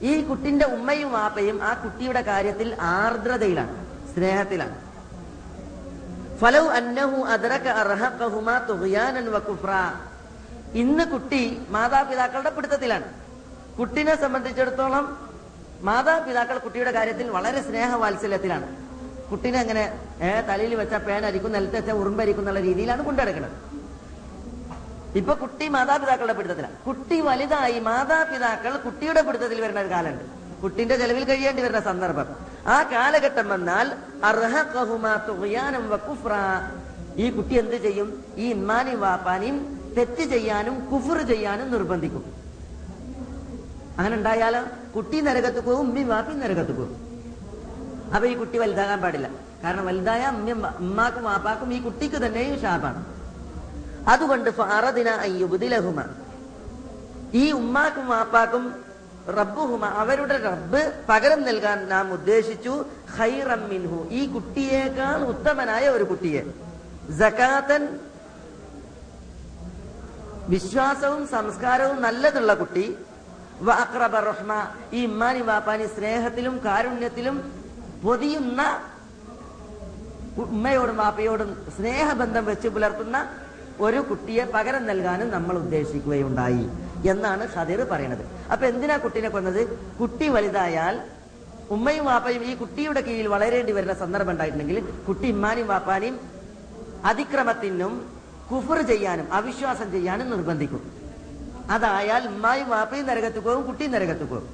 ഈ 0.03 0.23
കുട്ടിന്റെ 0.23 0.67
ഉമ്മയും 0.67 1.17
ആപ്പയും 1.17 1.63
ആ 1.63 1.75
കുട്ടിയുടെ 1.75 2.23
കാര്യത്തിൽ 2.23 2.77
ആർദ്രതയിലാണ് 2.81 3.87
സ്നേഹത്തിലാണ്. 4.15 4.84
ഫലവ് 6.45 6.69
അന്നഹു 6.79 7.19
അതരക 7.35 7.67
അർഹഖഹുമാ 7.83 8.55
വകുഫ്ര 9.35 9.73
ഇന്ന് 10.81 11.05
കുട്ടി 11.13 11.67
മാതാപിതാക്കളുടെ 11.69 12.51
പിടുത്തത്തിലാണ്. 12.51 13.07
കുട്ടിനെ 13.79 14.17
സംബന്ധിച്ചിടത്തോളം 14.21 15.05
മാതാപിതാക്കൾ 15.81 16.59
കുട്ടിയുടെ 16.59 16.93
കാര്യത്തിൽ 16.93 17.31
വളരെ 17.31 17.63
സ്നേഹവാത്സല്യത്തിലാണ്. 17.69 18.67
കുട്ടിനെ 19.31 19.59
അങ്ങനെ 19.61 19.85
തലയിൽ 20.49 20.75
വെച്ച 20.75 20.95
പേനരിക്കും 20.95 21.53
നിലത്ത് 21.53 21.77
വെച്ച 21.77 21.91
ഉറുമ്പരിക്കും 21.91 22.43
എന്നുള്ള 22.43 22.61
രീതിയിലാണ് 22.61 23.05
കൊണ്ടുനടക്കുന്നത് 23.05 23.57
ഇപ്പൊ 25.19 25.35
കുട്ടി 25.35 25.69
മാതാപിതാക്കളുടെ 25.69 26.33
പിടുത്തത്തിലാണ്. 26.33 26.77
കുട്ടി 26.87 27.21
വലുതായി 27.21 27.81
മാതാപിതാക്കൾ 27.81 28.77
കുട്ടിയുടെ 28.77 29.23
പിടുത്തത്തിൽ 29.23 29.61
വരുന്ന 29.61 29.81
ഒരു 29.81 29.91
കാലമുണ്ട്. 29.91 30.25
കുട്ടിന്റെ 30.63 30.97
ചെലവിൽ 30.97 31.25
കഴിയേണ്ടി 31.25 31.63
വരുന്ന 31.63 31.81
സന്ദർഭം. 31.81 32.29
ആ 32.67 32.83
കാലഘട്ടം 32.83 33.49
വന്നാൽ 33.49 33.93
ഈ 37.17 37.31
കുട്ടി 37.31 37.55
എന്ത് 37.55 37.77
ചെയ്യും? 37.77 38.25
ഈ 38.37 38.51
ഇമ്മാനി 38.51 38.95
വാപ്പാനെയും 38.95 39.57
തെറ്റ് 39.97 40.23
ചെയ്യാനും 40.23 40.91
കുഫർ 40.91 41.27
ചെയ്യാനും 41.27 41.71
നിർബന്ധിക്കും. 41.71 42.25
അങ്ങനെ 43.99 44.17
ഉണ്ടായാലോ? 44.17 44.63
കുട്ടി 44.97 45.21
നരകത്ത് 45.21 45.61
പോകും 45.65 45.81
ഉമ്മയും 45.81 46.09
വാപ്പയും 46.09 46.41
നരകത്ത് 46.41 46.73
പോകും. 46.73 46.97
അപ്പൊ 48.15 48.29
ഈ 48.29 48.35
കുട്ടി 48.35 48.59
വലുതാകാൻ 48.59 49.01
പാടില്ല. 49.01 49.31
കാരണം 49.65 49.87
വലുതായ 49.87 50.23
അമ്മ 50.23 50.73
ഉമ്മാക്കും 50.79 51.25
വാപ്പാക്കും 51.25 51.75
ഈ 51.75 51.81
കുട്ടിക്ക് 51.81 52.17
തന്നെയും 52.17 52.61
ശാപാണ്. 52.61 53.05
അതുകൊണ്ട് 54.09 54.51
ഫാറദിന 54.51 55.09
ഈ 57.35 57.53
ഉമ്മാക്കും 57.53 58.09
വാപ്പാക്കും 58.09 58.85
റബ്ബുഹുമ 59.29 59.87
അവരുടെ 59.87 60.37
റബ്ബ് 60.37 60.93
പകരം 61.09 61.43
നൽകാൻ 61.43 61.89
നാം 61.89 62.13
ഉദ്ദേശിച്ചു 62.13 62.85
ഹൈറമ്മിൻഹു 63.19 63.95
മിൻഹു. 63.95 64.09
ഈ 64.11 64.33
കുട്ടിയേക്കാൾ 64.33 65.25
ഉത്തമനായ 65.25 65.89
ഒരു 65.89 66.05
കുട്ടിയെ. 66.05 66.43
ജക്കാത്തൻ 67.11 67.99
വിശ്വാസവും 70.49 71.29
സംസ്കാരവും 71.29 72.03
നല്ലതുള്ള 72.03 72.55
കുട്ടി. 72.55 72.99
അക്രബ 73.73 74.17
റഹ്മ 74.17 74.67
ഈ 74.93 75.03
ഇമ്മാനി 75.03 75.41
വാപ്പാനി 75.41 75.87
സ്നേഹത്തിലും 75.87 76.61
കാരുണ്യത്തിലും 76.65 77.53
പൊതിയുന്ന 78.03 78.81
ഉമ്മയോടും 80.39 80.97
വാപ്പയോടും 80.97 81.67
സ്നേഹബന്ധം 81.77 82.45
വെച്ച് 82.45 82.69
പുലർത്തുന്ന 82.69 83.29
ഒരു 83.81 83.97
കുട്ടിയെ 83.97 84.45
പകരം 84.45 84.87
നൽകാനും 84.87 85.31
നമ്മൾ 85.31 85.57
ഉദ്ദേശിക്കുകയുണ്ടായി. 85.57 86.94
എന്നാണ് 87.13 87.45
ഹദീർ 87.55 87.81
പറയുന്നത് 87.93 88.25
അപ്പൊ 88.53 88.65
എന്തിനാ 88.67 88.97
കുട്ടിനെ 89.05 89.29
കൊന്നത്? 89.29 89.61
കുട്ടി 90.01 90.29
വലുതായാൽ 90.37 90.97
ഉമ്മയും 91.75 92.05
വാപ്പയും 92.11 92.43
ഈ 92.51 92.55
കുട്ടിയുടെ 92.63 93.01
കീഴിൽ 93.07 93.29
വളരേണ്ടി 93.35 93.73
വരുന്ന 93.77 93.95
സന്ദർഭം 94.03 94.33
ഉണ്ടായിട്ടുണ്ടെങ്കിൽ 94.33 94.79
കുട്ടി 95.07 95.27
ഇമ്മാനും 95.35 95.67
വാപ്പാനെയും 95.73 96.17
അതിക്രമത്തിനും 97.11 97.95
കുഫർ 98.51 98.79
ചെയ്യാനും 98.91 99.27
അവിശ്വാസം 99.33 99.89
ചെയ്യാനും 99.93 100.27
നിർബന്ധിക്കും. 100.31 100.83
അതായാൽ 101.75 102.23
ഉമ്മായും 102.33 102.69
വാപ്പയും 102.75 103.07
നരകത്ത് 103.11 103.41
പോകും 103.47 103.63
കുട്ടിയും 103.69 103.93
നരകത്ത് 103.93 104.25
പോകും. 104.33 104.51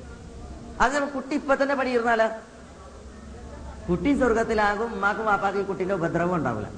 അത് 0.84 0.96
കുട്ടി 1.16 1.34
ഇപ്പൊ 1.40 1.54
തന്നെ 1.62 1.74
പണിയിരുന്നാലോ? 1.80 2.28
കുട്ടി 3.88 4.10
സ്വർഗത്തിലാകും 4.20 4.90
ഉമ്മാക്കും 4.96 5.26
വാപ്പാക്കും 5.30 5.64
കുട്ടിന്റെ 5.70 5.94
ഉപദ്രവം 5.94 6.34
ഉണ്ടാവില്ല. 6.36 6.68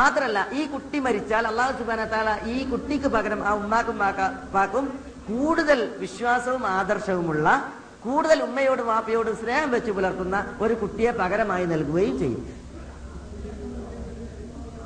മാത്രല്ല 0.00 0.38
ഈ 0.58 0.62
കുട്ടി 0.72 0.98
മരിച്ചാൽ 1.04 1.44
അള്ളാഹു 1.50 1.72
സുബാനത്താല 1.78 2.30
ഈ 2.54 2.56
കുട്ടിക്ക് 2.72 3.08
പകരം 3.14 3.40
ആ 3.48 3.52
ഉമ്മാക്കും 3.60 3.96
വാപ്പാക്കും 4.02 4.84
കൂടുതൽ 5.28 5.94
വിശ്വാസവും 5.98 6.66
ആദർശവുമുള്ള 6.66 7.72
കൂടുതൽ 8.04 8.42
ഉമ്മയോടും 8.42 8.86
വാപ്പയോടും 8.86 9.36
സ്നേഹം 9.36 9.70
വെച്ച് 9.70 9.90
പുലർത്തുന്ന 9.90 10.56
ഒരു 10.60 10.74
കുട്ടിയെ 10.74 11.10
പകരമായി 11.10 11.66
നൽകുകയും 11.66 12.18
ചെയ്യും. 12.18 12.60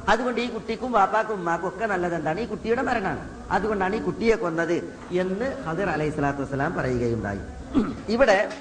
അതുകൊണ്ട് 0.09 0.41
ഈ 0.41 0.49
കുട്ടിക്കും 0.49 0.93
വാപ്പാക്കും 0.93 1.35
ഉമ്മാക്കും 1.35 1.69
ഒക്കെ 1.69 1.87
നല്ലത് 1.87 2.15
എന്താണ് 2.15 2.41
ഈ 2.41 2.45
കുട്ടിയുടെ 2.45 2.83
മരണമാണ്. 2.83 3.31
അതുകൊണ്ടാണ് 3.51 3.97
ഈ 3.97 4.01
കുട്ടിയെ 4.01 4.37
കൊന്നത് 4.37 4.95
എന്ന് 5.13 5.65
ഹദർ 5.65 5.91
അലൈഹി 5.91 6.11
സ്വലാത്തു 6.11 6.43
വസ്സലാം 6.43 6.75
പറയുകയുണ്ടായി. 6.75 7.41
ഇവിടെ 8.09 8.53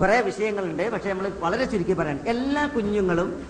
കുറെ 0.00 0.20
വിഷയങ്ങളുണ്ട്. 0.20 0.90
പക്ഷെ 0.90 1.08
നമ്മൾ 1.08 1.28
വളരെ 1.28 1.64
ചുരുക്കി 1.64 1.92
പറയാൻ 1.92 2.20
എല്ലാ 2.26 2.66
കുഞ്ഞുങ്ങളും 2.66 3.46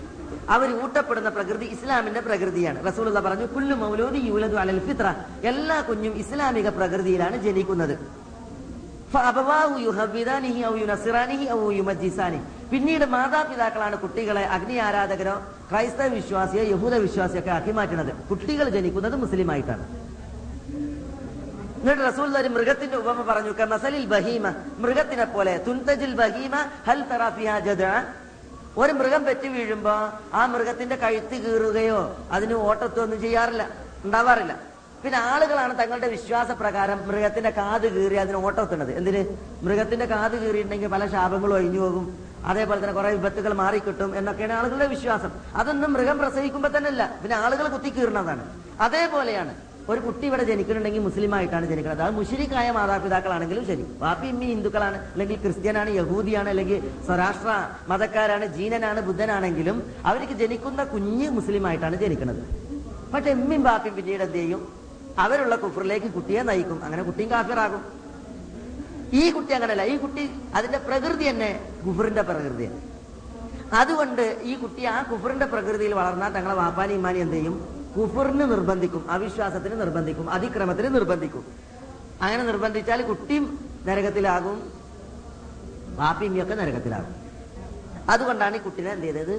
അവർ 0.49 0.83
ഊട്ടപ്പെടുന്ന 0.83 1.29
പ്രകൃതി 1.29 1.65
ഇസ്ലാമിന്റെ 1.65 2.19
പ്രകൃതിയാണ്. 2.19 2.79
റസൂലുള്ള 2.87 3.19
പറഞ്ഞു 3.19 3.45
കുല്ലു 3.45 3.75
മൗലൂദി 3.75 4.19
യൂലദു 4.29 4.55
അലൽ 4.55 4.79
ഫിത്ര. 4.87 5.07
എല്ലാ 5.43 5.81
കുഞ്ഞും 5.81 6.13
ഇസ്ലാമിക 6.23 6.69
പ്രകൃതിയിലാണ് 6.69 7.37
ജനിക്കുന്നത്. 7.37 7.95
പിന്നീട് 12.71 13.05
മാതാപിതാക്കളാണ് 13.05 13.95
കുട്ടികളെ 13.99 14.43
അഗ്നി 14.55 14.77
ആരാധകരോ 14.87 15.35
ക്രൈസ്തവ 15.69 16.07
വിശ്വാസിയോ 16.07 16.63
യഹൂദ 16.63 16.93
വിശ്വാസിയോ 16.95 17.41
ഒക്കെ 17.41 17.51
ആക്കി 17.51 17.71
മാറ്റുന്നത് 17.71 18.11
കുട്ടികൾ 18.29 18.69
ജനിക്കുന്നത് 18.69 19.15
മുസ്ലിം 19.15 19.51
ആയിട്ടാണ് 19.51 19.85
എന്നിട്ട് 21.79 22.03
റസൂൽ 22.09 22.37
ഒരു 22.37 22.49
മൃഗത്തിന്റെ 22.49 22.97
ഉപമ 22.97 23.21
പറഞ്ഞു 23.21 23.51
മസലിൽ 23.73 24.05
ബഹീമ. 24.05 24.45
മൃഗത്തിനെ 24.83 25.25
പോലെ 25.25 25.57
തുൻതജിൽ 25.67 26.13
ബഹീമ 26.21 26.55
ഹൽ 26.87 27.01
തറാഫിയ 27.11 27.49
ഒരു 28.77 28.93
മൃഗം 28.93 29.25
പെറ്റി 29.25 29.47
വീഴുമ്പോ 29.47 29.93
ആ 30.33 30.45
മൃഗത്തിന്റെ 30.45 30.95
കഴുത്ത് 30.95 31.35
കീറുകയോ 31.35 32.17
അതിന് 32.31 32.53
ഓട്ടത്തൊന്നും 32.53 33.21
ചെയ്യാറില്ല 33.21 33.69
ഉണ്ടാവാറില്ല. 34.05 34.53
പിന്നെ 35.03 35.17
ആളുകളാണ് 35.17 35.79
തങ്ങളുടെ 35.79 36.07
വിശ്വാസ 36.07 36.51
പ്രകാരം 36.51 37.07
മൃഗത്തിന്റെ 37.07 37.49
കാത് 37.49 37.87
കീറി 37.95 38.15
അതിന് 38.15 38.37
ഓട്ടത്തുന്നത് 38.37 38.91
എന്തിന്? 38.97 39.37
മൃഗത്തിന്റെ 39.63 40.05
കാത് 40.05 40.35
കീറിയിട്ടുണ്ടെങ്കിൽ 40.41 40.87
പല 40.87 41.07
ശാപങ്ങളും 41.07 41.53
ഒഴിഞ്ഞു 41.53 41.79
പോകും. 41.79 42.05
അതേപോലെ 42.45 42.79
തന്നെ 42.79 42.93
കുറെ 42.93 43.09
വിപത്തുകൾ 43.09 43.53
മാറിക്കിട്ടും 43.53 44.17
എന്നൊക്കെയാണ് 44.17 44.53
ആളുകളുടെ 44.53 44.87
വിശ്വാസം. 44.87 45.31
അതൊന്നും 45.55 45.93
മൃഗം 45.93 46.17
പ്രസവിക്കുമ്പോ 46.17 46.69
തന്നെ 46.77 46.89
അല്ല 46.89 47.19
പിന്നെ 47.23 47.35
ആളുകൾ 47.35 47.67
കുത്തി 47.67 47.89
കീറുന്നതാണ് 47.89 48.43
അതേപോലെയാണ് 48.81 49.53
ഒരു 49.91 49.99
കുട്ടി 50.05 50.25
ഇവിടെ 50.29 50.43
ജനിക്കുന്നുണ്ടെങ്കിൽ 50.49 51.01
മുസ്ലിമായിട്ടാണ് 51.07 51.65
ജനിക്കുന്നത്. 51.71 52.03
അത് 52.05 52.13
മുഷിരിക്കായ 52.19 52.67
മാതാപിതാക്കളാണെങ്കിലും 52.77 53.63
ശരി. 53.69 53.83
വാപ്പി 54.03 54.27
ഇമ്മി 54.33 54.47
ഹിന്ദുക്കളാണ് 54.51 54.97
അല്ലെങ്കിൽ 55.13 55.37
ക്രിസ്ത്യനാണ് 55.43 55.89
യഹൂദിയാണ് 55.99 56.49
അല്ലെങ്കിൽ 56.53 56.79
സ്വരാഷ്ട്ര 57.07 57.49
മതക്കാരാണ് 57.91 58.45
ജീനനാണ് 58.55 59.01
ബുദ്ധനാണെങ്കിലും 59.09 59.77
അവർക്ക് 60.11 60.37
ജനിക്കുന്ന 60.41 60.83
കുഞ്ഞ് 60.93 61.27
മുസ്ലിമായിട്ടാണ് 61.37 61.97
ജനിക്കുന്നത്. 62.05 62.41
പക്ഷെ 63.11 63.29
എമ്മിയും 63.35 63.63
ബാപ്പിയും 63.67 63.95
പിന്നീട് 63.99 64.23
എന്ത് 64.27 64.39
ചെയ്യും? 64.39 64.63
അവരുള്ള 65.25 65.55
കുഫറിലേക്ക് 65.63 66.09
കുട്ടിയെ 66.15 66.41
നയിക്കും. 66.49 66.79
അങ്ങനെ 66.85 67.03
കുട്ടിയും 67.09 67.29
കാഫിറാകും. 67.35 67.83
ഈ 69.21 69.23
കുട്ടി 69.35 69.51
അങ്ങനെയല്ല 69.57 69.83
ഈ 69.93 69.95
കുട്ടി 70.03 70.23
അതിന്റെ 70.57 70.79
പ്രകൃതി 70.87 71.25
തന്നെ 71.29 71.51
കുഫറിന്റെ 71.85 72.23
പ്രകൃതിയാണ്. 72.29 72.79
അതുകൊണ്ട് 73.81 74.25
ഈ 74.51 74.55
കുട്ടി 74.63 74.81
ആ 74.95 74.97
കുഫറിന്റെ 75.11 75.47
പ്രകൃതിയിൽ 75.53 75.93
വളർന്നാൽ 76.01 76.31
തങ്ങളെ 76.37 76.55
വാപ്പാനി 76.63 76.93
ഇമാനി 76.99 77.19
എന്ത് 77.25 77.37
ചെയ്യും? 77.37 77.55
കുഫറിന് 77.97 78.51
നിർബന്ധിക്കും 78.51 79.09
അവിശ്വാസത്തിന് 79.09 79.79
നിർബന്ധിക്കും 79.81 80.29
അതിക്രമത്തിന് 80.29 80.95
നിർബന്ധിക്കും. 80.95 81.45
അങ്ങനെ 82.21 82.43
നിർബന്ധിച്ചാൽ 82.43 83.01
കുട്ടിയും 83.01 83.45
നരകത്തിലാകും 83.85 84.57
ബാപ്പിമിയൊക്കെ 85.99 86.53
നരകത്തിലാകും. 86.53 87.15
അതുകൊണ്ടാണ് 88.09 88.55
ഈ 88.55 88.59
കുട്ടിനെ 88.59 88.91
എന്ത് 88.91 89.05
ചെയ്തത്? 89.05 89.35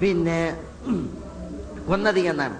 പിന്നെ 0.00 0.40
കൊന്നത് 1.88 2.18
എന്നാണ്. 2.18 2.56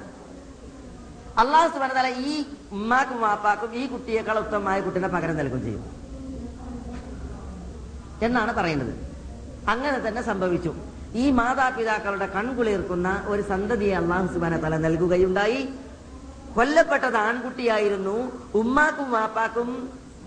അള്ളാഹു 1.39 1.69
സുബാന 1.69 2.07
ഈ 2.07 2.45
ഉമ്മാക്കും 2.73 3.21
വാപ്പാക്കും 3.21 3.75
ഈ 3.75 3.87
കുട്ടിയേക്കാൾ 3.87 4.39
ഉത്തമമായ 4.39 4.81
കുട്ടിനെ 4.81 5.09
പകരം 5.09 5.37
നൽകും 5.37 5.63
ചെയ്യും. 5.65 5.85
എന്നാണ് 8.23 8.53
പറയുന്നത്. 8.53 8.95
അങ്ങനെ 9.69 9.99
തന്നെ 10.09 10.23
സംഭവിച്ചു. 10.23 10.75
ഈ 11.23 11.25
മാതാപിതാക്കളുടെ 11.31 12.27
കൺകുളിർക്കുന്ന 12.27 13.09
ഒരു 13.33 13.43
സന്തതിയെ 13.51 13.95
അള്ളാഹു 14.03 14.27
സുബാന 14.35 14.55
തല 14.65 14.77
നൽകുകയുണ്ടായി. 14.77 15.61
കൊല്ലപ്പെട്ടത് 16.57 17.17
ആൺകുട്ടിയായിരുന്നു. 17.17 18.17
ഉമ്മാക്കും 18.61 19.09
വാപ്പാക്കും 19.17 19.69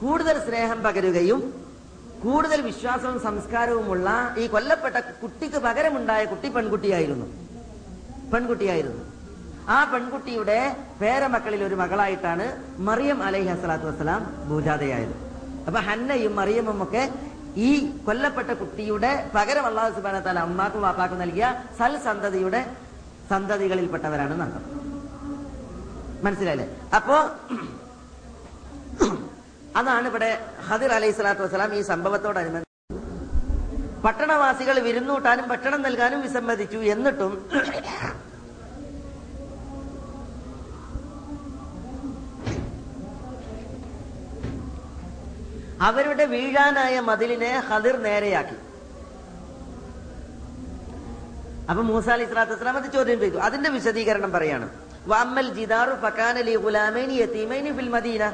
കൂടുതൽ 0.02 0.36
സ്നേഹം 0.48 0.80
പകരുകയും 0.84 1.42
കൂടുതൽ 2.24 2.60
വിശ്വാസവും 2.62 3.18
സംസ്കാരവുമുള്ള 3.28 4.08
ഈ 4.38 4.48
കൊല്ലപ്പെട്ട 4.48 4.98
കുട്ടിക്ക് 5.22 5.60
പകരമുണ്ടായ 5.68 6.22
കുട്ടി 6.26 6.50
പെൺകുട്ടിയായിരുന്നു. 6.50 7.28
പെൺകുട്ടിയായിരുന്നു. 8.34 9.04
ആ 9.76 9.78
പെൺകുട്ടിയുടെ 9.92 10.60
പേരമക്കളിൽ 11.02 11.62
ഒരു 11.64 11.76
മകളായിട്ടാണ് 11.76 12.46
മറിയം 12.88 13.24
അലൈഹി 13.24 13.50
അസ്സലാത്തു 13.56 13.88
വസ്സലാം 13.88 14.22
ഭൂജാതയായത്. 14.50 15.16
അപ്പൊ 15.68 15.80
ഹന്നയും 15.88 16.36
മറിയമും 16.36 16.84
ഒക്കെ 16.84 17.04
ഈ 17.66 17.70
കൊല്ലപ്പെട്ട 18.06 18.52
കുട്ടിയുടെ 18.60 19.12
പകരം 19.36 19.66
അള്ളാഹു 19.70 19.92
സുബാന 19.96 20.18
താല 20.20 20.42
അമ്മാക്കും 20.48 20.82
വാപ്പാക്കും 20.86 21.22
നൽകിയ 21.24 21.46
സൽ 21.80 21.94
സന്തതിയുടെ 22.08 22.62
സന്തതികളിൽപ്പെട്ടവരാണ് 23.30 24.36
നന്ദം 24.42 24.64
മനസ്സിലായില്ലേ? 26.26 26.68
അപ്പോ 26.98 27.16
അതാണ് 29.80 30.06
ഇവിടെ 30.12 30.30
ഹദിർ 30.68 30.92
അലൈഹി 30.92 31.16
സ്വലാത്തു 31.18 31.44
വസ്സലാം 31.44 31.74
ഈ 31.80 31.82
സംഭവത്തോടനുബന്ധിച്ച് 31.92 32.66
പട്ടണവാസികൾ 34.06 34.76
വിരുന്നൂട്ടാനും 34.88 35.46
ഭക്ഷണം 35.52 35.82
നൽകാനും 35.88 36.20
വിസമ്മതിച്ചു 36.26 36.80
എന്നിട്ടും 36.94 37.34
അവരുടെ 45.82 46.26
വീഴാനായ 46.26 47.00
മതിലിനെ 47.00 47.60
ഹദിർ 47.60 47.98
നേരെയാക്കി. 47.98 48.56
അപ്പൊ 51.70 51.84
മൂസ 51.84 52.10
അലി 52.10 52.26
വസ്സലാം 52.26 52.78
അത് 52.78 52.92
ചോദ്യം 52.94 53.20
ചെയ്തു. 53.20 53.38
അതിന്റെ 53.38 53.70
വിശദീകരണം 53.70 54.32
പറയാണ്. 54.32 54.70
ജിദാറു 55.56 55.92
ഫിൽ 57.78 57.90
മദീന. 57.90 58.32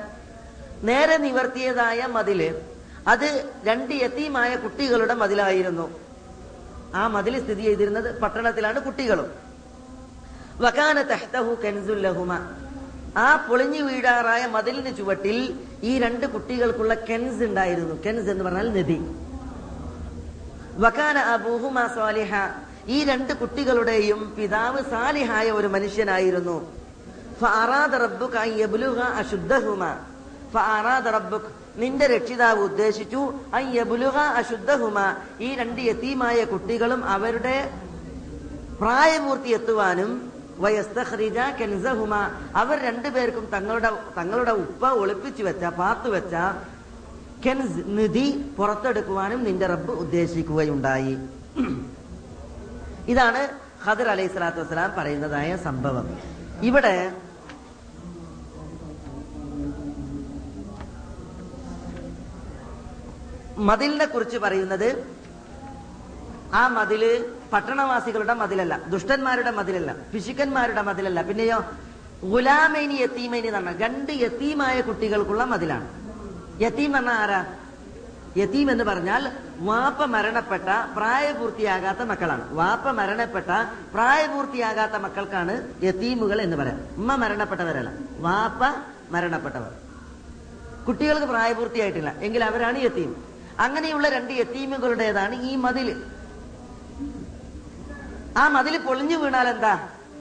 നേരെ 0.83 1.17
നിവർത്തിയതായ 1.17 2.05
മതിൽ 2.05 2.61
അത് 3.07 3.53
രണ്ട് 3.63 3.93
യത്തീമായ 3.93 4.55
കുട്ടികളുടെ 4.55 5.13
മതിലായിരുന്നു. 5.13 5.99
ആ 6.95 7.07
മതിൽ 7.07 7.43
സ്ഥിതി 7.43 7.61
ചെയ്തിരുന്നത് 7.61 8.21
പട്ടണത്തിലാണ് 8.21 8.79
കുട്ടികളും. 8.79 9.31
ആ 13.17 13.45
പൊളിഞ്ഞു 13.47 13.81
വീഴാറായ 13.83 14.45
മതിലിന് 14.45 14.97
ചുവട്ടിൽ 14.97 15.59
ഈ 15.83 15.99
രണ്ട് 15.99 16.25
കുട്ടികൾക്കുള്ള 16.25 16.93
കെൻസ് 16.93 17.43
ഉണ്ടായിരുന്നു. 17.43 17.95
കെൻസ് 18.05 18.29
എന്ന് 18.29 18.43
പറഞ്ഞാൽ 18.43 18.73
നിധി 18.73 18.99
വകാന 20.75 21.17
അബൂഹുമ 21.17 21.87
ഈ 22.87 23.03
രണ്ട് 23.03 23.33
കുട്ടികളുടെയും 23.33 24.33
പിതാവ് 24.37 24.81
സാലിഹായ 24.89 25.51
ഒരു 25.51 25.67
മനുഷ്യനായിരുന്നു. 25.67 26.71
നിന്റെ 31.77 32.07
രക്ഷിതാവ് 32.07 32.59
ഉദ്ദേശിച്ചു 32.59 33.33
അശുദ്ധഹുമ. 34.19 35.15
ഈ 35.41 35.55
രണ്ട് 35.55 35.81
യതീമായ 35.81 36.43
കുട്ടികളും 36.43 37.05
അവരുടെ 37.05 37.69
പ്രായപൂർത്തി 38.81 39.49
എത്തുവാനും 39.49 40.32
വയസ്തഖ്രിജ 40.63 41.39
കെൻസഹുമ. 41.59 42.13
അവർ 42.61 42.77
രണ്ടുപേർക്കും 42.87 43.45
തങ്ങളുടെ 43.53 43.89
തങ്ങളുടെ 44.17 44.53
ഉപ്പ 44.63 44.91
ഒളിപ്പിച്ചു 45.01 45.43
വെച്ച 45.43 45.65
പാത്തു 45.79 46.09
വെച്ച 46.15 46.35
കെൻസ് 47.45 47.83
നിധി 47.97 48.27
പുറത്തെടുക്കുവാനും 48.57 49.43
നിന്റെ 49.43 49.65
റബ്ബ് 49.73 49.93
ഉദ്ദേശിക്കുകയുണ്ടായി. 50.03 51.13
ഇതാണ് 53.07 53.41
ഖദർ 53.85 54.07
അലൈഹി 54.11 54.31
സ്വലാത്തു 54.33 54.59
വസ്സലാം 54.61 54.91
പറയുന്നതായ 54.97 55.49
സംഭവം. 55.67 56.05
ഇവിടെ 56.69 56.95
മതിലിനെ 63.69 64.05
കുറിച്ച് 64.05 64.37
പറയുന്നത് 64.37 64.87
ആ 66.53 66.61
മതിൽ 66.77 67.03
പട്ടണവാസികളുടെ 67.53 68.33
മതിലല്ല 68.33 68.79
ദുഷ്ടന്മാരുടെ 68.87 69.51
മതിലല്ല 69.51 69.95
പിശുക്കന്മാരുടെ 70.13 70.81
മതിലല്ല. 70.81 71.21
പിന്നെയോ 71.21 71.65
ഗുലാമേനി 72.23 72.93
യത്തീമേനി 72.93 73.47
എന്ന് 73.47 73.59
പറഞ്ഞാൽ 73.59 73.79
രണ്ട് 73.79 74.11
യത്തീമായ 74.11 74.81
കുട്ടികൾക്കുള്ള 74.81 75.43
മതിലാണ്. 75.45 75.87
യത്തീം 76.63 76.97
എന്ന 76.97 77.09
ആരാ? 77.09 77.45
യത്തീം 78.37 78.71
എന്ന് 78.71 78.83
പറഞ്ഞാൽ 78.83 79.31
വാപ്പ 79.59 80.03
മരണപ്പെട്ട 80.03 80.69
പ്രായപൂർത്തിയാകാത്ത 80.95 81.99
മക്കളാണ്. 81.99 82.53
വാപ്പ 82.53 82.89
മരണപ്പെട്ട 82.89 83.45
പ്രായപൂർത്തിയാകാത്ത 83.93 84.91
മക്കൾക്കാണ് 84.91 85.83
യത്തീമുകൾ 85.83 86.41
എന്ന് 86.41 86.57
പറയാം. 86.57 86.79
ഉമ്മ 86.97 87.15
മരണപ്പെട്ടവരല്ല 87.15 87.91
വാപ്പ 88.17 88.61
മരണപ്പെട്ടവർ. 89.11 89.71
കുട്ടികൾക്ക് 90.87 91.25
പ്രായപൂർത്തിയായിട്ടില്ല 91.25 92.15
എങ്കിൽ 92.19 92.43
അവരാണ് 92.43 92.77
യത്തീം. 92.79 93.23
അങ്ങനെയുള്ള 93.59 94.09
രണ്ട് 94.09 94.33
യത്തീമുകളുടേതാണ് 94.33 95.41
ഈ 95.41 95.55
മതിൽ. 95.55 96.03
ആ 98.41 98.43
മതിൽ 98.55 98.75
പൊളിഞ്ഞു 98.87 99.17
വീണാൽ 99.23 99.47
എന്താ? 99.53 99.73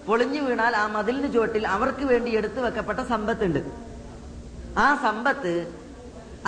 പൊളിഞ്ഞു 0.06 0.40
വീണാൽ 0.46 0.74
ആ 0.76 0.86
മതിലിന് 0.96 1.28
ചുവട്ടിൽ 1.34 1.64
അവർക്ക് 1.74 2.04
വേണ്ടി 2.04 2.30
എടുത്തു 2.38 2.60
വെക്കപ്പെട്ട 2.64 3.00
സമ്പത്തുണ്ട്. 3.12 3.60
ആ 4.84 4.86
സമ്പത്ത് 5.04 5.52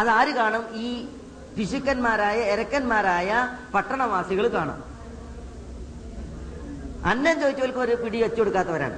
അത് 0.01 0.09
ആര് 0.19 0.33
കാണും? 0.41 0.65
ഈ 0.87 0.89
പിശുക്കന്മാരായ 1.57 2.39
എരക്കന്മാരായ 2.53 3.31
പട്ടണവാസികൾ 3.75 4.47
കാണും. 4.57 4.79
അന്നം 7.11 7.37
ചോദിച്ചവർക്ക് 7.41 7.81
ഒരു 7.87 7.95
പിടി 8.03 8.19
വെച്ചു 8.23 8.41
കൊടുക്കാത്തവരാണ്. 8.41 8.97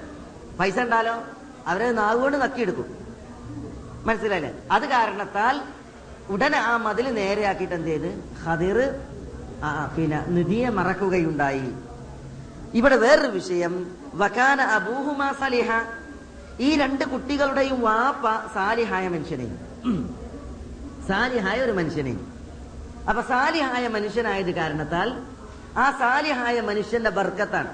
പൈസ 0.59 0.79
ഉണ്ടാലോ 0.87 1.17
അവരെ 1.71 1.89
നാവുകൊണ്ട് 2.01 2.37
നക്കിയെടുക്കും 2.45 2.89
മനസ്സിലായില്ലേ? 4.09 4.53
അത് 4.75 4.85
കാരണത്താൽ 4.95 5.57
ഉടനെ 6.35 6.59
ആ 6.71 6.77
മതിൽ 6.87 7.07
നേരെയാക്കിയിട്ട് 7.21 7.75
എന്ത് 7.75 7.91
ചെയ്ത്? 7.93 8.11
ഹതിർ 8.45 8.79
ആ 9.67 9.71
പിന്നെ 9.97 10.19
നിധിയെ 10.37 10.69
മറക്കുകയുണ്ടായി. 10.79 11.67
ഇവിടെ 12.77 12.97
വേറൊരു 12.97 13.29
വിഷയം. 13.29 13.75
വകാന 14.15 14.61
അബൂഹുമാ 14.61 15.33
സലിഹ. 15.33 15.71
ഈ 16.61 16.77
രണ്ട് 16.77 17.05
കുട്ടികളുടെയും 17.05 17.81
വാപ്പ 17.81 18.55
സാലിഹായ 18.55 19.09
മനുഷ്യനെയും 19.09 19.59
സാലിഹായ 21.09 21.61
ഒരു 21.61 21.73
മനുഷ്യനെയും 21.73 22.21
അപ്പൊ 23.09 23.23
സാലിഹായ 23.23 23.89
മനുഷ്യനായത് 23.89 24.51
കാരണത്താൽ 24.51 25.09
ആ 25.79 25.91
സാലിഹായ 25.91 26.61
മനുഷ്യന്റെ 26.61 27.11
ബർക്കത്താണ്. 27.11 27.73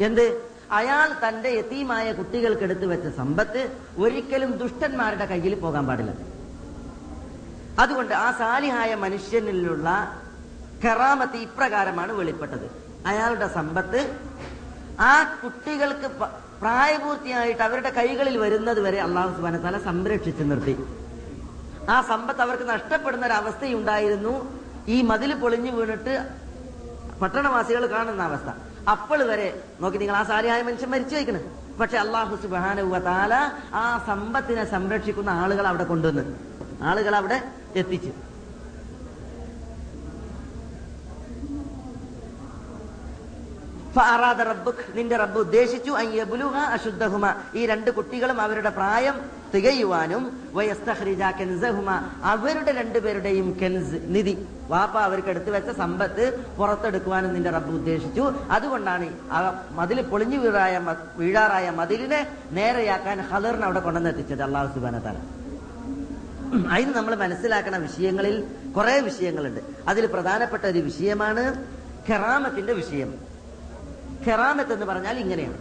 എന്ത്? 0.00 0.26
അയാൾ 0.72 1.28
തന്റെ 1.28 1.48
യത്തീമായ 1.48 2.12
കുട്ടികൾക്ക് 2.12 2.62
എടുത്തു 2.62 2.86
വെച്ച 2.86 3.16
സമ്പത്ത് 3.16 3.62
ഒരിക്കലും 3.98 4.50
ദുഷ്ടന്മാരുടെ 4.58 5.26
കയ്യിൽ 5.26 5.54
പോകാൻ 5.54 5.86
പാടില്ല. 5.86 6.12
അതുകൊണ്ട് 7.78 8.14
ആ 8.14 8.32
സാലിഹായ 8.32 8.94
മനുഷ്യനിലുള്ള 8.94 9.88
കറാമത്ത് 10.84 11.36
ഇപ്രകാരമാണ് 11.36 12.12
വെളിപ്പെട്ടത്. 12.12 12.87
അയാളുടെ 13.06 13.48
സമ്പത്ത് 13.54 14.00
ആ 15.00 15.12
കുട്ടികൾക്ക് 15.42 16.08
പ്രായപൂർത്തിയായിട്ട് 16.60 17.62
അവരുടെ 17.62 17.90
കൈകളിൽ 17.90 18.36
വരുന്നത് 18.38 18.80
വരെ 18.80 19.00
അള്ളാഹു 19.00 19.36
സുബാന 19.36 19.58
തല 19.58 19.78
സംരക്ഷിച്ചു 19.78 20.42
നിർത്തി. 20.42 20.74
ആ 21.90 22.02
സമ്പത്ത് 22.08 22.42
അവർക്ക് 22.42 22.68
നഷ്ടപ്പെടുന്ന 22.70 23.26
ഒരു 23.26 23.32
അവസ്ഥയുണ്ടായിരുന്നു 23.32 24.34
ഈ 24.88 25.02
മതിൽ 25.02 25.34
പൊളിഞ്ഞു 25.34 25.70
വീണിട്ട് 25.70 26.14
പട്ടണവാസികൾ 27.20 27.86
കാണുന്ന 27.86 28.22
അവസ്ഥ. 28.22 28.48
അപ്പോൾ 28.90 29.22
വരെ 29.22 29.62
നോക്കി 29.80 29.98
നിങ്ങൾ 29.98 30.16
ആ 30.16 30.22
സാരിയായ 30.22 30.62
മനുഷ്യൻ 30.62 30.90
മരിച്ചു 30.90 31.14
വയ്ക്കണം. 31.14 31.44
പക്ഷെ 31.80 31.98
അള്ളാഹു 31.98 32.36
സുബാനുവ 32.42 32.98
താല 32.98 33.34
ആ 33.74 34.04
സമ്പത്തിനെ 34.06 34.64
സംരക്ഷിക്കുന്ന 34.64 35.30
ആളുകൾ 35.30 35.66
അവിടെ 35.66 35.84
കൊണ്ടുവന്ന് 35.84 36.24
ആളുകൾ 36.82 37.16
അവിടെ 37.16 37.42
എത്തിച്ചു. 37.76 38.12
റബ്ബുക് 44.50 44.82
നിന്റെ 44.94 45.16
റബ്ബ് 45.16 45.38
ഉദ്ദേശിച്ചു 45.40 45.92
അശുദ്ധഹുമ. 46.76 47.26
ഈ 47.54 47.66
രണ്ട് 47.66 47.90
കുട്ടികളും 47.90 48.40
അവരുടെ 48.40 48.70
പ്രായം 48.70 49.16
തികയുവാനും 49.54 50.22
അവരുടെ 52.22 52.72
രണ്ടുപേരുടെയും 52.78 53.48
കെൻസ് 53.62 53.98
നിധി. 54.14 54.34
വാപ്പ 54.68 54.98
അവർക്ക് 54.98 55.28
എടുത്തു 55.28 55.50
വെച്ച 55.50 55.70
സമ്പത്ത് 55.78 56.24
പുറത്തെടുക്കുവാനും 56.58 57.32
നിന്റെ 57.34 57.50
റബ്ബ് 57.50 57.72
ഉദ്ദേശിച്ചു. 57.74 58.24
അതുകൊണ്ടാണ് 58.50 59.06
മതിൽ 59.78 60.02
പൊളിഞ്ഞു 60.02 60.38
വീഴായ 60.38 60.74
വീഴാറായ 61.16 61.70
മതിലിനെ 61.70 62.20
നേരെയാക്കാൻ 62.58 63.20
ഹലറിനെ 63.30 63.64
അവിടെ 63.64 63.80
കൊണ്ടുവന്നെത്തിച്ചത് 63.80 64.42
അള്ളാഹു 64.42 64.74
സുബാന 64.74 64.98
തല 64.98 65.16
അതിന് 66.74 66.92
നമ്മൾ 66.94 67.14
മനസ്സിലാക്കുന്ന 67.14 67.78
വിഷയങ്ങളിൽ 67.78 68.36
കുറെ 68.76 69.00
വിഷയങ്ങളുണ്ട്. 69.00 69.60
അതിൽ 69.88 70.06
പ്രധാനപ്പെട്ട 70.06 70.64
ഒരു 70.72 70.78
വിഷയമാണ് 70.78 71.42
കെറാമത്തിന്റെ 72.08 72.72
വിഷയം. 72.72 73.27
ഖെറാമത്ത് 74.26 74.72
എന്ന് 74.72 74.86
പറഞ്ഞാൽ 74.86 75.18
ഇങ്ങനെയാണ്. 75.18 75.58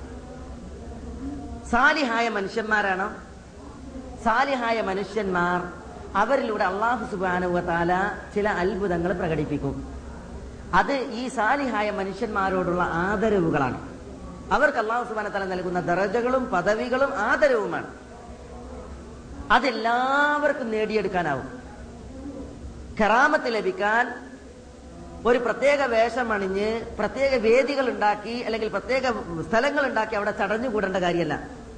സാലിഹായ 1.69 2.29
മനുഷ്യന്മാരാണ്? 2.29 3.17
സാലിഹായ 4.23 4.81
മനുഷ്യന്മാർ 4.81 5.71
അവരിലൂടെ 6.17 6.63
അള്ളാഹു 6.63 7.11
സുബാനുവ 7.11 7.61
താല 7.61 8.17
ചില 8.35 8.49
അത്ഭുതങ്ങൾ 8.49 9.13
പ്രകടിപ്പിക്കും. 9.13 9.93
അത് 10.73 10.91
ഈ 10.91 11.27
സാലിഹായ 11.27 11.91
മനുഷ്യന്മാരോടുള്ള 11.91 12.83
ആദരവുകളാണ്. 12.83 13.89
അവർക്ക് 14.53 14.77
അള്ളാഹു 14.77 15.09
സുബാന 15.09 15.27
തല 15.27 15.45
നൽകുന്ന 15.45 15.79
ദറജകളും 15.79 16.45
പദവികളും 16.45 17.15
ആദരവുമാണ്. 17.15 17.87
അതെല്ലാവർക്കും 19.51 20.71
നേടിയെടുക്കാനാവും. 20.71 21.61
കറാമത്ത് 23.01 23.55
ലഭിക്കാൻ 23.55 24.26
ഒരു 25.27 25.39
പ്രത്യേക 25.45 25.81
വേഷം 25.93 26.33
അണിഞ്ഞ് 26.33 26.67
പ്രത്യേക 26.99 27.33
വേദികൾ 27.45 27.85
ഉണ്ടാക്കി 27.89 28.35
അല്ലെങ്കിൽ 28.47 28.69
പ്രത്യേക 28.69 29.05
സ്ഥലങ്ങൾ 29.49 29.83
ഉണ്ടാക്കി 29.87 30.15
അവിടെ 30.15 30.31
ചടഞ്ഞു 30.31 30.69
കൂടേണ്ട 30.69 30.97
കാര്യമല്ല. 31.05 31.35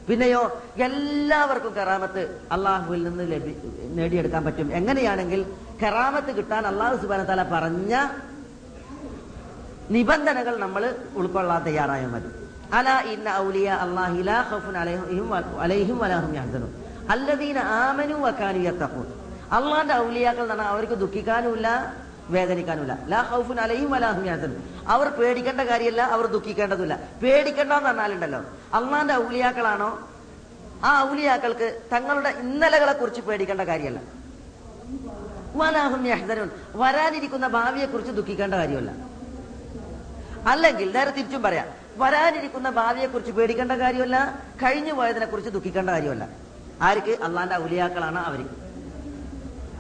പിന്നെയോ 0.08 0.42
എല്ലാവർക്കും 0.86 1.74
കറാമത്ത് 1.74 2.22
അള്ളാഹുവിൽ 2.52 3.04
നിന്ന് 3.04 3.24
ലഭി 3.32 3.54
നേടിയെടുക്കാൻ 3.98 4.46
പറ്റും. 4.46 4.68
എങ്ങനെയാണെങ്കിൽ 4.80 5.42
കറാമത്ത് 5.84 6.32
കിട്ടാൻ 6.38 6.64
അള്ളാഹു 6.68 6.96
സുബാന 7.02 7.24
തല 7.24 7.44
പറഞ്ഞ 7.44 7.94
നിബന്ധനകൾ 9.92 10.56
നമ്മൾ 10.58 10.84
ഉൾക്കൊള്ളാൻ 11.16 11.64
തയ്യാറായാൽ 11.64 12.12
മതി. 12.16 12.30
അല 12.74 12.90
ഇന്ന 13.14 13.30
ഔലിയ 13.46 13.70
അള്ളാഹി 13.86 14.22
ലാ 14.30 14.38
ഖൗഫുൻ 14.52 14.76
അലൈഹിം 15.64 15.98
വലാഹും 16.04 16.34
യഹ്സനൂൻ. 16.40 16.72
അല്ലദീന 17.10 17.58
ആമനു 17.58 18.16
വകാനു 18.26 18.60
യത്തഖൂൻ. 18.68 19.08
അള്ളാന്റെ 19.58 19.96
ഔലിയാക്കൾ 20.06 20.42
എന്ന് 20.42 20.54
പറഞ്ഞാൽ 20.54 20.72
അവർക്ക് 20.74 20.94
ദുഃഖിക്കാനുമില്ല 20.94 21.70
വേദനിക്കാനുമില്ല. 22.30 22.98
ലാ 23.08 23.30
ഖൗഫുൻ 23.32 23.60
അലൈഹിം 23.60 23.92
വലാഹും 23.92 24.26
യാസനും 24.26 24.86
അവർ 24.88 25.10
പേടിക്കേണ്ട 25.10 25.62
കാര്യമല്ല 25.62 26.02
അവർ 26.02 26.26
ദുഃഖിക്കേണ്ടതില്ല 26.26 27.00
പേടിക്കേണ്ടെന്ന് 27.24 27.86
പറഞ്ഞാലുണ്ടല്ലോ 27.86 28.40
അള്ളാന്റെ 28.74 29.14
ഔലിയാക്കളാണോ? 29.14 30.10
ആ 30.84 31.12
ഔലിയാക്കൾക്ക് 31.12 31.82
തങ്ങളുടെ 31.94 32.30
ഇന്നലകളെ 32.30 32.94
കുറിച്ച് 32.94 33.22
പേടിക്കേണ്ട 33.22 33.62
കാര്യമല്ല. 33.62 34.00
വലാഹും 35.56 36.08
യഹ്സനൂൻ. 36.08 36.50
വരാനിരിക്കുന്ന 36.76 37.48
ഭാവിയെ 37.48 37.86
കുറിച്ച് 37.86 38.12
ദുഃഖിക്കേണ്ട 38.12 38.56
കാര്യമല്ല. 38.56 38.92
അല്ലെങ്കിൽ 40.50 40.98
നേരെ 40.98 41.12
തിരിച്ചും 41.12 41.42
പറയാം. 41.42 41.68
വരാനിരിക്കുന്ന 41.98 42.70
ഭാവിയെ 42.70 43.08
കുറിച്ച് 43.08 43.32
പേടിക്കേണ്ട 43.32 43.72
കാര്യമല്ല. 43.72 44.40
കഴിഞ്ഞു 44.64 44.94
പോയതിനെ 44.94 45.26
കുറിച്ച് 45.26 45.52
ദുഃഖിക്കേണ്ട 45.52 45.90
കാര്യമല്ല. 45.90 46.28
ആർക്ക്? 46.82 47.24
അള്ളാന്റെ 47.24 47.56
ഔലിയാക്കളാണ് 47.56 48.20
അവർക്ക് 48.20 48.50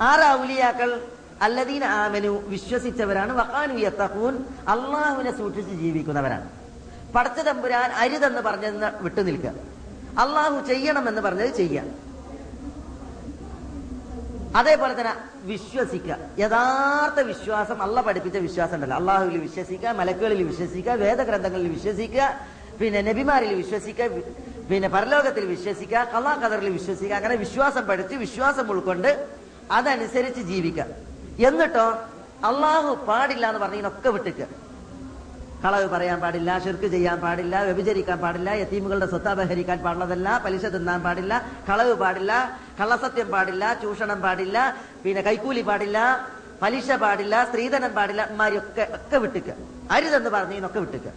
ആരാ 0.02 0.32
ഔലിയാക്കൾ 0.41 1.08
അല്ലദീന 1.42 1.84
ആമനു 1.84 2.32
വിശ്വസിച്ചവരാണ്. 2.48 3.34
വഖാനു 3.34 3.74
യത്തഖൂൻ 3.74 4.36
അള്ളാഹുവിനെ 4.68 5.38
സൂക്ഷിച്ച് 5.38 5.76
ജീവിക്കുന്നവരാണ്. 5.76 6.50
പടച്ച 7.16 7.40
തമ്പുരാൻ 7.40 7.92
അരുതെന്ന് 7.92 8.42
പറഞ്ഞതെന്ന് 8.42 9.04
വിട്ടു 9.04 9.22
നിൽക്കുക. 9.22 9.52
അള്ളാഹു 10.20 10.68
ചെയ്യണമെന്ന് 10.68 11.22
പറഞ്ഞത് 11.22 11.56
ചെയ്യുക 11.56 12.10
അതേപോലെ 14.56 14.94
തന്നെ 15.00 15.14
വിശ്വസിക്കുക. 15.44 16.18
യഥാർത്ഥ 16.40 17.20
വിശ്വാസം 17.20 17.82
അള്ള 17.82 18.02
പഠിപ്പിച്ച 18.02 18.38
വിശ്വാസം 18.38 18.76
ഉണ്ടല്ലോ 18.76 18.98
അള്ളാഹുവിൽ 18.98 19.38
വിശ്വസിക്കുക 19.38 19.90
മലക്കുകളിൽ 19.90 20.44
വിശ്വസിക്കുക 20.44 20.92
വേദഗ്രന്ഥങ്ങളിൽ 20.92 21.68
വിശ്വസിക്കുക 21.68 22.40
പിന്നെ 22.80 23.02
നബിമാരിൽ 23.02 23.54
വിശ്വസിക്കുക 23.54 24.08
പിന്നെ 24.70 24.88
പരലോകത്തിൽ 24.90 25.46
വിശ്വസിക്കുക 25.46 26.08
കള്ളാ 26.16 26.34
കദറിൽ 26.36 26.70
വിശ്വസിക്കുക. 26.70 27.16
അങ്ങനെ 27.16 27.36
വിശ്വാസം 27.36 27.86
പഠിച്ച് 27.86 28.16
വിശ്വാസം 28.16 28.72
ഉൾക്കൊണ്ട് 28.72 29.28
അതനുസരിച്ച് 29.72 30.42
ജീവിക്കുക. 30.42 30.86
എന്നിട്ടോ 31.48 31.88
അള്ളാഹു 32.46 32.90
പാടില്ല 33.08 33.46
എന്ന് 33.48 33.62
പറഞ്ഞതിനൊക്കെ 33.62 34.10
വിട്ടിക്കുക 34.10 34.48
കളവ് 35.64 35.88
പറയാൻ 35.88 36.18
പാടില്ല 36.20 36.50
ഷിർക്ക് 36.60 36.88
ചെയ്യാൻ 36.88 37.18
പാടില്ല 37.20 37.56
വ്യഭിചരിക്കാൻ 37.64 38.18
പാടില്ല 38.20 38.50
യത്തീമുകളുടെ 38.52 39.08
സ്വത്ത് 39.08 39.30
അപഹരിക്കാൻ 39.30 39.80
പാടുള്ളതല്ല 39.80 40.38
പലിശ 40.38 40.66
തിന്നാൻ 40.66 41.00
പാടില്ല 41.02 41.34
കളവ് 41.70 41.94
പാടില്ല 41.94 42.34
കള്ളസത്യം 42.80 43.28
പാടില്ല 43.32 43.74
ചൂഷണം 43.82 44.20
പാടില്ല 44.22 44.58
പിന്നെ 45.04 45.22
കൈക്കൂലി 45.22 45.62
പാടില്ല 45.62 45.98
പലിശ 46.62 46.92
പാടില്ല 47.02 47.36
സ്ത്രീധനം 47.46 47.92
പാടില്ല 47.94 48.24
ഇമാരിയൊക്കെ 48.32 48.86
ഒക്കെ 48.96 49.18
വിട്ടുക 49.18 49.50
അരുതെന്ന് 49.92 50.30
പറഞ്ഞതിനൊക്കെ 50.30 50.80
വിട്ടുക 50.80 51.10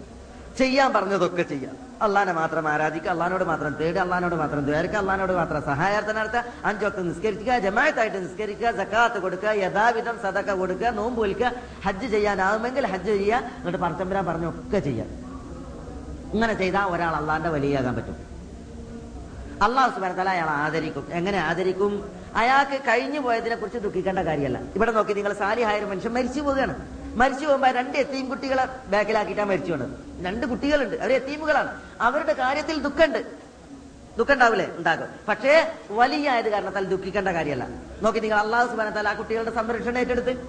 ചെയ്യാൻ 0.58 0.92
പറഞ്ഞതൊക്കെ 0.92 1.42
ചെയ്യാം. 1.42 1.76
അള്ളാനെ 2.02 2.32
മാത്രം 2.32 2.68
ആരാധിക്കുക 2.68 3.10
അള്ളഹാനോട് 3.10 3.44
മാത്രം 3.44 3.72
തേടുക 3.80 4.00
അള്ളഹാനോട് 4.00 4.34
മാത്രം 4.34 4.64
ദ്വേർക്കുക 4.64 4.98
അള്ളഹാനോട് 4.98 5.32
മാത്രം 5.32 5.62
സഹായാർത്ഥന 5.62 6.12
നടത്തുക 6.18 6.44
അഞ്ചൊക്കെ 6.64 7.00
നിസ്കരിക്കുക 7.00 7.58
ജമായത്തായിട്ട് 7.58 8.18
നിസ്കരിക്കുക 8.24 8.70
സക്കാത്ത് 8.70 9.18
കൊടുക്കുക 9.20 9.48
യഥാവിധം 9.48 10.16
സദക്ക 10.22 10.50
കൊടുക്കുക 10.52 10.88
നോമ്പ് 10.88 11.22
വിൽക്കുക 11.22 11.52
ഹജ്ജ് 11.84 12.08
ചെയ്യാനാവുമെങ്കിൽ 12.10 12.86
ഹജ്ജ് 12.86 13.12
ചെയ്യുക 13.12 13.36
എന്നിട്ട് 13.58 13.78
പറച്ചമ്പരാൻ 13.78 14.26
പറഞ്ഞൊക്കെ 14.26 14.78
ചെയ്യാം 14.78 15.08
ഇങ്ങനെ 16.34 16.54
ചെയ്താൽ 16.54 16.84
ഒരാൾ 16.84 17.14
അള്ളാന്റെ 17.16 17.48
വലിയാകാൻ 17.48 17.96
പറ്റും. 17.96 18.16
അള്ളാഹു 19.62 19.90
സുബാന 19.94 20.12
തല 20.12 20.28
അയാൾ 20.28 20.46
ആദരിക്കും. 20.46 21.06
എങ്ങനെ 21.12 21.38
ആദരിക്കും? 21.38 22.10
അയാൾക്ക് 22.36 22.76
കഴിഞ്ഞു 22.88 23.20
പോയതിനെ 23.20 23.56
കുറിച്ച് 23.56 23.78
ദുഃഖിക്കേണ്ട 23.78 24.18
കാര്യമല്ല. 24.18 24.58
ഇവിടെ 24.76 24.92
നോക്കി 24.92 25.12
നിങ്ങൾ 25.12 25.32
സാലിഹായ 25.32 25.78
ഒരു 25.78 25.86
മനുഷ്യൻ 25.86 26.12
മരിച്ചു 26.12 26.40
പോവുകയാണ്. 26.40 27.01
മരിച്ചു 27.14 27.46
പോകുമ്പോ 27.46 27.68
രണ്ട് 27.68 27.98
എത്തീം 27.98 28.28
കുട്ടികളെ 28.28 28.66
ബാക്കിലാക്കിയിട്ടാണ് 28.86 29.48
മരിച്ചു 29.48 29.72
പോണത്. 29.72 30.24
രണ്ട് 30.24 30.46
കുട്ടികളുണ്ട്. 30.46 30.96
അവർ 30.96 31.12
എത്തീമുകളാണ്. 31.12 31.82
അവരുടെ 32.00 32.32
കാര്യത്തിൽ 32.32 32.82
ദുഃഖമുണ്ട്. 32.82 33.18
ദുഃഖം 34.18 34.32
ഉണ്ടാവില്ലേ 34.32 34.68
ഉണ്ടാകും. 34.76 35.08
പക്ഷേ 35.28 35.72
വലിയ 35.90 36.30
ആയത് 36.30 36.48
കാരണത്താൽ 36.48 36.84
ദുഃഖിക്കേണ്ട 36.84 37.28
കാര്യമല്ല. 37.28 37.66
നോക്കി 38.02 38.18
നിങ്ങൾ 38.18 38.38
അള്ളാഹു 38.38 38.66
സുബാനത്താൽ 38.66 39.08
ആ 39.08 39.14
കുട്ടികളുടെ 39.14 39.54
സംരക്ഷണം 39.54 39.98
ഏറ്റെടുത്ത്. 39.98 40.48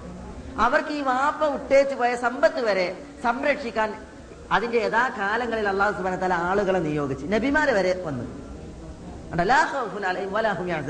അവർക്ക് 0.58 0.88
ഈ 0.88 1.00
വാപ്പ 1.00 1.44
ഉട്ടേച്ച് 1.44 1.94
പോയ 1.94 2.16
സമ്പത്ത് 2.16 2.60
വരെ 2.60 3.02
സംരക്ഷിക്കാൻ 3.22 4.06
അതിന്റെ 4.52 4.78
യഥാ 4.78 5.08
കാലങ്ങളിൽ 5.08 5.68
അള്ളാഹു 5.68 5.92
സുബാനത്താൽ 5.92 6.34
ആളുകളെ 6.34 6.78
നിയോഗിച്ച്. 6.78 7.26
നബിമാരെ 7.26 7.72
വരെ 7.72 8.02
വന്നു. 8.02 8.44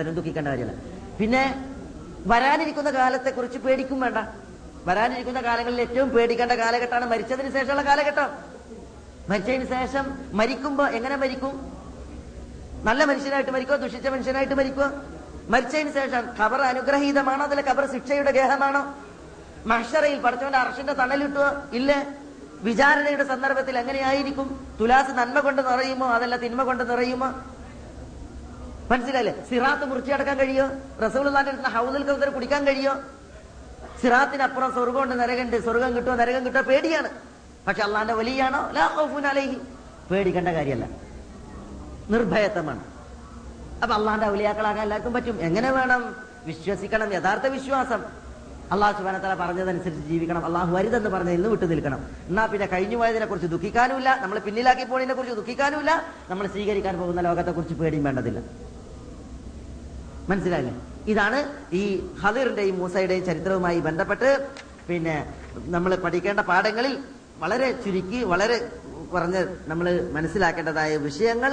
ദുഃഖിക്കേണ്ട 0.03 0.49
കാര്യമല്ല. 0.49 0.81
പിന്നെ 1.21 1.65
വരാനിരിക്കുന്ന 2.27 2.91
കാലത്തെ 2.91 3.31
കുറിച്ച് 3.31 3.59
പേടിക്കും 3.59 4.01
വേണ്ട. 4.01 4.44
വരാനിരിക്കുന്ന 4.87 5.41
കാലങ്ങളിൽ 5.41 5.81
ഏറ്റവും 5.81 6.09
പേടിക്കേണ്ട 6.09 6.53
കാലഘട്ടമാണ് 6.53 7.11
മരിച്ചതിന് 7.11 7.53
ശേഷമുള്ള 7.53 7.83
കാലഘട്ടം. 7.83 8.31
മരിച്ചതിന് 9.29 9.67
ശേഷം 9.69 10.19
മരിക്കുമ്പോ 10.33 10.87
എങ്ങനെ 10.87 11.17
മരിക്കും? 11.17 11.55
നല്ല 12.85 13.05
മനുഷ്യനായിട്ട് 13.05 13.51
മരിക്കോ 13.51 13.77
ദുഷിച്ച 13.77 14.09
മനുഷ്യനായിട്ട് 14.09 14.55
മരിക്കോ 14.55 14.87
മരിച്ചതിന് 15.49 15.93
ശേഷം 15.93 16.25
ഖബർ 16.41 16.61
അനുഗ്രഹീതമാണോ? 16.63 17.45
അതിലെ 17.45 17.65
ഖബർ 17.69 17.93
ശിക്ഷയുടെ 17.93 18.31
ഗേഹമാണോ? 18.31 18.95
മഹ്ഷറയിൽ 19.67 20.21
പഠിച്ചവന്റെ 20.21 20.59
അർഷിന്റെ 20.59 20.93
തണലിട്ടുക 20.93 21.69
ഇല്ല? 21.73 22.07
വിചാരണയുടെ 22.63 23.25
സന്ദർഭത്തിൽ 23.25 23.79
എങ്ങനെയായിരിക്കും? 23.79 24.77
തുലാസ് 24.81 25.11
നന്മ 25.11 25.41
കൊണ്ട് 25.41 25.63
നിറയുമോ? 25.71 26.07
അതല്ല 26.07 26.37
തിന്മ 26.37 26.63
കൊണ്ട് 26.63 26.91
നിറയുമോ? 26.91 27.29
മനസ്സിലായില്ലേ? 28.91 29.45
സിറാത്ത് 29.51 29.85
മുറിച്ചടക്കാൻ 29.85 30.39
കഴിയോ? 30.39 30.67
അടുത്ത് 31.37 31.69
ഹൗദുൽ 31.69 32.03
കൗസർ 32.03 32.29
കുടിക്കാൻ 32.31 32.67
കഴിയോ? 32.67 32.95
സിറാത്തിനപ്പുറം 34.03 34.73
സ്വർഗമുണ്ട് 34.73 35.21
നരകണ്ട്. 35.21 35.63
സ്വർഗം 35.63 35.97
കിട്ടുമോ 35.97 36.17
നരകം 36.17 36.47
കിട്ടുമോ 36.47 36.63
പേടിയാണ്. 36.63 37.09
പക്ഷെ 37.67 37.83
അള്ളാന്റെ 37.83 38.15
വലിയാണോ? 38.15 38.73
അലൈഹി. 39.29 39.59
പേടിക്കേണ്ട 40.11 40.49
കാര്യമല്ല. 40.49 40.87
നിർഭയത്വമാണ്. 42.11 42.81
അപ്പൊ 43.83 43.97
അള്ളാന്റെ 43.97 44.27
ഔലിയാക്കളാകാൻ 44.27 44.83
എല്ലാവർക്കും 44.83 45.13
പറ്റും. 45.13 45.41
എങ്ങനെ 45.41 45.71
വേണം? 45.71 46.17
വിശ്വസിക്കണം. 46.45 47.15
യഥാർത്ഥ 47.15 47.47
വിശ്വാസം. 47.47 48.05
അള്ളാഹു 48.73 48.99
സുബാനത്തല 48.99 49.35
പറഞ്ഞതനുസരിച്ച് 49.35 50.09
ജീവിക്കണം. 50.09 50.45
അള്ളാഹു 50.45 50.77
വരുതെന്ന് 50.77 51.11
പറഞ്ഞതിൽ 51.11 51.37
നിന്ന് 51.37 51.49
വിട്ടു 51.49 51.65
നിൽക്കണം. 51.65 52.09
എന്നാ 52.29 52.47
പിന്നെ 52.47 52.67
കഴിഞ്ഞു 52.67 52.97
പോയതിനെ 52.97 53.27
കുറിച്ച് 53.27 53.49
ദുഃഖിക്കാനുമില്ല. 53.49 54.19
നമ്മൾ 54.23 54.39
പിന്നിലാക്കി 54.39 54.85
പോയതിനെ 54.85 55.15
കുറിച്ച് 55.15 55.37
ദുഃഖിക്കാനുമില്ല. 55.37 56.03
നമ്മൾ 56.31 56.47
സ്വീകരിക്കാൻ 56.47 56.99
പോകുന്ന 56.99 57.21
ലോകത്തെ 57.21 57.51
കുറിച്ച് 57.51 57.75
പേടിയും 57.75 58.05
വേണ്ടതില്ല. 58.05 58.41
മനസ്സിലായില്ലേ? 60.29 60.94
ഇതാണ് 61.13 61.39
ഈ 61.81 61.85
ഹദീറിന്റെയും 62.23 62.77
മൂസയുടെയും 62.83 63.25
ചരിത്രവുമായി 63.31 63.81
ബന്ധപ്പെട്ട് 63.89 64.31
പിന്നെ 64.89 65.17
നമ്മൾ 65.75 65.93
പഠിക്കേണ്ട 66.05 66.41
പാഠങ്ങളിൽ 66.51 66.95
വളരെ 67.43 67.69
ചുരുക്കി 67.85 68.21
വളരെ 68.33 68.57
കുറഞ്ഞ് 69.13 69.43
നമ്മൾ 69.71 69.87
മനസ്സിലാക്കേണ്ടതായ 70.17 70.93
വിഷയങ്ങൾ. 71.09 71.53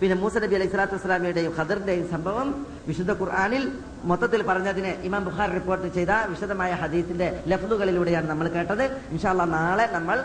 പിന്നെ 0.00 0.16
മൂസ 0.20 0.34
നബി 0.42 0.54
അലൈഹി 0.58 0.70
സ്വലാത്തു 0.72 0.94
വസ്സലാമിയുടെയും 0.96 1.52
ഖദറിന്റെയും 1.58 2.04
സംഭവം 2.12 2.48
വിശുദ്ധ 2.88 3.12
ഖുർആാനിൽ 3.20 3.64
മൊത്തത്തിൽ 4.10 4.40
പറഞ്ഞതിനെ 4.50 4.92
ഇമാം 5.08 5.24
ബുഖാർ 5.28 5.48
റിപ്പോർട്ട് 5.58 5.88
ചെയ്ത 5.96 6.12
വിശദമായ 6.32 6.70
ഹദീത്തിന്റെ 6.82 7.28
ലഫ്ലുകളിലൂടെയാണ് 7.52 8.28
നമ്മൾ 8.32 8.46
കേട്ടത്. 8.56 8.84
ഇൻഷാല്ല 9.14 9.44
നാളെ 9.56 9.86
നമ്മൾ 9.96 10.18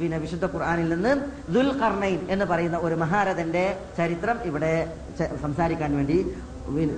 പിന്നെ 0.00 0.18
വിശുദ്ധ 0.24 0.44
ഖുർആാനിൽ 0.54 0.88
നിന്ന് 0.94 1.12
ദുൽ 1.54 1.70
ഖർണൈൻ 1.80 2.20
എന്ന് 2.34 2.46
പറയുന്ന 2.52 2.78
ഒരു 2.86 2.96
മഹാരഥന്റെ 3.02 3.64
ചരിത്രം 3.98 4.36
ഇവിടെ 4.50 4.72
സംസാരിക്കാൻ 5.44 5.90
വേണ്ടി 5.98 6.18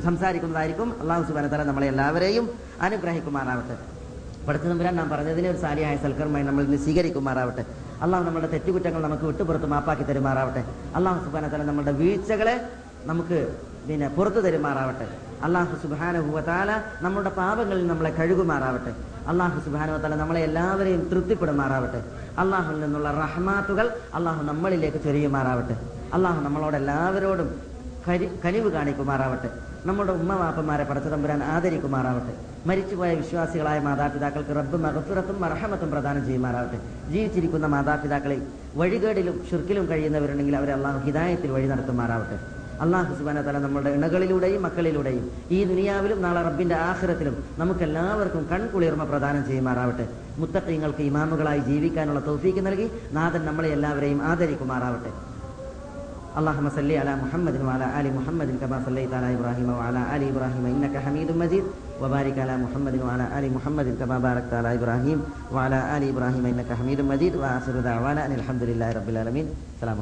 സംസാരിക്കുന്നതായിരിക്കും. 0.05 1.01
അള്ളാഹു 1.01 1.23
സുബാന 1.29 1.47
തല 1.47 1.63
നമ്മളെ 1.63 1.87
എല്ലാവരെയും 1.87 2.51
അനുഗ്രഹിക്കുമാറാവട്ടെ. 2.81 3.77
പഠിച്ച 4.47 4.67
തമ്പുരാൻ 4.67 4.97
നാം 4.97 5.09
പറഞ്ഞതിനെ 5.11 5.51
ഒരു 5.51 5.57
സാലിയായ 5.57 5.97
സൽക്കർമ്മമായി 5.97 6.45
നമ്മൾ 6.45 6.63
ഇന്ന് 6.65 6.77
സ്വീകരിക്കുമാറാവട്ടെ. 6.77 7.65
അള്ളാഹു 8.03 8.25
നമ്മുടെ 8.25 8.47
തെറ്റുകുറ്റങ്ങൾ 8.47 9.03
നമുക്ക് 9.03 9.25
വിട്ടുപുറത്ത് 9.25 9.67
മാപ്പാക്കി 9.67 10.05
തരുമാറാവട്ടെ. 10.05 10.65
അള്ളാഹു 10.95 11.25
സുബാന 11.25 11.49
തല 11.49 11.63
നമ്മുടെ 11.63 11.93
വീഴ്ചകളെ 11.93 12.57
നമുക്ക് 13.11 13.39
പിന്നെ 13.89 14.09
പുറത്തു 14.09 14.41
തരുമാറാവട്ടെ. 14.41 15.07
അള്ളാഹു 15.45 15.77
സുബാനുഭവത്താല 15.83 16.71
നമ്മുടെ 17.03 17.31
പാപങ്ങളിൽ 17.31 17.87
നമ്മളെ 17.87 18.11
കഴുകുമാറാവട്ടെ. 18.11 18.93
അള്ളാഹു 19.29 19.61
സുബാനുവത്താല 19.61 20.15
നമ്മളെ 20.15 20.41
എല്ലാവരെയും 20.41 21.03
തൃപ്തിപ്പെടുമാറാവട്ടെ. 21.11 22.01
അള്ളാഹുവിൽ 22.39 22.81
നിന്നുള്ള 22.81 23.11
റഹ്മാത്തുകൾ 23.11 23.87
അള്ളാഹു 24.15 24.43
നമ്മളിലേക്ക് 24.43 25.01
ചൊരിയുമാറാവട്ടെ. 25.05 25.77
അള്ളാഹു 26.13 26.41
നമ്മളോട് 26.43 26.77
എല്ലാവരോടും 26.77 27.72
കനിവ് 28.09 28.73
കാണിക്കുമാറാവട്ടെ. 28.73 29.49
നമ്മുടെ 29.87 30.13
ഉമ്മ 30.13 30.35
വാപ്പന്മാരെ 30.35 30.85
പടച്ചതമ്പുരാൻ 30.85 31.43
ആദരിക്കുമാറാവട്ടെ. 31.43 32.33
മരിച്ചുപോയ 32.67 33.15
വിശ്വാസികളായ 33.15 33.81
മാതാപിതാക്കൾക്ക് 33.81 34.57
റബ്ബ് 34.57 34.77
മകത്തുറത്തും 34.85 35.41
മർഹമത്തും 35.41 35.91
പ്രദാനം 35.91 36.27
ചെയ്യുമാറാവട്ടെ. 36.27 36.79
ജീവിച്ചിരിക്കുന്ന 37.13 37.67
മാതാപിതാക്കളെ 37.67 38.43
വഴികേടിലും 38.75 39.47
ഷുർക്കിലും 39.51 39.87
കഴിയുന്നവരുണ്ടെങ്കിൽ 39.87 40.57
അവരെ 40.57 40.73
അള്ളാഹു 40.73 40.99
ഹിദായത്തിൽ 41.07 41.51
വഴി 41.51 41.67
നടത്തുമാറാവട്ടെ. 41.67 42.39
അള്ളാഹു 42.81 43.15
സുബാന 43.15 43.41
തല 43.43 43.59
നമ്മുടെ 43.59 43.91
ഇണകളിലൂടെയും 43.91 44.63
മക്കളിലൂടെയും 44.63 45.31
ഈ 45.51 45.65
ദുനിയാവിലും 45.65 46.23
നാളെ 46.23 46.43
റബ്ബിന്റെ 46.43 46.75
ആഖിറത്തിലും 46.75 47.45
നമുക്ക് 47.59 47.81
എല്ലാവർക്കും 47.81 48.47
കൺകുളിർമ 48.53 49.05
പ്രദാനം 49.05 49.47
ചെയ്യുമാറാവട്ടെ. 49.47 50.07
മുത്തക്കീങ്ങൾക്ക് 50.39 51.03
ഇമാമുകളായി 51.11 51.59
ജീവിക്കാനുള്ള 51.59 52.21
തൗഫീക്ക് 52.21 52.67
നൽകി 52.67 52.91
നാഥൻ 53.13 53.45
നമ്മളെ 53.45 53.69
എല്ലാവരെയും 53.69 54.23
ആദരിക്കുമാറാവട്ടെ. 54.23 55.32
اللهم 56.41 56.67
صل 56.77 56.91
على 57.03 57.13
محمد 57.23 57.57
وعلى 57.67 57.87
آل 58.01 58.07
محمد 58.19 58.51
كما 58.61 58.77
صليت 58.87 59.13
على 59.19 59.29
إبراهيم 59.37 59.69
وعلى 59.79 60.01
آل 60.17 60.23
إبراهيم 60.33 60.65
إنك 60.75 60.95
حميد 61.05 61.29
مجيد. 61.43 61.65
وبارك 62.03 62.37
على 62.45 62.55
محمد 62.65 62.95
وعلى 63.05 63.25
آل 63.39 63.45
محمد 63.57 63.87
كما 64.01 64.17
باركت 64.27 64.53
على 64.59 64.75
إبراهيم 64.79 65.19
وعلى 65.55 65.79
آل 65.97 66.03
إبراهيم 66.13 66.45
إنك 66.53 66.71
حميد 66.79 67.01
مجيد. 67.13 67.33
وآخر 67.37 67.75
دعوانا 67.89 68.21
أن 68.27 68.33
الحمد 68.41 68.63
لله 68.63 68.89
رب 68.99 69.09
العالمين. 69.13 69.47
سلام 69.81 69.99